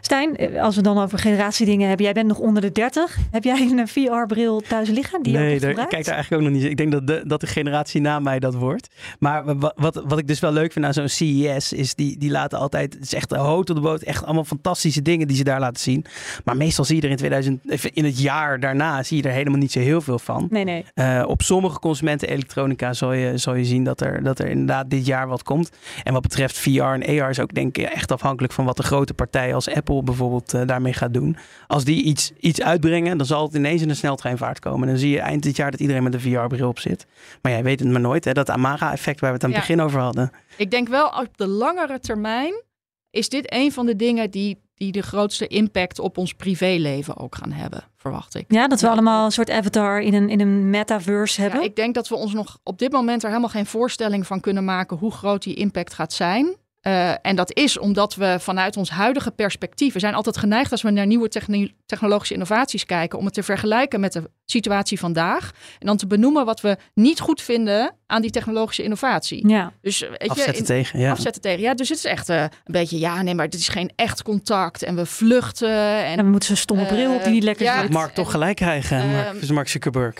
Stijn, 0.00 0.36
eh, 0.36 0.62
als 0.62 0.76
we 0.76 0.82
dan 0.82 0.98
over 0.98 1.18
generatiedingen 1.18 1.88
hebben. 1.88 2.04
Jij 2.04 2.14
bent 2.14 2.26
nog 2.26 2.38
onder 2.38 2.62
de 2.62 2.72
30. 2.72 3.16
Heb 3.30 3.44
jij 3.44 3.60
een 3.60 3.88
VR-bril 3.88 4.60
thuis 4.60 4.88
liggen? 4.88 5.22
Die 5.22 5.32
nee, 5.32 5.60
daar, 5.60 5.70
ik 5.70 5.76
kijk 5.76 6.04
daar 6.04 6.14
eigenlijk 6.14 6.42
ook 6.42 6.50
nog 6.50 6.60
niet. 6.60 6.70
Ik 6.70 6.76
denk 6.76 6.92
dat 6.92 7.06
de, 7.06 7.22
dat 7.26 7.40
de 7.40 7.46
generatie 7.46 8.00
na 8.00 8.18
mij 8.18 8.38
dat 8.38 8.54
wordt. 8.54 8.88
Maar 9.18 9.58
wat, 9.58 9.72
wat, 9.76 10.02
wat 10.06 10.18
ik 10.18 10.26
dus 10.26 10.40
wel 10.40 10.52
leuk 10.52 10.72
vind 10.72 10.84
aan 10.84 10.92
zo'n 10.92 11.08
CES 11.08 11.72
is 11.72 11.94
die, 11.94 12.18
die 12.18 12.30
laten 12.30 12.58
altijd, 12.58 12.94
het 12.94 13.02
is 13.02 13.14
echt 13.14 13.30
hout 13.30 13.70
op 13.70 13.76
de 13.76 13.82
boot, 13.82 14.02
echt 14.02 14.24
allemaal 14.24 14.44
fantastische 14.44 15.02
dingen 15.02 15.28
die 15.28 15.36
ze 15.36 15.44
daar 15.44 15.60
laten 15.60 15.82
zien. 15.82 16.04
Maar 16.44 16.56
meestal 16.56 16.84
zie 16.84 16.96
je 16.96 17.02
er 17.02 17.10
in 17.10 17.16
2000, 17.16 17.70
even 17.70 17.94
in 17.94 18.04
het 18.04 18.20
jaar 18.20 18.60
daarna 18.60 19.02
zie 19.02 19.16
je 19.16 19.22
er 19.22 19.34
helemaal 19.34 19.58
niet 19.58 19.72
zo 19.72 19.80
heel 19.80 20.00
veel 20.00 20.18
van. 20.18 20.46
Nee, 20.50 20.64
nee. 20.64 20.84
Eh, 20.94 21.24
op 21.26 21.42
sommige 21.42 21.78
consumenten 21.78 22.28
elektronica 22.28 22.92
zal 22.92 23.12
je, 23.12 23.38
zal 23.38 23.54
je 23.54 23.64
zien 23.64 23.84
dat 23.84 24.00
er, 24.00 24.22
dat 24.22 24.38
er 24.38 24.48
inderdaad 24.48 24.90
dit 24.90 25.06
jaar 25.06 25.28
wat 25.28 25.42
komt. 25.42 25.70
En 26.02 26.12
wat 26.12 26.22
betreft 26.22 26.58
VR 26.58 26.82
en 26.82 27.20
AR 27.20 27.30
is 27.30 27.40
ook 27.40 27.54
denk 27.54 27.78
ik 27.78 27.84
echt 27.84 28.12
afhankelijk 28.12 28.52
van 28.52 28.64
wat 28.64 28.76
de 28.76 28.82
grote 28.82 29.14
partijen 29.14 29.54
als 29.54 29.68
Apple 29.74 30.02
bijvoorbeeld 30.02 30.54
eh, 30.54 30.66
daarmee 30.66 30.92
gaat 30.92 31.14
doen. 31.14 31.36
Als 31.66 31.84
die 31.84 32.02
iets, 32.02 32.32
iets 32.40 32.62
uitbrengen, 32.62 33.16
dan 33.18 33.26
zal 33.26 33.46
het 33.46 33.54
ineens 33.54 33.82
in 33.82 33.88
een 33.88 33.96
sneltreinvaart 33.96 34.58
komen. 34.58 34.82
En 34.82 34.88
dan 34.88 34.98
zie 34.98 35.10
je 35.10 35.20
eind 35.20 35.42
dit 35.42 35.56
jaar 35.56 35.70
dat 35.70 35.80
iedereen 35.80 36.02
met 36.02 36.14
een 36.14 36.20
VR-bril 36.20 36.68
op 36.68 36.78
zit. 36.78 37.06
Maar 37.42 37.52
jij 37.52 37.62
weet 37.62 37.80
het 37.80 37.88
maar 37.88 38.00
nooit, 38.00 38.24
hè? 38.24 38.32
dat 38.32 38.50
Amaga-effect 38.50 39.20
waar 39.20 39.30
we 39.30 39.34
het 39.36 39.44
aan 39.44 39.50
het 39.52 39.60
Ja. 39.60 39.66
begin 39.66 39.84
over 39.84 40.00
hadden. 40.00 40.30
Ik 40.56 40.70
denk 40.70 40.88
wel 40.88 41.06
op 41.06 41.28
de 41.36 41.46
langere 41.46 41.98
termijn 42.00 42.62
is 43.10 43.28
dit 43.28 43.52
een 43.52 43.72
van 43.72 43.86
de 43.86 43.96
dingen 43.96 44.30
die, 44.30 44.60
die 44.74 44.92
de 44.92 45.02
grootste 45.02 45.46
impact 45.46 45.98
op 45.98 46.18
ons 46.18 46.32
privéleven 46.34 47.16
ook 47.16 47.34
gaan 47.36 47.52
hebben, 47.52 47.84
verwacht 47.96 48.34
ik. 48.34 48.44
Ja, 48.48 48.68
dat 48.68 48.80
we 48.80 48.88
allemaal 48.88 49.24
een 49.24 49.32
soort 49.32 49.50
avatar 49.50 50.00
in 50.00 50.14
een, 50.14 50.28
in 50.28 50.40
een 50.40 50.70
metaverse 50.70 51.40
hebben. 51.40 51.60
Ja, 51.60 51.66
ik 51.66 51.76
denk 51.76 51.94
dat 51.94 52.08
we 52.08 52.14
ons 52.14 52.32
nog 52.32 52.58
op 52.62 52.78
dit 52.78 52.92
moment 52.92 53.22
er 53.22 53.28
helemaal 53.28 53.50
geen 53.50 53.66
voorstelling 53.66 54.26
van 54.26 54.40
kunnen 54.40 54.64
maken 54.64 54.96
hoe 54.96 55.12
groot 55.12 55.42
die 55.42 55.54
impact 55.54 55.94
gaat 55.94 56.12
zijn. 56.12 56.54
Eh, 56.80 57.12
en 57.22 57.36
dat 57.36 57.52
is 57.56 57.78
omdat 57.78 58.14
we 58.14 58.36
vanuit 58.40 58.76
ons 58.76 58.90
huidige 58.90 59.30
perspectief, 59.30 59.92
we 59.92 59.98
zijn 59.98 60.14
altijd 60.14 60.36
geneigd 60.36 60.72
als 60.72 60.82
we 60.82 60.90
naar 60.90 61.06
nieuwe 61.06 61.28
techno- 61.28 61.66
technologische 61.86 62.34
innovaties 62.34 62.84
kijken, 62.86 63.18
om 63.18 63.24
het 63.24 63.34
te 63.34 63.42
vergelijken 63.42 64.00
met 64.00 64.12
de 64.12 64.30
situatie 64.44 64.98
vandaag. 64.98 65.50
En 65.78 65.86
dan 65.86 65.96
te 65.96 66.06
benoemen 66.06 66.44
wat 66.44 66.60
we 66.60 66.76
niet 66.94 67.20
goed 67.20 67.42
vinden 67.42 67.94
aan 68.06 68.22
die 68.22 68.30
technologische 68.30 68.82
innovatie. 68.82 69.48
Ja. 69.48 69.72
Dus 69.80 70.00
weet 70.00 70.22
je, 70.22 70.28
Afzetten 70.28 70.54
in- 70.56 70.64
tegen, 70.64 70.98
ja. 71.00 71.10
Afzetten 71.10 71.42
tegen. 71.42 71.60
Ja, 71.60 71.74
dus 71.74 71.88
het 71.88 71.98
is 71.98 72.04
echt 72.04 72.28
eh, 72.28 72.40
een 72.42 72.48
beetje, 72.64 72.98
ja, 72.98 73.22
nee, 73.22 73.34
maar 73.34 73.48
dit 73.48 73.60
is 73.60 73.68
geen 73.68 73.90
echt 73.96 74.22
contact. 74.22 74.82
En 74.82 74.96
we 74.96 75.06
vluchten. 75.06 76.04
En, 76.04 76.18
En 76.18 76.24
we 76.24 76.30
moeten 76.30 76.48
zo'n 76.48 76.56
stomme 76.56 76.86
bril 76.86 77.14
op 77.14 77.22
die 77.22 77.32
niet 77.32 77.42
lekker 77.42 77.64
ja, 77.64 77.80
zit. 77.80 77.90
Mark 77.90 78.14
toch 78.14 78.30
gelijk 78.30 78.56
krijgen, 78.56 79.10
Mark, 79.10 79.26
Ehm, 79.26 79.38
dus 79.40 79.50
Mark 79.50 79.68
Zuckerberg. 79.68 80.14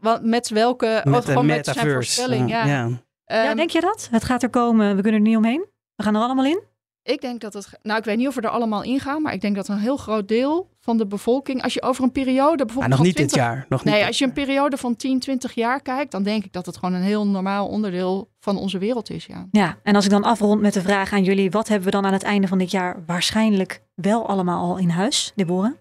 Wat, 0.00 0.22
met 0.22 0.48
welke... 0.48 1.00
Met 1.04 1.14
oh, 1.14 1.24
gewoon 1.24 1.46
met 1.46 1.64
zijn 1.64 1.76
metaverse. 1.76 2.14
voorspelling, 2.20 2.50
ja. 2.50 2.66
ja. 2.66 2.88
Ja, 3.26 3.44
Ehm, 3.48 3.56
denk 3.56 3.70
je 3.70 3.80
dat? 3.80 4.08
Het 4.10 4.24
gaat 4.24 4.42
er 4.42 4.50
komen. 4.50 4.96
We 4.96 5.02
kunnen 5.02 5.20
er 5.20 5.26
niet 5.26 5.36
omheen. 5.36 5.64
We 5.94 6.02
gaan 6.02 6.14
er 6.14 6.20
allemaal 6.22 6.44
in. 6.44 6.62
Ik 7.02 7.20
denk 7.20 7.40
dat 7.40 7.52
het. 7.54 7.68
Nou, 7.82 7.98
ik 7.98 8.04
weet 8.04 8.16
niet 8.16 8.28
of 8.28 8.34
we 8.34 8.40
er 8.40 8.48
allemaal 8.48 8.82
in 8.82 9.00
gaan, 9.00 9.22
maar 9.22 9.32
ik 9.32 9.40
denk 9.40 9.56
dat 9.56 9.68
een 9.68 9.78
heel 9.78 9.96
groot 9.96 10.28
deel 10.28 10.70
van 10.80 10.96
de 10.96 11.06
bevolking, 11.06 11.62
als 11.62 11.74
je 11.74 11.82
over 11.82 12.04
een 12.04 12.12
periode 12.12 12.64
bijvoorbeeld. 12.64 12.88
Maar 12.88 12.98
nog 12.98 13.06
niet 13.06 13.16
dit 13.16 13.28
20 13.28 13.36
jaar. 13.36 13.66
Nog 13.68 13.84
niet 13.84 13.94
nee, 13.94 14.06
als 14.06 14.18
je 14.18 14.24
een 14.24 14.32
periode 14.32 14.76
van 14.76 14.96
10, 14.96 15.18
20 15.18 15.52
jaar 15.54 15.80
kijkt, 15.82 16.12
dan 16.12 16.22
denk 16.22 16.44
ik 16.44 16.52
dat 16.52 16.66
het 16.66 16.76
gewoon 16.76 16.94
een 16.94 17.02
heel 17.02 17.26
normaal 17.26 17.68
onderdeel 17.68 18.30
van 18.40 18.56
onze 18.56 18.78
wereld 18.78 19.10
is. 19.10 19.26
Ja. 19.26 19.46
Ja, 19.50 19.78
en 19.82 19.94
als 19.94 20.04
ik 20.04 20.10
dan 20.10 20.24
afrond 20.24 20.60
met 20.60 20.72
de 20.72 20.80
vraag 20.82 21.12
aan 21.12 21.24
jullie. 21.24 21.50
Wat 21.50 21.68
hebben 21.68 21.86
we 21.86 21.92
dan 21.92 22.06
aan 22.06 22.12
het 22.12 22.22
einde 22.22 22.48
van 22.48 22.58
dit 22.58 22.70
jaar 22.70 23.02
waarschijnlijk 23.06 23.82
wel 23.94 24.28
allemaal 24.28 24.70
al 24.70 24.78
in 24.78 24.88
huis, 24.88 25.32
Deborah? 25.34 25.72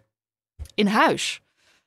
In 0.76 0.88
huis. 0.88 1.42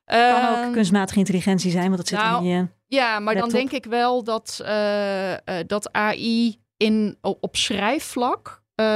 Kan 0.04 0.18
Ehm, 0.18 0.66
ook 0.66 0.72
kunstmatige 0.72 1.18
intelligentie 1.18 1.70
zijn, 1.70 1.84
want 1.84 1.96
dat 1.96 2.08
zit 2.08 2.18
nou, 2.18 2.44
in 2.44 2.50
je... 2.50 2.68
Ja, 2.88 3.18
maar 3.20 3.34
dan 3.34 3.48
denk 3.48 3.72
ik 3.72 3.84
wel 3.84 4.24
dat, 4.24 4.60
eh, 4.64 5.32
eh, 5.32 5.38
dat 5.66 5.92
AI 5.92 6.56
in, 6.76 7.16
op, 7.20 7.38
op 7.40 7.56
schrijfvlak. 7.56 8.64
eh, 8.74 8.86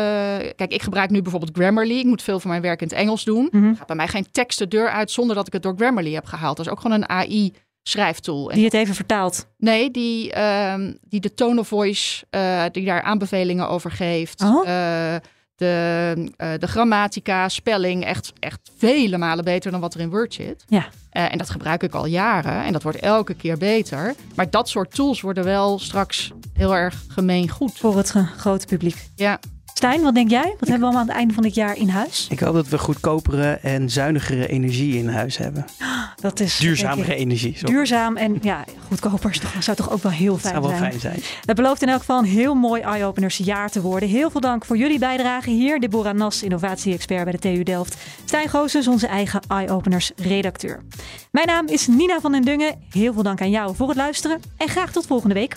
kijk, 0.57 0.73
ik 0.73 0.83
gebruik 0.83 1.11
nu 1.11 1.23
bijvoorbeeld 1.23 1.57
Grammarly. 1.57 1.99
Ik 1.99 2.05
moet 2.05 2.23
veel 2.23 2.41
van 2.41 2.51
mijn 2.51 2.63
werk 2.63 2.81
in 2.81 2.87
het 2.87 2.97
Engels 2.97 3.25
doen. 3.25 3.49
Er 3.71 3.77
gaat 3.77 3.87
bij 3.87 3.97
mij 3.97 4.09
geen 4.09 4.31
tekst 4.31 4.59
de 4.59 4.69
deur 4.69 4.91
uit 4.91 5.11
zonder 5.11 5.37
dat 5.37 5.47
ik 5.47 5.53
het 5.53 5.63
door 5.63 5.75
Grammarly 5.77 6.13
heb 6.13 6.25
gehaald. 6.27 6.57
Dat 6.57 6.67
is 6.67 6.73
ook 6.73 6.81
gewoon 6.81 6.97
een 7.03 7.09
AI-schrijftool. 7.09 8.49
Die 8.49 8.65
het 8.65 8.75
even 8.75 8.95
vertaalt. 8.95 9.47
Nee, 9.57 9.91
die, 9.91 10.33
ehm, 10.33 10.93
die 11.01 11.21
de 11.21 11.35
tone 11.35 11.61
of 11.61 11.69
voice, 11.69 12.25
die 12.73 12.85
daar 12.85 13.03
aanbevelingen 13.03 13.69
over 13.69 13.91
geeft. 13.91 14.43
Oh. 14.43 14.67
De, 15.61 16.33
eh, 16.37 16.49
de 16.59 16.67
grammatica, 16.67 17.49
spelling, 17.49 18.05
echt, 18.05 18.33
echt 18.39 18.71
vele 18.77 19.19
malen 19.19 19.45
beter 19.45 19.71
dan 19.71 19.81
wat 19.81 19.95
er 19.95 20.01
in 20.01 20.11
Word 20.11 20.35
zit. 20.35 20.65
Ja. 20.69 20.89
Eh, 21.11 21.33
en 21.33 21.39
dat 21.39 21.51
gebruik 21.51 21.83
ik 21.83 21.95
al 21.95 22.07
jaren 22.07 22.65
en 22.65 22.73
dat 22.73 22.83
wordt 22.83 22.99
elke 22.99 23.35
keer 23.35 23.59
beter. 23.59 24.15
Maar 24.35 24.51
dat 24.51 24.69
soort 24.69 24.95
tools 24.95 25.21
worden 25.21 25.45
wel 25.45 25.79
straks 25.79 26.33
heel 26.53 26.77
erg 26.77 27.05
gemeen 27.09 27.49
goed. 27.49 27.79
Voor 27.79 27.97
het 27.97 28.15
grote 28.37 28.67
publiek. 28.67 29.09
Ja. 29.17 29.39
Stijn, 29.75 30.03
wat 30.03 30.15
denk 30.15 30.31
jij? 30.31 30.55
Wat 30.59 30.69
hebben 30.69 30.79
we 30.79 30.85
allemaal 30.85 31.01
aan 31.01 31.07
het 31.07 31.17
einde 31.17 31.35
van 31.35 31.43
dit 31.43 31.55
jaar 31.55 31.77
in 31.77 31.89
huis? 31.89 32.27
Ik 32.31 32.41
hoop 32.41 32.55
dat 32.55 32.69
we 32.69 32.79
goedkopere 32.79 33.51
en 33.63 33.91
zuinigere 33.91 34.49
energie 34.49 34.97
in 34.99 35.09
huis 35.09 35.37
hebben. 35.37 35.65
Dat 36.21 36.41
is 36.41 36.57
Duurzamere 36.59 37.15
energie. 37.15 37.57
sorry. 37.57 37.75
Duurzaam 37.75 38.17
en 38.17 38.39
ja, 38.43 38.65
goedkoper 38.89 39.41
zou 39.59 39.77
toch 39.77 39.91
ook 39.91 40.03
wel 40.03 40.13
heel 40.13 40.33
Dat 40.33 40.41
fijn 40.41 40.55
zou 40.55 40.67
wel 40.67 40.77
zijn. 40.79 40.91
fijn 40.91 41.01
zijn. 41.01 41.23
Het 41.45 41.57
belooft 41.57 41.83
in 41.83 41.89
elk 41.89 41.99
geval 41.99 42.19
een 42.19 42.25
heel 42.25 42.55
mooi 42.55 42.81
eye-openers 42.83 43.37
jaar 43.37 43.71
te 43.71 43.81
worden. 43.81 44.09
Heel 44.09 44.31
veel 44.31 44.41
dank 44.41 44.65
voor 44.65 44.77
jullie 44.77 44.99
bijdrage 44.99 45.51
hier. 45.51 45.81
Deborah 45.81 46.15
Nas, 46.15 46.43
innovatie-expert 46.43 47.23
bij 47.25 47.33
de 47.33 47.39
TU 47.39 47.63
Delft. 47.63 47.97
Stijn 48.25 48.49
Goossens, 48.49 48.89
onze 48.89 49.07
eigen 49.07 49.41
eye-openers 49.49 50.11
redacteur. 50.17 50.83
Mijn 51.31 51.47
naam 51.47 51.67
is 51.67 51.87
Nina 51.87 52.21
van 52.21 52.33
den 52.33 52.43
Dungen. 52.43 52.75
Heel 52.91 53.13
veel 53.13 53.23
dank 53.23 53.41
aan 53.41 53.51
jou 53.51 53.77
voor 53.77 53.89
het 53.89 53.97
luisteren. 53.97 54.41
En 54.57 54.69
graag 54.69 54.93
tot 54.93 55.07
volgende 55.07 55.35
week. 55.35 55.57